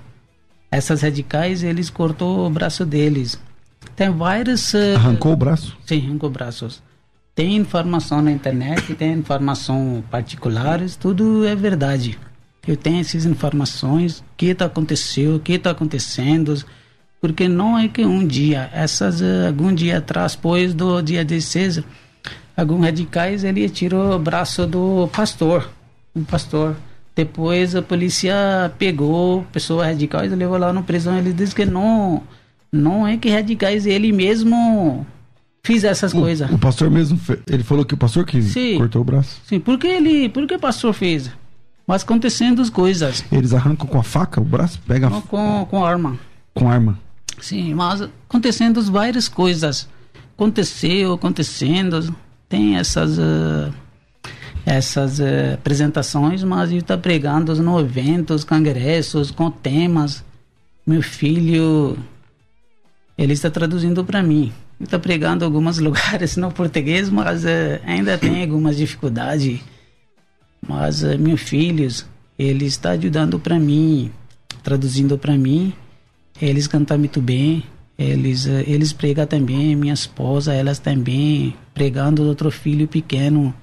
Essas 0.72 1.02
radicais, 1.02 1.64
eles 1.64 1.90
cortou 1.90 2.46
o 2.46 2.50
braço 2.50 2.86
deles. 2.86 3.40
Tem 3.96 4.10
vários... 4.10 4.74
Uh, 4.74 4.96
arrancou 4.96 5.34
o 5.34 5.36
braço? 5.36 5.78
Sim, 5.86 6.06
arrancou 6.06 6.30
braços. 6.30 6.84
Tem 7.34 7.56
informação 7.56 8.22
na 8.22 8.32
internet, 8.32 8.94
tem 8.96 9.14
informação 9.14 10.04
particulares, 10.12 10.98
tudo 10.98 11.46
é 11.46 11.56
verdade. 11.56 12.20
Eu 12.68 12.76
tenho 12.76 13.00
essas 13.00 13.26
informações, 13.26 14.20
o 14.20 14.24
que 14.36 14.48
está 14.48 14.66
acontecendo, 14.66 15.38
o 15.38 15.40
que 15.40 15.54
está 15.54 15.72
acontecendo, 15.72 16.62
porque 17.22 17.48
não 17.48 17.78
é 17.78 17.88
que 17.88 18.06
um 18.06 18.28
dia, 18.28 18.70
essas 18.74 19.22
uh, 19.22 19.48
algum 19.48 19.74
dia 19.74 20.00
atrás, 20.00 20.36
depois 20.36 20.74
do 20.74 21.02
dia 21.02 21.24
16, 21.24 21.82
alguns 22.60 22.82
radicais 22.82 23.44
ele 23.44 23.70
tirou 23.70 24.16
o 24.16 24.20
braço 24.20 24.68
do 24.68 25.10
pastor, 25.12 25.70
o 26.14 26.22
pastor. 26.22 26.76
Depois 27.16 27.76
a 27.76 27.82
polícia 27.82 28.72
pegou 28.78 29.44
pessoas 29.52 29.88
radicais 29.88 30.32
e 30.32 30.36
levou 30.36 30.58
lá 30.58 30.72
no 30.72 30.84
prisão. 30.84 31.18
Ele 31.18 31.34
disse 31.34 31.54
que 31.54 31.66
não, 31.66 32.24
não 32.72 33.08
é 33.08 33.18
que 33.18 33.30
radicais 33.30 33.86
ele 33.86 34.12
mesmo 34.12 35.06
fiz 35.64 35.84
essas 35.84 36.14
o, 36.14 36.22
coisas. 36.22 36.50
O 36.50 36.58
pastor 36.58 36.90
mesmo, 36.90 37.20
ele 37.48 37.64
falou 37.64 37.84
que 37.84 37.94
o 37.94 37.98
pastor 37.98 38.26
que 38.26 38.42
sim, 38.42 38.78
cortou 38.78 39.02
o 39.02 39.06
braço. 39.06 39.42
Sim, 39.46 39.60
porque 39.60 39.88
ele, 39.88 40.30
porque 40.30 40.56
o 40.56 40.60
pastor 40.60 40.94
fez? 40.94 41.30
Mas 41.86 42.04
acontecendo 42.04 42.62
as 42.62 42.70
coisas. 42.70 43.26
Eles 43.32 43.54
arrancam 43.54 43.88
com 43.88 44.00
a 44.00 44.04
faca 44.04 44.40
o 44.40 44.46
braço, 44.46 44.80
pega 44.88 45.10
não, 45.10 45.22
com 45.22 45.66
com 45.70 45.84
arma. 45.84 46.18
Com 46.54 46.70
arma. 46.70 47.00
Sim, 47.42 47.74
mas 47.74 48.02
acontecendo 48.02 48.82
várias 48.84 49.28
coisas. 49.28 49.88
Aconteceu, 50.36 51.14
acontecendo, 51.14 52.16
tem 52.50 52.78
essas 52.78 53.18
uh, 53.18 53.72
essas 54.66 55.20
uh, 55.20 55.54
apresentações, 55.54 56.44
mas 56.44 56.70
ele 56.72 56.80
está 56.80 56.98
pregando 56.98 57.56
nos 57.56 57.82
eventos, 57.82 58.44
congressos, 58.44 59.32
com 59.32 59.50
temas. 59.50 60.24
Meu 60.86 61.02
filho, 61.02 61.98
ele 63.18 63.34
está 63.34 63.50
traduzindo 63.50 64.04
para 64.04 64.22
mim 64.22 64.52
está 64.80 64.98
pregando 64.98 65.44
alguns 65.44 65.78
lugares 65.80 66.38
no 66.38 66.52
português, 66.52 67.10
mas 67.10 67.44
uh, 67.44 67.82
ainda 67.86 68.18
tem 68.18 68.42
algumas 68.42 68.78
dificuldades. 68.78 69.62
Mas 70.66 71.04
uh, 71.04 71.18
meus 71.20 71.42
filhos, 71.42 72.06
ele 72.38 72.66
está 72.66 72.92
ajudando 72.92 73.40
para 73.40 73.60
mim, 73.60 74.12
traduzindo 74.64 75.18
para 75.18 75.38
mim. 75.38 75.74
Eles 76.42 76.68
cantam 76.68 76.98
muito 76.98 77.22
bem. 77.22 77.64
Eles 78.00 78.46
uh, 78.46 78.64
eles 78.66 78.94
pregam 78.94 79.28
também. 79.28 79.76
Minha 79.76 79.94
esposa, 79.94 80.54
elas 80.54 80.80
também 80.80 81.54
pregando 81.74 82.24
outro 82.24 82.50
filho 82.50 82.88
pequeno, 82.88 83.54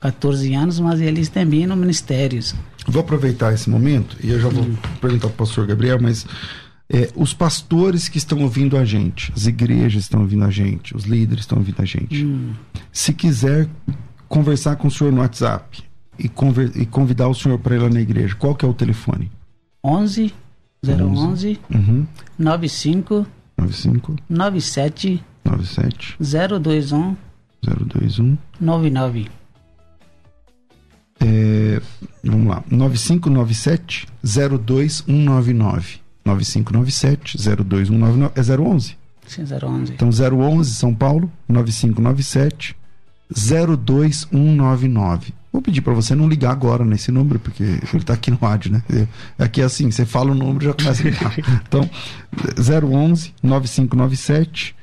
14 0.00 0.54
anos, 0.54 0.78
mas 0.78 1.00
eles 1.00 1.28
também 1.28 1.66
no 1.66 1.76
ministérios. 1.76 2.54
Vou 2.86 3.00
aproveitar 3.00 3.52
esse 3.52 3.68
momento 3.68 4.16
e 4.22 4.30
eu 4.30 4.40
já 4.40 4.48
vou 4.48 4.62
hum. 4.62 4.76
perguntar 5.00 5.28
para 5.28 5.34
o 5.34 5.36
pastor 5.36 5.66
Gabriel, 5.66 5.98
mas 6.00 6.24
é, 6.88 7.10
os 7.16 7.34
pastores 7.34 8.08
que 8.08 8.18
estão 8.18 8.40
ouvindo 8.42 8.76
a 8.76 8.84
gente, 8.84 9.32
as 9.34 9.46
igrejas 9.46 10.04
estão 10.04 10.20
ouvindo 10.20 10.44
a 10.44 10.50
gente, 10.50 10.96
os 10.96 11.04
líderes 11.04 11.42
estão 11.42 11.58
ouvindo 11.58 11.80
a 11.82 11.84
gente. 11.84 12.24
Hum. 12.24 12.52
Se 12.92 13.12
quiser 13.12 13.68
conversar 14.28 14.76
com 14.76 14.86
o 14.86 14.90
senhor 14.90 15.12
no 15.12 15.20
WhatsApp 15.20 15.82
e, 16.16 16.28
conver, 16.28 16.70
e 16.76 16.86
convidar 16.86 17.26
o 17.28 17.34
senhor 17.34 17.58
para 17.58 17.74
ir 17.74 17.78
lá 17.78 17.88
na 17.88 18.00
igreja, 18.00 18.34
qual 18.36 18.54
que 18.54 18.64
é 18.64 18.68
o 18.68 18.74
telefone? 18.74 19.30
11 19.84 20.32
011 20.84 21.60
uhum. 21.72 22.06
95 22.38 23.26
95 23.62 24.16
97 24.28 25.24
97 25.44 26.16
021 26.18 27.16
021 27.62 28.36
99 28.60 29.30
é, 31.24 31.80
vamos 32.24 32.48
lá. 32.48 32.64
9597 32.68 34.08
02199 34.24 36.00
9597 36.24 37.38
02199 37.38 38.32
é 38.34 38.60
011. 38.60 38.96
Sim, 39.26 39.42
011. 39.42 39.92
Então 39.92 40.10
011 40.10 40.74
São 40.74 40.92
Paulo. 40.92 41.30
9597 41.48 42.74
02199. 43.30 45.32
Vou 45.52 45.60
pedir 45.60 45.82
para 45.82 45.92
você 45.92 46.14
não 46.14 46.28
ligar 46.28 46.50
agora 46.50 46.84
nesse 46.84 47.12
número, 47.12 47.38
porque 47.38 47.62
ele 47.62 47.82
está 47.94 48.14
aqui 48.14 48.30
no 48.30 48.38
rádio, 48.38 48.72
né? 48.72 48.82
Aqui 49.38 49.60
é 49.60 49.64
assim, 49.64 49.90
você 49.90 50.06
fala 50.06 50.30
o 50.30 50.34
número 50.34 50.64
já 50.64 50.72
começa 50.72 51.02
a 51.02 51.04
ligar. 51.04 51.36
Então, 51.68 51.88
011 52.56 53.34
9597 53.42 54.74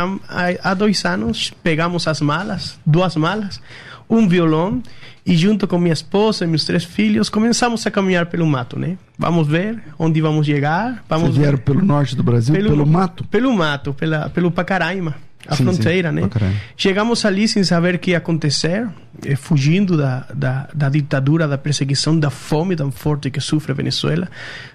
há 0.62 0.74
dois 0.74 1.04
anos 1.04 1.52
pegamos 1.62 2.06
as 2.06 2.20
malas, 2.20 2.78
duas 2.86 3.16
malas, 3.16 3.60
um 4.08 4.26
violão 4.26 4.82
e 5.24 5.36
junto 5.36 5.68
com 5.68 5.78
minha 5.78 5.92
esposa 5.92 6.44
e 6.44 6.48
meus 6.48 6.64
três 6.64 6.84
filhos 6.84 7.28
começamos 7.28 7.86
a 7.86 7.90
caminhar 7.90 8.26
pelo 8.26 8.46
mato, 8.46 8.78
né? 8.78 8.96
Vamos 9.18 9.46
ver 9.46 9.80
onde 9.98 10.20
vamos 10.20 10.46
chegar. 10.46 11.04
Vamos 11.08 11.28
Vocês 11.28 11.38
vieram 11.38 11.58
ver. 11.58 11.64
pelo 11.64 11.84
norte 11.84 12.16
do 12.16 12.22
Brasil, 12.22 12.54
pelo, 12.54 12.70
pelo 12.70 12.86
mato? 12.86 13.24
Pelo 13.24 13.52
mato, 13.52 13.94
pela, 13.94 14.28
pelo 14.30 14.50
Pacaraima 14.50 15.14
a 15.50 15.56
sim, 15.56 15.64
fronteira, 15.64 16.10
sim, 16.10 16.14
né? 16.14 16.30
Chegamos 16.76 17.24
ali 17.24 17.48
sem 17.48 17.64
saber 17.64 17.96
o 17.96 17.98
que 17.98 18.12
ia 18.12 18.18
acontecer, 18.18 18.88
eh, 19.26 19.34
fugindo 19.34 19.96
da, 19.96 20.24
da, 20.32 20.68
da, 20.72 20.88
ditadura, 20.88 21.48
da 21.48 21.58
perseguição, 21.58 22.16
da 22.16 22.30
fome 22.30 22.76
tão 22.76 22.92
forte 22.92 23.30
que 23.30 23.40
sofre 23.40 23.72
a 23.72 23.74
Venezuela. 23.74 24.28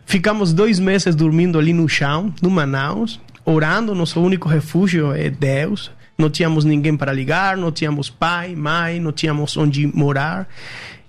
Ficamos 0.06 0.52
dois 0.52 0.78
meses 0.78 1.16
dormindo 1.16 1.58
ali 1.58 1.72
no 1.72 1.88
chão, 1.88 2.34
no 2.42 2.50
Manaus, 2.50 3.22
orando. 3.46 3.96
Nosso 3.96 4.22
único 4.22 4.50
refúgio 4.50 5.14
é 5.14 5.30
Deus. 5.30 5.90
Não 6.18 6.30
tínhamos 6.30 6.66
ninguém 6.66 6.96
para 6.96 7.12
ligar, 7.14 7.56
não 7.56 7.72
tínhamos 7.72 8.10
pai, 8.10 8.54
mãe, 8.56 9.00
não 9.00 9.14
tínhamos 9.14 9.56
onde 9.56 9.88
morar. 9.88 10.48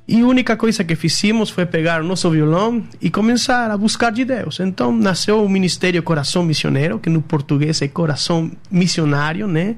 E 0.08 0.20
a 0.20 0.26
única 0.26 0.56
coisa 0.56 0.84
que 0.84 0.94
fizemos 0.94 1.50
foi 1.50 1.66
pegar 1.66 2.00
o 2.00 2.04
nosso 2.04 2.30
violão 2.30 2.84
e 3.02 3.10
começar 3.10 3.72
a 3.72 3.76
buscar 3.76 4.12
de 4.12 4.24
Deus. 4.24 4.60
Então 4.60 4.96
nasceu 4.96 5.44
o 5.44 5.48
Ministério 5.48 6.00
Coração 6.00 6.44
Missioneiro, 6.44 7.00
que 7.00 7.10
no 7.10 7.20
português 7.20 7.82
é 7.82 7.88
Coração 7.88 8.50
Missionário, 8.70 9.48
né? 9.48 9.74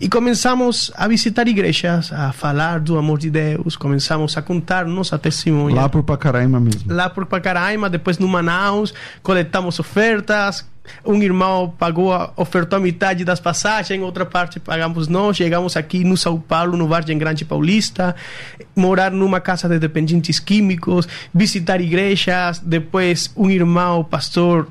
E 0.00 0.08
começamos 0.08 0.92
a 0.96 1.08
visitar 1.08 1.48
igrejas, 1.48 2.12
a 2.12 2.30
falar 2.30 2.78
do 2.78 2.96
amor 2.96 3.18
de 3.18 3.30
Deus, 3.30 3.74
começamos 3.76 4.36
a 4.36 4.42
contar 4.42 4.86
nossa 4.86 5.18
testemunha. 5.18 5.74
Lá 5.74 5.88
por 5.88 6.04
Pacaraima 6.04 6.60
mesmo. 6.60 6.92
Lá 6.92 7.10
por 7.10 7.26
Pacaraima, 7.26 7.90
depois 7.90 8.16
no 8.16 8.28
Manaus, 8.28 8.94
coletamos 9.24 9.80
ofertas, 9.80 10.64
um 11.04 11.20
irmão 11.20 11.74
pagou, 11.76 12.12
ofertou 12.36 12.76
a 12.76 12.80
metade 12.80 13.24
das 13.24 13.40
passagens, 13.40 14.00
outra 14.00 14.24
parte 14.24 14.60
pagamos 14.60 15.08
nós. 15.08 15.36
Chegamos 15.36 15.76
aqui 15.76 16.04
no 16.04 16.16
São 16.16 16.38
Paulo, 16.38 16.76
no 16.76 16.86
Vargem 16.86 17.18
Grande 17.18 17.44
Paulista, 17.44 18.14
morar 18.76 19.10
numa 19.10 19.40
casa 19.40 19.68
de 19.68 19.80
dependentes 19.80 20.38
químicos, 20.38 21.08
visitar 21.34 21.80
igrejas. 21.80 22.60
Depois, 22.60 23.32
um 23.36 23.50
irmão, 23.50 24.04
pastor, 24.04 24.68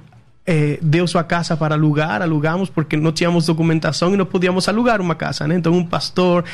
eh, 0.47 0.79
deu 0.81 1.05
sua 1.05 1.25
casa 1.25 1.57
para 1.57 1.75
alugar, 1.75 2.21
alugamos 2.21 2.69
porque 2.69 2.95
não 2.95 3.11
tínhamos 3.11 3.45
documentação 3.45 4.13
e 4.13 4.17
não 4.17 4.25
podíamos 4.25 4.69
alugar 4.69 5.01
uma 5.01 5.13
casa, 5.13 5.45
né? 5.45 5.55
Então 5.55 5.73
um 5.73 5.83
pastor, 5.83 6.45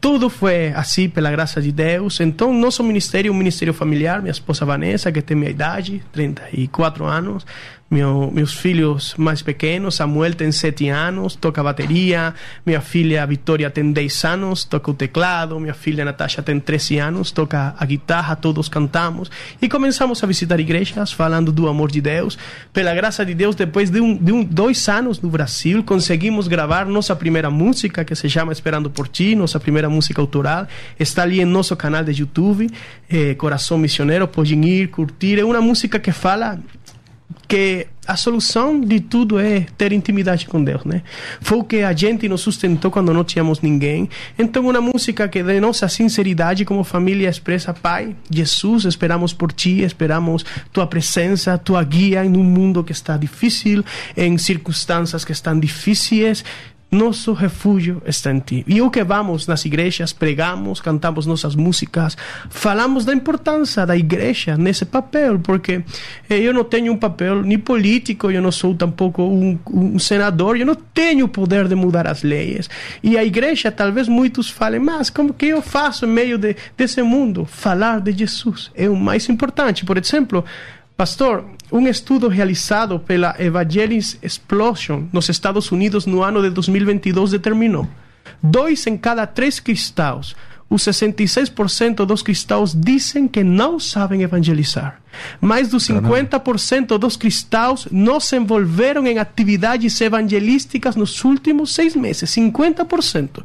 tudo 0.00 0.30
foi 0.30 0.68
assim 0.68 1.08
pela 1.08 1.30
graça 1.30 1.60
de 1.60 1.72
Deus. 1.72 2.20
Então 2.20 2.52
nosso 2.52 2.82
ministério, 2.82 3.32
um 3.32 3.36
ministério 3.36 3.74
familiar, 3.74 4.20
minha 4.20 4.32
esposa 4.32 4.64
Vanessa, 4.64 5.10
que 5.10 5.20
tem 5.20 5.36
minha 5.36 5.50
idade, 5.50 6.02
34 6.12 7.04
anos, 7.04 7.44
meu, 7.90 8.30
meus 8.30 8.52
filhos 8.52 9.14
mais 9.16 9.40
pequenos, 9.40 9.94
Samuel 9.94 10.34
tem 10.34 10.52
7 10.52 10.90
anos, 10.90 11.34
toca 11.34 11.62
bateria, 11.62 12.34
minha 12.66 12.82
filha 12.82 13.26
Vitória 13.26 13.70
tem 13.70 13.90
10 13.90 14.24
anos, 14.24 14.64
toca 14.64 14.90
o 14.90 14.94
teclado, 14.94 15.58
minha 15.58 15.72
filha 15.72 16.04
Natasha 16.04 16.42
tem 16.42 16.60
13 16.60 16.98
anos, 16.98 17.30
toca 17.30 17.74
a 17.78 17.86
guitarra, 17.86 18.36
todos 18.36 18.68
cantamos. 18.68 19.30
E 19.60 19.70
começamos 19.70 20.22
a 20.22 20.26
visitar 20.26 20.60
igrejas 20.60 21.12
falando 21.12 21.50
do 21.50 21.66
amor 21.66 21.90
de 21.90 22.02
Deus. 22.02 22.36
Pela 22.74 22.94
graça 22.94 23.24
de 23.24 23.32
Deus, 23.32 23.54
depois 23.54 23.88
de, 23.88 24.02
um, 24.02 24.14
de 24.14 24.32
um, 24.32 24.44
dois 24.44 24.86
anos 24.90 25.18
no 25.22 25.30
Brasil, 25.30 25.82
conseguimos 25.82 26.46
gravar 26.46 26.84
nossa 26.84 27.16
primeira 27.16 27.50
música 27.50 28.04
que 28.04 28.14
se 28.14 28.28
chama 28.28 28.52
Esperando 28.52 28.90
por 28.90 29.08
Ti, 29.08 29.34
nossa 29.34 29.58
primeira 29.58 29.87
música 29.88 30.20
autoral. 30.20 30.66
Está 30.98 31.22
ali 31.22 31.40
em 31.40 31.44
nosso 31.44 31.74
canal 31.76 32.04
de 32.04 32.20
YouTube, 32.20 32.70
eh, 33.10 33.34
Coração 33.34 33.78
Missioneiro, 33.78 34.26
podem 34.28 34.64
ir, 34.64 34.88
curtir. 34.88 35.38
É 35.38 35.44
uma 35.44 35.60
música 35.60 35.98
que 35.98 36.12
fala 36.12 36.58
que 37.46 37.86
a 38.06 38.16
solução 38.16 38.80
de 38.80 39.00
tudo 39.00 39.38
é 39.38 39.66
ter 39.76 39.92
intimidade 39.92 40.46
com 40.46 40.62
Deus, 40.62 40.84
né? 40.84 41.02
Foi 41.40 41.58
o 41.58 41.64
que 41.64 41.82
a 41.82 41.92
gente 41.92 42.28
nos 42.28 42.40
sustentou 42.42 42.90
quando 42.90 43.12
não 43.12 43.22
tínhamos 43.22 43.60
ninguém. 43.60 44.08
Então, 44.38 44.66
uma 44.66 44.80
música 44.80 45.28
que 45.28 45.42
de 45.42 45.60
nossa 45.60 45.88
sinceridade 45.88 46.64
como 46.64 46.84
família 46.84 47.28
expressa, 47.28 47.74
Pai, 47.74 48.14
Jesus, 48.30 48.84
esperamos 48.84 49.32
por 49.32 49.52
Ti, 49.52 49.82
esperamos 49.82 50.44
Tua 50.72 50.86
presença, 50.86 51.56
Tua 51.58 51.82
guia 51.84 52.24
em 52.24 52.36
um 52.36 52.44
mundo 52.44 52.82
que 52.84 52.92
está 52.92 53.16
difícil, 53.16 53.84
em 54.16 54.36
circunstâncias 54.38 55.24
que 55.24 55.32
estão 55.32 55.58
difíceis. 55.58 56.44
Nosso 56.90 57.34
refúgio 57.34 58.00
está 58.06 58.32
em 58.32 58.38
ti. 58.40 58.64
E 58.66 58.80
o 58.80 58.90
que 58.90 59.04
vamos 59.04 59.46
nas 59.46 59.62
igrejas, 59.66 60.10
pregamos, 60.14 60.80
cantamos 60.80 61.26
nossas 61.26 61.54
músicas, 61.54 62.16
falamos 62.48 63.04
da 63.04 63.12
importância 63.12 63.84
da 63.84 63.94
igreja 63.94 64.56
nesse 64.56 64.86
papel, 64.86 65.38
porque 65.38 65.82
eh, 66.30 66.38
eu 66.38 66.54
não 66.54 66.64
tenho 66.64 66.90
um 66.90 66.96
papel 66.96 67.42
nem 67.42 67.58
político, 67.58 68.30
eu 68.30 68.40
não 68.40 68.50
sou 68.50 68.74
tampouco 68.74 69.22
um, 69.22 69.58
um 69.70 69.98
senador, 69.98 70.56
eu 70.56 70.64
não 70.64 70.74
tenho 70.74 71.26
o 71.26 71.28
poder 71.28 71.68
de 71.68 71.74
mudar 71.74 72.06
as 72.06 72.22
leis. 72.22 72.70
E 73.02 73.18
a 73.18 73.24
igreja, 73.24 73.70
talvez 73.70 74.08
muitos 74.08 74.48
falem, 74.48 74.80
mas 74.80 75.10
como 75.10 75.34
que 75.34 75.44
eu 75.44 75.60
faço 75.60 76.06
em 76.06 76.08
meio 76.08 76.38
de, 76.38 76.56
desse 76.74 77.02
mundo? 77.02 77.44
Falar 77.44 78.00
de 78.00 78.12
Jesus 78.12 78.70
é 78.74 78.88
o 78.88 78.96
mais 78.96 79.28
importante. 79.28 79.84
Por 79.84 79.98
exemplo, 79.98 80.42
Pastor, 80.98 81.44
um 81.70 81.86
estudo 81.86 82.28
realizado 82.28 82.98
pela 82.98 83.36
Evangelis 83.38 84.18
Explosion 84.22 85.04
nos 85.12 85.28
Estados 85.28 85.70
Unidos 85.70 86.06
no 86.06 86.22
ano 86.22 86.42
de 86.42 86.50
2022 86.50 87.32
determinou: 87.32 87.86
dois 88.42 88.86
em 88.86 88.96
cada 88.96 89.26
três 89.26 89.60
cristãos, 89.60 90.34
os 90.70 90.82
66% 90.82 92.04
dos 92.04 92.22
cristãos 92.22 92.74
dizem 92.74 93.26
que 93.26 93.42
não 93.42 93.80
sabem 93.80 94.22
evangelizar. 94.22 95.00
Mais 95.40 95.68
do 95.68 95.78
50% 95.78 96.98
dos 96.98 97.16
cristãos 97.16 97.88
não 97.90 98.20
se 98.20 98.36
envolveram 98.36 99.06
em 99.06 99.18
atividades 99.18 99.98
evangelísticas 100.00 100.94
nos 100.94 101.24
últimos 101.24 101.74
seis 101.74 101.96
meses. 101.96 102.30
50%. 102.30 103.42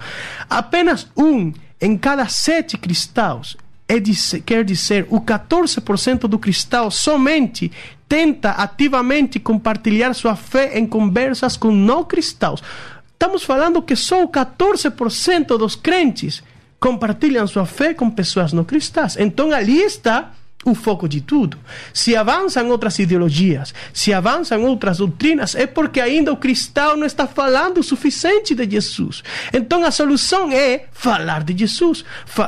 Apenas 0.49 1.07
um 1.15 1.53
em 1.79 1.97
cada 1.97 2.27
sete 2.27 2.77
cristãos 2.77 3.57
é 3.87 3.99
quer 4.45 4.63
dizer, 4.63 5.05
o 5.09 5.19
14% 5.19 6.21
do 6.27 6.39
cristão 6.39 6.89
somente 6.89 7.71
tenta 8.07 8.51
ativamente 8.51 9.39
compartilhar 9.39 10.13
sua 10.13 10.35
fé 10.35 10.77
em 10.77 10.85
conversas 10.85 11.57
com 11.57 11.71
não 11.71 12.03
cristãos. 12.03 12.63
Estamos 13.11 13.43
falando 13.43 13.81
que 13.81 13.95
só 13.95 14.23
o 14.23 14.27
14% 14.27 15.57
dos 15.57 15.75
crentes 15.75 16.43
compartilham 16.79 17.47
sua 17.47 17.65
fé 17.65 17.93
com 17.93 18.09
pessoas 18.09 18.51
não 18.51 18.63
cristãs. 18.63 19.15
Então 19.17 19.51
ali 19.51 19.81
está 19.81 20.31
o 20.65 20.73
foco 20.73 21.07
de 21.07 21.21
tudo. 21.21 21.57
Se 21.93 22.15
avançam 22.15 22.69
outras 22.69 22.97
ideologias, 22.99 23.73
se 23.93 24.13
avançam 24.13 24.63
outras 24.63 24.97
doutrinas, 24.97 25.55
é 25.55 25.67
porque 25.67 25.99
ainda 25.99 26.31
o 26.31 26.37
cristão 26.37 26.95
não 26.95 27.05
está 27.05 27.27
falando 27.27 27.79
o 27.79 27.83
suficiente 27.83 28.55
de 28.55 28.69
Jesus. 28.69 29.23
Então 29.51 29.83
a 29.83 29.91
solução 29.91 30.51
é 30.51 30.85
falar 30.91 31.43
de 31.43 31.57
Jesus. 31.57 32.03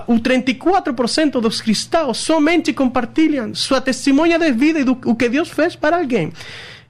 O 0.08 0.16
34% 0.16 1.42
dos 1.42 1.62
cristãos 1.62 2.18
somente 2.18 2.74
compartilham 2.74 3.54
sua 3.54 3.82
testemunha 3.82 4.40
de 4.40 4.52
vida 4.52 4.80
e 4.80 4.84
do 4.84 4.98
o 5.06 5.16
que 5.16 5.30
Deus 5.30 5.50
fez 5.50 5.76
para 5.76 5.98
alguém. 5.98 6.32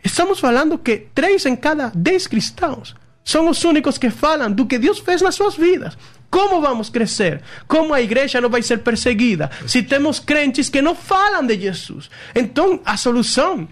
Estamos 0.03 0.39
falando 0.39 0.77
que 0.77 1.07
3 1.15 1.47
em 1.47 1.55
cada 1.55 1.91
10 1.95 2.27
cristãos 2.27 2.95
são 3.23 3.49
os 3.49 3.63
únicos 3.63 3.97
que 3.97 4.11
falam 4.11 4.51
do 4.51 4.67
que 4.67 4.77
Deus 4.77 4.99
fez 4.99 5.19
nas 5.19 5.33
suas 5.33 5.55
vidas. 5.55 5.97
Como 6.29 6.61
vamos 6.61 6.89
crescer? 6.89 7.41
Como 7.67 7.93
a 7.93 8.01
igreja 8.01 8.41
não 8.41 8.49
vai 8.49 8.61
ser 8.61 8.79
perseguida? 8.79 9.49
Se 9.67 9.81
temos 9.81 10.19
crentes 10.19 10.69
que 10.69 10.81
não 10.81 10.95
falam 10.95 11.45
de 11.45 11.59
Jesus. 11.59 12.09
Então, 12.33 12.81
a 12.85 12.97
solução 12.97 13.67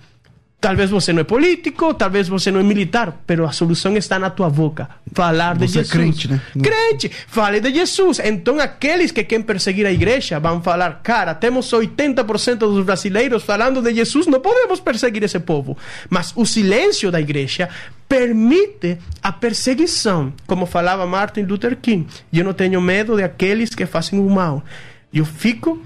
Talvez 0.63 0.89
você 0.89 1.11
não 1.11 1.19
é 1.19 1.23
político, 1.25 1.93
talvez 1.93 2.29
você 2.29 2.49
não 2.49 2.61
é 2.61 2.63
militar, 2.63 3.21
mas 3.27 3.39
a 3.41 3.51
solução 3.51 3.97
está 3.97 4.17
na 4.17 4.29
tua 4.29 4.49
boca. 4.49 4.87
Falar 5.11 5.57
você 5.57 5.65
de 5.65 5.73
Jesus. 5.73 5.89
É 5.89 5.91
crente, 5.91 6.31
né? 6.31 6.41
Crente, 6.63 7.11
fale 7.27 7.59
de 7.59 7.73
Jesus. 7.73 8.19
Então, 8.23 8.57
aqueles 8.61 9.11
que 9.11 9.25
querem 9.25 9.43
perseguir 9.43 9.85
a 9.85 9.91
igreja 9.91 10.39
vão 10.39 10.61
falar: 10.61 11.01
cara, 11.03 11.35
temos 11.35 11.69
80% 11.69 12.59
dos 12.59 12.85
brasileiros 12.85 13.43
falando 13.43 13.81
de 13.81 13.93
Jesus, 13.93 14.25
não 14.25 14.39
podemos 14.39 14.79
perseguir 14.79 15.21
esse 15.23 15.37
povo. 15.37 15.77
Mas 16.09 16.31
o 16.33 16.45
silêncio 16.45 17.11
da 17.11 17.19
igreja 17.19 17.67
permite 18.07 18.97
a 19.21 19.33
perseguição. 19.33 20.31
Como 20.47 20.65
falava 20.65 21.05
Martin 21.05 21.41
Luther 21.41 21.75
King: 21.75 22.07
eu 22.31 22.45
não 22.45 22.53
tenho 22.53 22.79
medo 22.79 23.17
de 23.17 23.23
aqueles 23.23 23.75
que 23.75 23.85
fazem 23.85 24.17
o 24.17 24.29
mal. 24.29 24.63
Eu 25.13 25.25
fico 25.25 25.85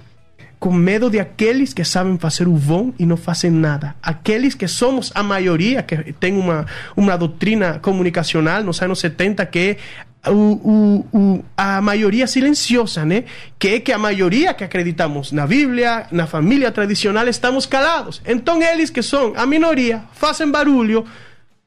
com 0.60 0.72
medo 0.74 1.10
de 1.10 1.20
aqueles 1.20 1.74
que 1.74 1.84
sabem 1.84 2.18
fazer 2.18 2.48
o 2.48 2.54
bom 2.54 2.92
e 2.98 3.06
não 3.06 3.18
fazem 3.18 3.52
nada. 3.52 3.96
Aqueles 4.02 4.56
que 4.56 4.68
somos 4.68 5.12
a 5.14 5.22
maioria, 5.22 5.84
que 5.84 6.14
tem 6.14 6.36
uma, 6.36 6.66
uma 6.96 7.16
doutrina 7.16 7.80
comunicacional 7.80 8.64
nos 8.64 8.82
anos 8.82 9.00
70 9.00 9.46
que 9.46 9.60
é 9.60 9.78
o, 10.32 10.34
o, 10.34 11.18
o, 11.18 11.46
a 11.56 11.82
maioria 11.82 12.28
silenciosa, 12.28 13.06
né? 13.06 13.24
Que 13.60 13.68
é 13.68 13.80
que 13.80 13.92
a 13.92 13.98
maioria 13.98 14.54
que 14.54 14.64
acreditamos 14.64 15.32
na 15.32 15.46
Bíblia, 15.46 16.08
na 16.12 16.28
família 16.28 16.72
tradicional, 16.72 17.28
estamos 17.28 17.66
calados. 17.66 18.22
Então 18.26 18.62
eles 18.62 18.90
que 18.90 19.02
são 19.02 19.34
a 19.36 19.46
minoria 19.46 20.04
fazem 20.14 20.50
barulho, 20.50 21.06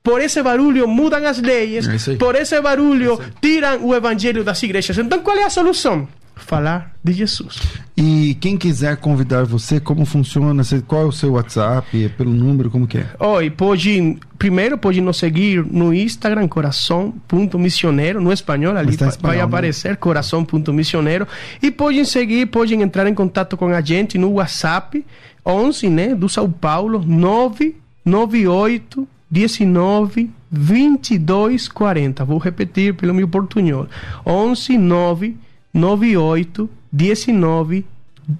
por 0.03 0.20
esse 0.20 0.43
barulho 0.43 0.88
mudam 0.88 1.24
as 1.26 1.41
leis, 1.41 1.86
É 1.86 2.16
por 2.16 2.34
esse 2.34 2.61
barulho 2.61 3.20
tiram 3.41 3.84
o 3.84 3.95
evangelho 3.95 4.43
das 4.43 4.62
igrejas. 4.62 4.99
Então 4.99 5.20
qual 5.20 5.36
é 5.36 5.45
a 5.45 5.51
solução? 5.51 6.09
Falar 6.41 6.95
de 7.03 7.12
Jesus. 7.12 7.61
E 7.97 8.36
quem 8.41 8.57
quiser 8.57 8.97
convidar 8.97 9.45
você, 9.45 9.78
como 9.78 10.05
funciona? 10.05 10.62
Qual 10.86 11.03
é 11.03 11.05
o 11.05 11.12
seu 11.12 11.32
WhatsApp? 11.32 12.05
É 12.05 12.09
pelo 12.09 12.32
número? 12.32 12.70
Como 12.70 12.86
que 12.86 12.99
é? 12.99 13.07
Oi, 13.18 13.51
pode, 13.51 14.16
primeiro 14.38 14.78
pode 14.78 15.01
nos 15.01 15.18
seguir 15.18 15.64
no 15.64 15.95
Instagram, 15.95 16.49
coração.missioneiro, 16.49 18.20
no 18.20 18.32
espanhol, 18.32 18.76
ali 18.76 18.95
em 18.95 18.97
vai 18.97 19.09
espanhol, 19.09 19.36
né? 19.36 19.43
aparecer 19.43 19.97
coração.missioneiro. 19.97 21.26
E 21.62 21.70
podem 21.70 22.05
seguir, 22.05 22.47
podem 22.47 22.82
entrar 22.82 23.07
em 23.07 23.14
contato 23.14 23.57
com 23.57 23.66
a 23.66 23.80
gente 23.80 24.18
no 24.18 24.32
WhatsApp, 24.32 25.05
11, 25.45 25.88
né, 25.88 26.14
do 26.14 26.28
São 26.28 26.51
Paulo, 26.51 27.05
998 27.07 29.09
19 29.30 30.30
22 30.51 31.68
40. 31.68 32.24
Vou 32.24 32.38
repetir 32.38 32.95
pelo 32.95 33.14
meu 33.14 33.28
portunhol. 33.28 33.86
11 34.26 34.76
9 34.76 35.36
98 35.73 36.68
19 36.93 37.85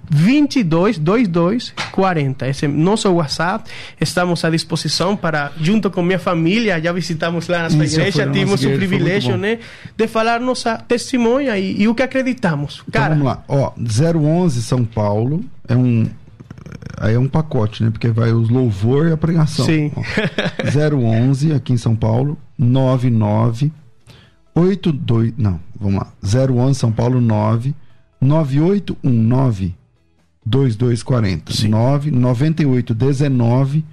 22 0.09 0.97
22 0.97 1.73
40. 1.91 2.47
Esse 2.47 2.65
é 2.65 2.67
nosso 2.67 3.09
WhatsApp. 3.11 3.69
Estamos 3.99 4.43
à 4.45 4.49
disposição 4.49 5.15
para, 5.15 5.51
junto 5.59 5.89
com 5.89 6.01
minha 6.01 6.19
família, 6.19 6.81
já 6.81 6.91
visitamos 6.91 7.47
lá 7.47 7.63
na 7.63 7.69
sua 7.69 7.85
Isso, 7.85 7.99
igreja, 7.99 8.25
tivemos 8.25 8.61
nossa 8.61 8.73
o 8.73 8.77
privilégio, 8.77 9.37
né, 9.37 9.59
de 9.95 10.07
falar 10.07 10.39
nossa 10.39 10.77
testemunha 10.77 11.57
e, 11.57 11.81
e 11.81 11.87
o 11.87 11.95
que 11.95 12.03
acreditamos. 12.03 12.83
Então 12.87 13.01
Cara, 13.01 13.15
vamos 13.15 13.27
lá. 13.27 13.43
Ó, 13.47 13.73
011 13.77 14.61
São 14.61 14.85
Paulo 14.85 15.43
é 15.67 15.75
um. 15.75 16.05
Aí 16.97 17.15
é 17.15 17.19
um 17.19 17.27
pacote, 17.27 17.83
né? 17.83 17.89
Porque 17.89 18.09
vai 18.09 18.31
os 18.31 18.49
louvor 18.49 19.07
e 19.07 19.11
a 19.11 19.17
pregação. 19.17 19.65
Sim. 19.65 19.91
Ó, 19.95 20.01
011 20.95 21.53
aqui 21.53 21.73
em 21.73 21.77
São 21.77 21.95
Paulo, 21.95 22.37
99 22.57 23.71
82. 24.53 25.33
Não, 25.37 25.59
vamos 25.79 26.01
lá. 26.01 26.11
011 26.23 26.79
São 26.79 26.91
Paulo 26.91 27.21
9 27.21 27.73
9819 28.19 29.75
2240. 30.45 31.53
Sim. 31.53 31.69
9 31.69 32.11
98 32.11 32.93
19 32.93 33.85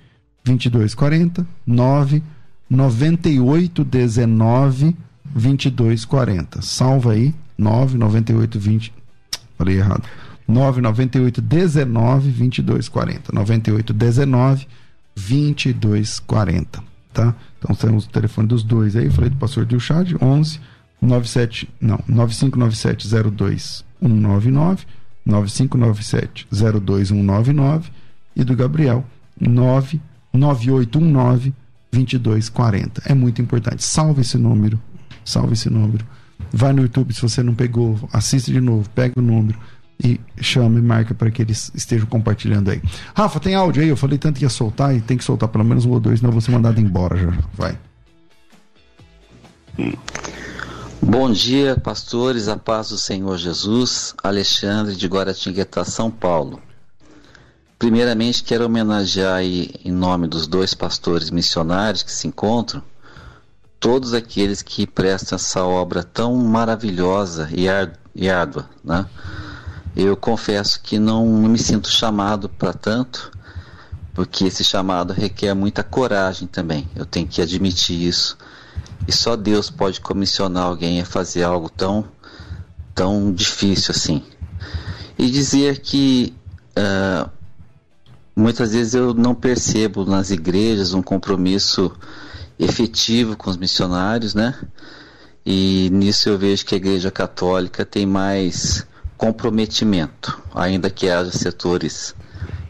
2240. 0.45 1.47
9 1.67 2.23
98 2.71 3.85
19 3.85 4.97
2240. 5.25 6.63
Salva 6.63 7.13
aí. 7.13 7.35
9 7.57 7.99
98 7.99 8.59
20. 8.59 8.93
Falei 9.57 9.77
errado. 9.79 10.05
9 10.47 10.81
98 10.81 11.41
19 11.43 12.31
22 12.31 12.89
40. 12.89 13.33
98 13.33 13.93
19 13.93 14.67
22 15.15 16.21
40. 16.21 16.83
Tá? 17.13 17.35
Então 17.59 17.75
temos 17.75 18.07
o 18.07 18.09
telefone 18.09 18.49
dos 18.49 18.63
dois 18.63 18.97
aí. 18.97 19.11
Falei 19.11 19.31
do 19.31 19.37
pastor 19.37 19.67
Dilchad, 19.67 20.15
11 20.21 20.61
97. 21.01 21.69
Não, 21.81 22.01
9597 22.09 23.09
02 23.31 23.85
199. 24.01 24.87
9597 25.25 26.49
02 26.81 27.09
199. 27.09 27.91
E 28.37 28.45
do 28.45 28.55
Gabriel, 28.55 29.05
9 29.41 30.01
9819 30.33 31.55
2240. 31.93 33.03
É 33.07 33.15
muito 33.15 33.43
importante. 33.43 33.85
Salve 33.85 34.21
esse 34.21 34.39
número. 34.39 34.81
Salve 35.25 35.55
esse 35.55 35.69
número. 35.69 36.05
Vai 36.53 36.73
no 36.73 36.83
YouTube 36.83 37.13
se 37.13 37.21
você 37.21 37.43
não 37.43 37.55
pegou, 37.55 38.09
assiste 38.13 38.53
de 38.53 38.61
novo, 38.61 38.89
pega 38.91 39.19
o 39.19 39.23
número 39.23 39.59
e 40.03 40.21
chama 40.41 40.79
e 40.79 40.83
marca 40.83 41.13
para 41.13 41.31
que 41.31 41.43
eles 41.43 41.73
estejam 41.75 42.07
compartilhando 42.07 42.71
aí. 42.71 42.81
Rafa, 43.15 43.41
tem 43.41 43.55
áudio 43.55 43.83
aí? 43.83 43.89
Eu 43.89 43.97
falei 43.97 44.17
tanto 44.17 44.39
que 44.39 44.45
ia 44.45 44.49
soltar 44.49 44.95
e 44.95 45.01
tem 45.01 45.17
que 45.17 45.25
soltar 45.25 45.49
pelo 45.49 45.65
menos 45.65 45.85
um 45.85 45.91
ou 45.91 45.99
dois, 46.01 46.21
senão 46.21 46.29
eu 46.29 46.33
vou 46.33 46.41
ser 46.41 46.53
mandado 46.53 46.81
embora 46.81 47.17
já. 47.17 47.33
Vai. 47.55 47.79
Bom 51.01 51.31
dia, 51.31 51.77
pastores, 51.77 52.49
a 52.49 52.57
paz 52.57 52.89
do 52.91 52.99
Senhor 52.99 53.37
Jesus. 53.39 54.15
Alexandre 54.23 54.95
de 54.95 55.07
Guaratinguetá, 55.07 55.85
São 55.85 56.11
Paulo. 56.11 56.61
primeiramente 57.79 58.43
quero 58.43 58.67
homenagear 58.67 59.37
aí, 59.37 59.71
em 59.85 59.93
nome 59.93 60.27
dos 60.27 60.47
dois 60.47 60.75
pastores 60.75 61.31
missionários 61.31 62.03
que 62.03 62.11
se 62.11 62.27
encontram, 62.27 62.83
todos 63.79 64.13
aqueles 64.13 64.63
que 64.63 64.87
prestam 64.87 65.37
essa 65.37 65.63
obra 65.65 66.03
tão 66.03 66.35
maravilhosa 66.37 67.49
e 67.55 68.29
árdua, 68.29 68.69
né? 68.83 69.07
Eu 70.01 70.17
confesso 70.17 70.81
que 70.81 70.97
não 70.97 71.27
me 71.27 71.59
sinto 71.59 71.91
chamado 71.91 72.49
para 72.49 72.73
tanto, 72.73 73.33
porque 74.15 74.45
esse 74.45 74.63
chamado 74.63 75.13
requer 75.13 75.53
muita 75.55 75.83
coragem 75.83 76.47
também. 76.47 76.89
Eu 76.95 77.05
tenho 77.05 77.27
que 77.27 77.43
admitir 77.43 78.01
isso. 78.01 78.39
E 79.09 79.13
só 79.13 79.35
Deus 79.35 79.71
pode 79.71 80.01
comissionar 80.01 80.67
alguém 80.67 81.01
a 81.01 81.05
fazer 81.05 81.43
algo 81.43 81.69
tão, 81.69 82.05
tão 82.95 83.33
difícil 83.33 83.91
assim. 83.91 84.23
E 85.19 85.29
dizer 85.29 85.81
que 85.81 86.33
uh, 86.79 87.29
muitas 88.37 88.75
vezes 88.75 88.95
eu 88.95 89.13
não 89.13 89.35
percebo 89.35 90.05
nas 90.05 90.31
igrejas 90.31 90.95
um 90.95 91.03
compromisso 91.03 91.91
efetivo 92.57 93.37
com 93.37 93.51
os 93.51 93.57
missionários, 93.57 94.33
né? 94.33 94.55
E 95.45 95.91
nisso 95.91 96.29
eu 96.29 96.39
vejo 96.39 96.65
que 96.65 96.77
a 96.77 96.79
Igreja 96.79 97.11
Católica 97.11 97.85
tem 97.85 98.07
mais 98.07 98.87
comprometimento, 99.19 100.41
ainda 100.55 100.89
que 100.89 101.11
haja 101.11 101.33
setores 101.33 102.15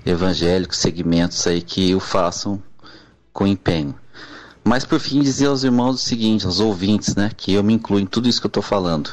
evangélicos, 0.05 0.79
segmentos 0.79 1.47
aí 1.47 1.61
que 1.61 1.95
o 1.95 2.01
façam 2.01 2.61
com 3.33 3.47
empenho. 3.47 3.95
Mas 4.65 4.85
por 4.85 4.99
fim 4.99 5.21
dizer 5.21 5.47
aos 5.47 5.63
irmãos 5.63 5.97
o 5.97 6.05
seguinte, 6.05 6.47
aos 6.47 6.59
ouvintes, 6.59 7.15
né, 7.15 7.31
que 7.37 7.53
eu 7.53 7.63
me 7.63 7.75
incluo 7.75 8.01
em 8.01 8.07
tudo 8.07 8.29
isso 8.29 8.41
que 8.41 8.47
eu 8.47 8.51
estou 8.51 8.63
falando, 8.63 9.11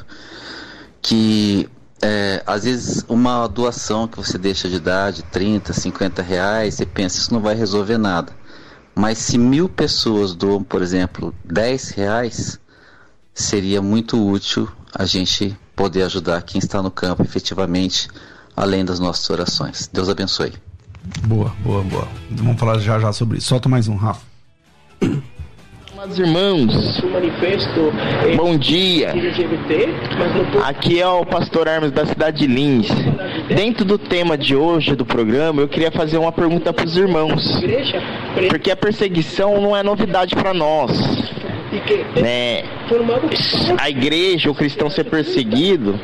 que 1.01 1.69
é, 2.01 2.41
às 2.47 2.63
vezes 2.63 3.05
uma 3.07 3.45
doação 3.47 4.07
que 4.07 4.17
você 4.17 4.37
deixa 4.37 4.69
de 4.69 4.79
dar 4.79 5.11
de 5.11 5.21
30, 5.23 5.73
50 5.73 6.21
reais, 6.21 6.75
você 6.75 6.85
pensa, 6.85 7.19
isso 7.19 7.33
não 7.33 7.41
vai 7.41 7.53
resolver 7.53 7.97
nada. 7.97 8.33
Mas 8.95 9.17
se 9.17 9.37
mil 9.37 9.67
pessoas 9.67 10.33
doam, 10.33 10.63
por 10.63 10.81
exemplo, 10.81 11.35
10 11.43 11.89
reais, 11.89 12.59
seria 13.33 13.81
muito 13.81 14.25
útil 14.25 14.71
a 14.93 15.03
gente 15.03 15.57
poder 15.75 16.03
ajudar 16.03 16.41
quem 16.41 16.59
está 16.59 16.81
no 16.81 16.89
campo 16.89 17.21
efetivamente, 17.21 18.07
além 18.55 18.85
das 18.85 18.99
nossas 18.99 19.29
orações. 19.29 19.89
Deus 19.91 20.09
abençoe. 20.09 20.53
Boa, 21.27 21.51
boa, 21.63 21.83
boa. 21.83 22.07
Vamos 22.31 22.59
falar 22.59 22.79
já 22.79 22.99
já 22.99 23.11
sobre 23.13 23.37
isso. 23.37 23.47
Solta 23.47 23.69
mais 23.69 23.87
um, 23.87 23.95
Rafa. 23.95 24.21
Amados 25.93 26.19
irmãos, 26.19 27.01
bom 28.35 28.57
dia. 28.57 29.11
Aqui 30.63 31.01
é 31.01 31.07
o 31.07 31.25
pastor 31.25 31.67
Hermes 31.67 31.91
da 31.91 32.05
cidade 32.05 32.39
de 32.39 32.47
Lins. 32.47 32.87
Dentro 33.47 33.83
do 33.83 33.97
tema 33.97 34.37
de 34.37 34.55
hoje 34.55 34.95
do 34.95 35.05
programa, 35.05 35.61
eu 35.61 35.67
queria 35.67 35.91
fazer 35.91 36.17
uma 36.17 36.31
pergunta 36.31 36.71
para 36.71 36.85
os 36.85 36.95
irmãos. 36.95 37.59
Porque 38.49 38.69
a 38.69 38.75
perseguição 38.75 39.59
não 39.59 39.75
é 39.75 39.81
novidade 39.81 40.35
para 40.35 40.53
nós 40.53 40.91
né, 42.21 42.63
a 43.77 43.89
igreja, 43.89 44.49
o 44.49 44.55
cristão 44.55 44.89
ser 44.89 45.05
perseguido, 45.05 45.99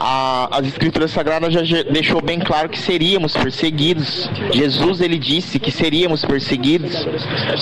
a, 0.00 0.48
as 0.58 0.66
escrituras 0.66 1.10
sagradas 1.10 1.52
já 1.52 1.82
deixou 1.82 2.20
bem 2.20 2.38
claro 2.38 2.68
que 2.68 2.78
seríamos 2.78 3.36
perseguidos. 3.36 4.30
Jesus 4.52 5.00
ele 5.00 5.18
disse 5.18 5.58
que 5.58 5.70
seríamos 5.70 6.24
perseguidos 6.24 7.06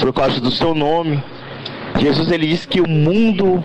por 0.00 0.12
causa 0.12 0.40
do 0.40 0.50
seu 0.50 0.74
nome. 0.74 1.22
Jesus 1.98 2.30
ele 2.30 2.46
disse 2.46 2.66
que 2.68 2.80
o 2.80 2.88
mundo 2.88 3.62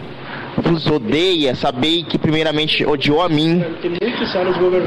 vos 0.57 0.87
odeia, 0.87 1.55
sabei 1.55 2.03
que 2.03 2.17
primeiramente 2.17 2.85
odiou 2.85 3.21
a 3.21 3.29
mim. 3.29 3.63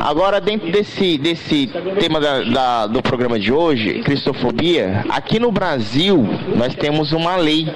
Agora, 0.01 0.41
dentro 0.41 0.71
desse, 0.71 1.19
desse 1.19 1.71
tema 1.99 2.21
da, 2.21 2.43
da, 2.43 2.87
do 2.87 3.03
programa 3.03 3.39
de 3.39 3.53
hoje, 3.53 4.01
cristofobia, 4.01 5.05
aqui 5.09 5.39
no 5.39 5.51
Brasil 5.51 6.27
nós 6.57 6.75
temos 6.75 7.12
uma 7.12 7.37
lei 7.37 7.67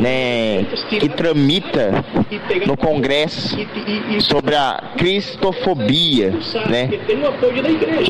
né, 0.00 0.66
que 0.88 1.08
tramita 1.08 2.04
no 2.66 2.76
Congresso 2.76 3.56
sobre 4.20 4.54
a 4.54 4.92
cristofobia. 4.96 6.32
Né? 6.68 6.90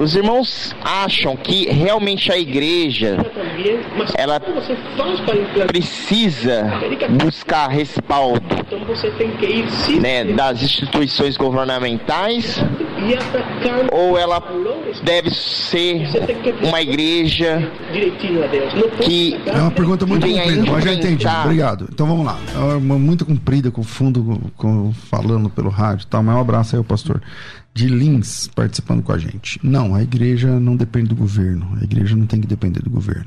Os 0.01 0.15
irmãos 0.15 0.75
acham 0.83 1.37
que 1.37 1.69
realmente 1.71 2.31
a 2.31 2.39
igreja 2.39 3.19
ela 4.17 4.41
precisa 5.67 6.81
buscar 7.11 7.69
respaldo 7.69 8.58
então 8.59 8.85
você 8.85 9.11
tem 9.13 9.31
que 9.37 9.47
ir 9.47 9.71
se 9.71 10.01
né, 10.01 10.25
das 10.25 10.63
instituições 10.63 11.37
governamentais 11.37 12.63
ou 13.93 14.19
ela 14.19 14.43
deve 15.03 15.31
ser 15.31 16.09
uma 16.63 16.81
igreja 16.81 17.71
que 19.03 19.35
é 19.47 19.61
uma 19.61 19.71
pergunta 19.71 20.07
muito 20.07 20.27
comprida, 20.27 20.71
mas 20.71 20.85
já 20.85 20.93
entendi. 20.93 21.27
Obrigado. 21.27 21.89
Então 21.93 22.07
vamos 22.07 22.27
lá. 22.27 22.39
É 22.55 22.59
uma 22.77 22.99
muito 22.99 23.25
comprida 23.25 23.71
com 23.71 23.83
fundo 23.83 24.41
com, 24.57 24.93
falando 24.93 25.49
pelo 25.49 25.69
rádio, 25.69 26.07
tal. 26.07 26.23
Mas 26.23 26.37
um 26.37 26.41
abraço 26.41 26.77
aí, 26.77 26.83
pastor 26.83 27.23
de 27.75 27.87
Lins 27.87 28.49
participando 28.49 29.03
com 29.03 29.13
a 29.13 29.19
gente. 29.19 29.61
Não, 29.63 29.95
a 29.95 30.03
igreja 30.03 30.59
não 30.59 30.75
depende 30.75 31.11
do 31.11 31.15
governo. 31.15 31.79
A 31.81 31.85
igreja 31.85 32.17
não 32.17 32.27
tem 32.27 32.41
que 32.41 32.47
depender 32.47 32.83
do 32.83 32.91
governo. 32.91 33.27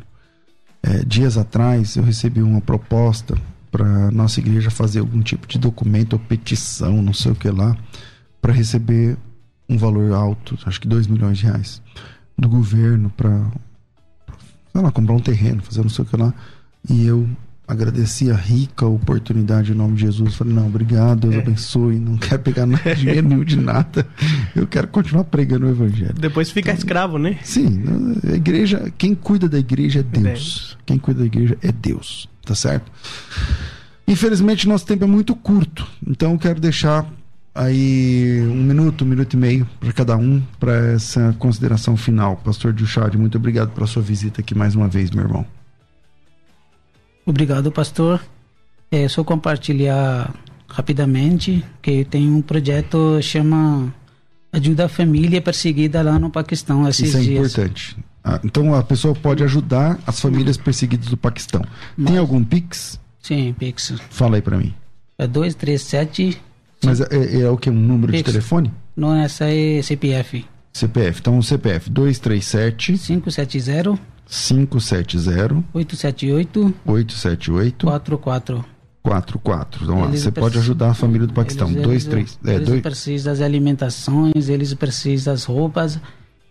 É, 0.84 1.06
dias 1.06 1.38
atrás 1.38 1.96
eu 1.96 2.04
recebi 2.04 2.42
uma 2.42 2.60
proposta 2.60 3.36
para 3.72 4.12
nossa 4.12 4.40
igreja 4.40 4.70
fazer 4.70 5.00
algum 5.00 5.22
tipo 5.22 5.48
de 5.48 5.58
documento 5.58 6.14
ou 6.14 6.20
petição, 6.20 7.02
não 7.02 7.14
sei 7.14 7.32
o 7.32 7.36
que 7.36 7.50
lá, 7.50 7.76
para 8.42 8.52
receber 8.52 9.18
um 9.70 9.78
valor 9.78 10.12
alto, 10.12 10.60
acho 10.66 10.82
que 10.82 10.88
2 10.88 11.08
milhões 11.08 11.38
de 11.38 11.46
reais, 11.46 11.82
do 12.38 12.50
governo 12.50 13.10
para, 13.16 14.92
comprar 14.92 15.16
um 15.16 15.20
terreno, 15.20 15.62
fazer 15.62 15.82
não 15.82 15.90
sei 15.90 16.04
o 16.04 16.08
que 16.08 16.18
lá. 16.18 16.34
E 16.90 17.06
eu 17.06 17.30
agradeci 17.72 18.30
a 18.30 18.36
rica 18.36 18.86
oportunidade 18.86 19.72
em 19.72 19.76
nome 19.76 19.96
de 19.96 20.02
Jesus. 20.02 20.36
Falei, 20.36 20.54
não, 20.54 20.68
obrigado, 20.68 21.22
Deus 21.22 21.36
é. 21.36 21.38
abençoe. 21.40 22.00
Não 22.00 22.18
quero 22.18 22.42
pegar 22.42 22.66
nada, 22.66 22.94
dinheiro 22.94 23.28
nenhum 23.28 23.46
de 23.46 23.56
nada. 23.56 24.06
Eu 24.54 24.68
quero 24.68 24.90
continuar 24.90 25.24
pregando 25.24 25.66
o 25.66 25.70
evangelho. 25.70 26.14
Depois 26.14 26.52
fica 26.52 26.72
então, 26.72 26.78
escravo, 26.78 27.18
né? 27.18 27.40
Sim, 27.44 27.84
a 28.30 28.36
igreja, 28.36 28.92
quem 28.98 29.16
cuida 29.16 29.48
da 29.48 29.58
igreja 29.58 30.02
é 30.02 30.04
Deus. 30.04 30.78
Quem 30.86 30.98
cuida 30.98 31.22
da 31.22 31.26
igreja 31.26 31.58
é 31.62 31.72
Deus, 31.72 32.28
tá 32.46 32.54
certo? 32.54 32.92
Infelizmente, 34.06 34.68
nosso 34.68 34.86
tempo 34.86 35.06
é 35.06 35.08
muito 35.08 35.34
curto, 35.34 35.88
então 36.06 36.34
eu 36.34 36.38
quero 36.38 36.60
deixar 36.60 37.10
aí 37.56 38.42
um 38.50 38.64
minuto, 38.64 39.06
um 39.06 39.08
minuto 39.08 39.34
e 39.34 39.38
meio 39.38 39.70
para 39.80 39.94
cada 39.94 40.18
um 40.18 40.42
para 40.60 40.76
essa 40.92 41.34
consideração 41.40 41.96
final. 41.96 42.36
Pastor 42.36 42.74
Dilchad, 42.74 43.16
muito 43.16 43.38
obrigado 43.38 43.70
pela 43.70 43.88
sua 43.88 44.02
visita 44.02 44.42
aqui 44.42 44.54
mais 44.54 44.76
uma 44.76 44.90
vez, 44.90 45.10
meu 45.12 45.24
irmão. 45.24 45.61
Obrigado, 47.26 47.72
pastor. 47.72 48.22
É 48.92 49.08
só 49.08 49.24
compartilhar 49.24 50.34
rapidamente 50.68 51.64
que 51.82 52.06
tem 52.06 52.30
um 52.30 52.42
projeto 52.42 53.22
chama 53.22 53.94
Ajuda 54.54 54.86
a 54.86 54.90
Família 54.90 55.42
Perseguida 55.42 56.02
lá 56.02 56.20
no 56.20 56.30
Paquistão 56.30 56.88
esses 56.88 57.10
Isso 57.10 57.18
é 57.18 57.22
dias. 57.22 57.54
importante. 57.54 57.98
Ah, 58.24 58.40
então 58.44 58.76
a 58.76 58.84
pessoa 58.84 59.16
pode 59.16 59.44
ajudar 59.44 59.98
as 60.06 60.20
famílias 60.20 60.58
perseguidas 60.58 61.08
do 61.08 61.18
Paquistão. 61.18 61.64
Mas, 61.98 62.08
tem 62.08 62.18
algum 62.18 62.44
Pix? 62.44 63.00
Sim, 63.22 63.56
Pix. 63.58 63.94
Fala 64.10 64.36
aí 64.36 64.42
para 64.42 64.58
mim. 64.58 64.74
É 65.18 65.26
237. 65.26 66.42
Mas 66.84 67.00
é, 67.00 67.08
é, 67.12 67.42
é, 67.42 67.50
o 67.50 67.58
que? 67.58 67.70
Um 67.70 67.74
número 67.74 68.12
Pix. 68.12 68.24
de 68.26 68.32
telefone? 68.32 68.72
Não, 68.96 69.16
essa 69.16 69.46
é 69.46 69.82
CPF. 69.82 70.46
CPF. 70.74 71.20
Então 71.20 71.42
CPF 71.42 71.90
237 71.90 72.98
570 72.98 74.00
570 74.32 75.64
878 75.74 76.74
878 76.86 77.86
44 77.86 78.66
44. 79.04 79.84
Então, 79.84 80.00
lá, 80.00 80.08
você 80.08 80.32
pode 80.32 80.58
ajudar 80.58 80.92
a 80.92 80.94
família 80.94 81.28
do 81.28 81.34
Paquistão. 81.34 81.70
Eles, 81.70 81.84
dois, 81.84 82.06
três. 82.06 82.40
É, 82.46 82.56
eles 82.56 82.68
dois... 82.68 82.82
precisam 82.82 83.34
das 83.34 83.42
alimentações, 83.42 84.48
eles 84.48 84.74
precisam 84.76 85.34
das 85.34 85.44
roupas. 85.44 86.00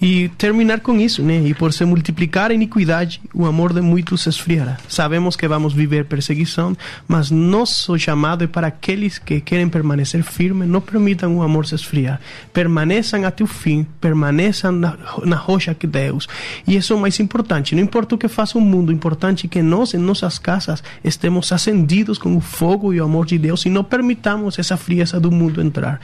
E 0.00 0.28
terminar 0.38 0.80
com 0.80 0.96
isso, 1.00 1.20
né? 1.20 1.42
E 1.44 1.52
por 1.52 1.72
se 1.72 1.84
multiplicar 1.84 2.52
a 2.52 2.54
iniquidade, 2.54 3.20
o 3.34 3.44
amor 3.44 3.72
de 3.72 3.80
muitos 3.80 4.24
esfriará. 4.26 4.76
Sabemos 4.88 5.34
que 5.34 5.48
vamos 5.48 5.72
viver 5.72 6.04
perseguição, 6.04 6.76
mas 7.08 7.28
nosso 7.30 7.98
chamado 7.98 8.44
é 8.44 8.46
para 8.46 8.68
aqueles 8.68 9.18
que 9.18 9.40
querem 9.40 9.68
permanecer 9.68 10.22
firmes, 10.22 10.68
não 10.68 10.80
permitam 10.80 11.36
o 11.38 11.42
amor 11.42 11.66
se 11.66 11.74
esfriar. 11.74 12.20
Permaneçam 12.52 13.24
até 13.24 13.42
o 13.42 13.48
fim, 13.48 13.84
permaneçam 14.00 14.70
na, 14.70 14.96
na 15.24 15.36
rocha 15.36 15.74
que 15.74 15.88
Deus. 15.88 16.28
E 16.68 16.76
isso 16.76 16.92
é 16.92 16.96
o 16.96 17.00
mais 17.00 17.18
importante. 17.18 17.74
Não 17.74 17.82
importa 17.82 18.14
o 18.14 18.18
que 18.18 18.28
faça 18.28 18.56
o 18.56 18.60
mundo, 18.60 18.92
importante 18.92 19.46
é 19.46 19.48
que 19.48 19.60
nós, 19.60 19.92
em 19.92 19.98
nossas 19.98 20.38
casas, 20.38 20.84
estemos 21.02 21.50
acendidos 21.50 22.16
com 22.16 22.36
o 22.36 22.40
fogo 22.40 22.94
e 22.94 23.00
o 23.00 23.04
amor 23.04 23.26
de 23.26 23.36
Deus 23.38 23.66
e 23.66 23.68
não 23.70 23.82
permitamos 23.82 24.56
essa 24.56 24.76
frieza 24.76 25.18
do 25.18 25.32
mundo 25.32 25.60
entrar. 25.60 26.00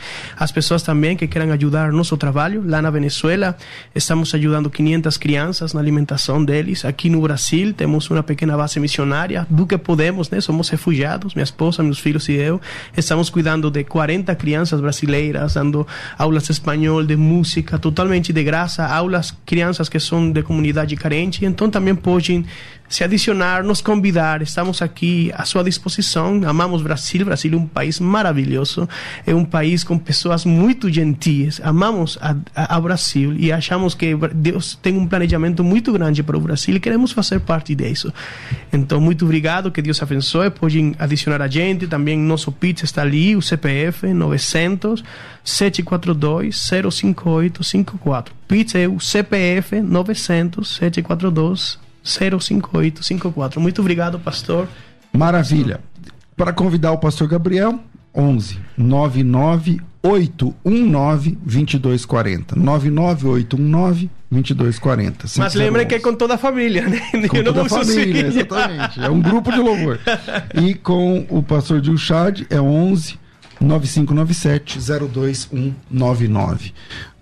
As 0.47 0.53
pessoas 0.53 0.81
também 0.81 1.17
que 1.17 1.27
queiram 1.27 1.53
ajudar 1.53 1.91
nosso 1.91 2.17
trabalho, 2.17 2.63
lá 2.65 2.81
na 2.81 2.89
Venezuela, 2.89 3.57
estamos 3.93 4.33
ajudando 4.33 4.71
500 4.71 5.17
crianças 5.17 5.73
na 5.73 5.81
alimentação 5.81 6.45
deles. 6.45 6.85
Aqui 6.85 7.11
no 7.11 7.21
Brasil, 7.21 7.75
temos 7.75 8.09
uma 8.09 8.23
pequena 8.23 8.57
base 8.57 8.79
missionária, 8.79 9.45
do 9.51 9.67
que 9.67 9.77
podemos, 9.77 10.31
né? 10.31 10.41
Somos 10.41 10.69
refugiados, 10.69 11.35
minha 11.35 11.43
esposa, 11.43 11.83
meus 11.83 11.99
filhos 11.99 12.29
e 12.29 12.35
eu. 12.35 12.61
Estamos 12.97 13.29
cuidando 13.29 13.69
de 13.73 13.83
40 13.83 14.33
crianças 14.37 14.81
brasileiras, 14.81 15.55
dando 15.55 15.85
aulas 16.17 16.45
de 16.45 16.53
espanhol, 16.53 17.03
de 17.03 17.17
música, 17.17 17.77
totalmente 17.77 18.33
de 18.33 18.45
graça, 18.45 18.87
aulas 18.87 19.37
crianças 19.45 19.89
que 19.89 19.99
são 19.99 20.31
de 20.31 20.45
comunidade 20.45 20.95
carente, 20.95 21.45
então 21.45 21.69
também 21.69 21.97
podem 21.97 22.47
se 22.89 23.03
adicionar, 23.03 23.65
nos 23.65 23.81
convidar. 23.81 24.43
Estamos 24.43 24.81
aqui 24.81 25.33
à 25.35 25.45
sua 25.45 25.65
disposição. 25.65 26.41
Amamos 26.47 26.83
Brasil. 26.83 27.25
Brasil 27.25 27.53
é 27.53 27.57
um 27.57 27.67
país 27.67 27.99
maravilhoso. 27.99 28.89
É 29.27 29.35
um 29.35 29.45
país 29.45 29.83
com 29.83 29.99
pessoas 29.99 30.45
muito 30.45 30.91
gentis. 30.91 31.61
Amamos 31.63 32.19
a, 32.21 32.37
a, 32.55 32.77
a, 32.77 32.81
Brasil 32.81 33.35
e 33.37 33.53
achamos 33.53 33.95
que 33.95 34.15
Deus 34.35 34.79
tem 34.81 34.97
um 34.97 35.07
planejamento 35.07 35.65
muito 35.65 35.93
grande 35.93 36.23
para 36.23 36.37
o 36.37 36.41
Brasil 36.41 36.77
e 36.77 36.81
queremos 36.81 37.13
fazer 37.13 37.41
parte 37.41 37.75
disso. 37.75 38.13
Então, 38.73 39.01
muito 39.01 39.25
obrigado. 39.25 39.71
Que 39.71 39.83
Deus 39.83 40.03
abençoe. 40.03 40.51
Podem 40.51 40.95
adicionar 40.99 41.43
a 41.43 41.49
gente. 41.49 41.87
Também 41.87 42.19
nosso 42.19 42.53
pitch 42.53 42.83
está 42.83 43.03
ali. 43.03 43.35
O 43.35 43.43
CPF 43.43 44.13
900 44.13 45.03
742 45.45 46.57
05854. 46.57 48.35
Pitch 48.49 48.75
é 48.75 48.89
o 48.89 49.01
CPF 49.01 49.81
900 49.81 50.77
742 50.77 51.79
05854. 51.79 51.86
Muito 53.61 53.81
obrigado, 53.81 54.19
pastor. 54.19 54.69
Maravilha. 55.13 55.81
Para 56.37 56.53
convidar 56.53 56.93
o 56.93 56.99
pastor 56.99 57.27
Gabriel, 57.29 57.81
11 58.15 58.59
99 58.77 59.81
819 60.03 61.39
2240. 61.43 62.57
99819 62.57 64.11
2240. 64.31 65.27
Mas 65.37 65.55
lembre 65.55 65.85
que 65.87 65.95
é 65.97 65.99
com 65.99 66.15
toda 66.15 66.35
a 66.35 66.39
família, 66.39 66.89
né? 66.89 67.01
Com 67.29 67.43
toda 67.45 67.63
a 67.63 67.69
família, 67.69 68.27
exatamente. 68.27 69.01
É 69.01 69.11
um 69.11 69.21
grupo 69.21 69.51
de 69.51 69.59
louvor. 69.59 69.99
E 70.55 70.75
com 70.75 71.27
o 71.29 71.43
pastor 71.43 71.81
Dilchad 71.81 72.43
é 72.51 72.61
11 72.61 73.19
9597 73.61 74.79
02199. 74.79 76.73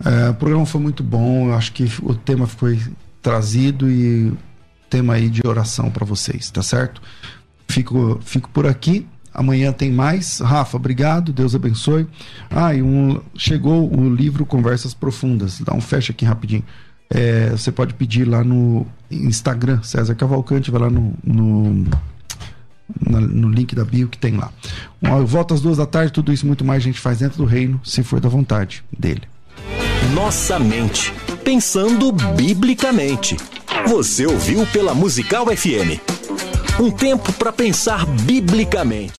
É, 0.05 0.31
o 0.31 0.35
programa 0.35 0.67
foi 0.67 0.81
muito 0.81 1.03
bom, 1.03 1.49
eu 1.49 1.55
acho 1.55 1.73
que 1.73 1.91
o 2.03 2.15
tema 2.15 2.47
foi 2.47 2.81
trazido 3.23 3.91
e 3.91 4.33
tema 4.95 5.15
aí 5.15 5.29
de 5.29 5.45
oração 5.45 5.91
para 5.91 6.07
vocês, 6.07 6.53
tá 6.53 6.63
certo? 6.63 7.03
Fico, 7.67 8.21
fico 8.23 8.49
por 8.51 8.65
aqui. 8.65 9.05
Amanhã 9.33 9.73
tem 9.73 9.91
mais. 9.91 10.39
Rafa, 10.39 10.77
obrigado. 10.77 11.33
Deus 11.33 11.53
abençoe. 11.53 12.07
Ah, 12.49 12.73
e 12.73 12.81
um, 12.81 13.21
chegou 13.37 13.93
o 13.93 14.09
livro 14.09 14.47
Conversas 14.47 14.95
Profundas. 14.95 15.61
Dá 15.61 15.75
um 15.75 15.81
fecha 15.81 16.13
aqui 16.13 16.25
rapidinho. 16.25 16.63
É, 17.11 17.51
você 17.51 17.73
pode 17.73 17.95
pedir 17.95 18.25
lá 18.25 18.45
no 18.45 18.87
Instagram, 19.11 19.83
César 19.83 20.15
Cavalcante, 20.15 20.71
vai 20.71 20.83
lá 20.83 20.91
no, 20.91 21.13
no, 21.25 21.85
na, 23.05 23.21
no 23.21 23.51
link 23.51 23.75
da 23.75 23.85
bio 23.85 24.09
que 24.09 24.17
tem 24.17 24.37
lá. 24.37 24.53
Volta 25.27 25.55
às 25.55 25.61
duas 25.61 25.79
da 25.79 25.87
tarde, 25.87 26.13
tudo 26.13 26.33
isso 26.33 26.47
muito 26.47 26.65
mais 26.65 26.83
a 26.83 26.85
gente 26.85 27.01
faz 27.01 27.19
dentro 27.19 27.39
do 27.39 27.45
reino, 27.45 27.81
se 27.83 28.05
for 28.05 28.21
da 28.21 28.29
vontade 28.29 28.85
dele. 28.97 29.23
Nossa 30.15 30.59
mente, 30.59 31.13
pensando 31.43 32.13
biblicamente. 32.13 33.37
Você 33.87 34.27
ouviu 34.27 34.67
pela 34.67 34.95
Musical 34.95 35.47
FM. 35.47 36.01
Um 36.81 36.91
tempo 36.91 37.33
para 37.35 37.53
pensar 37.53 38.07
biblicamente. 38.07 39.13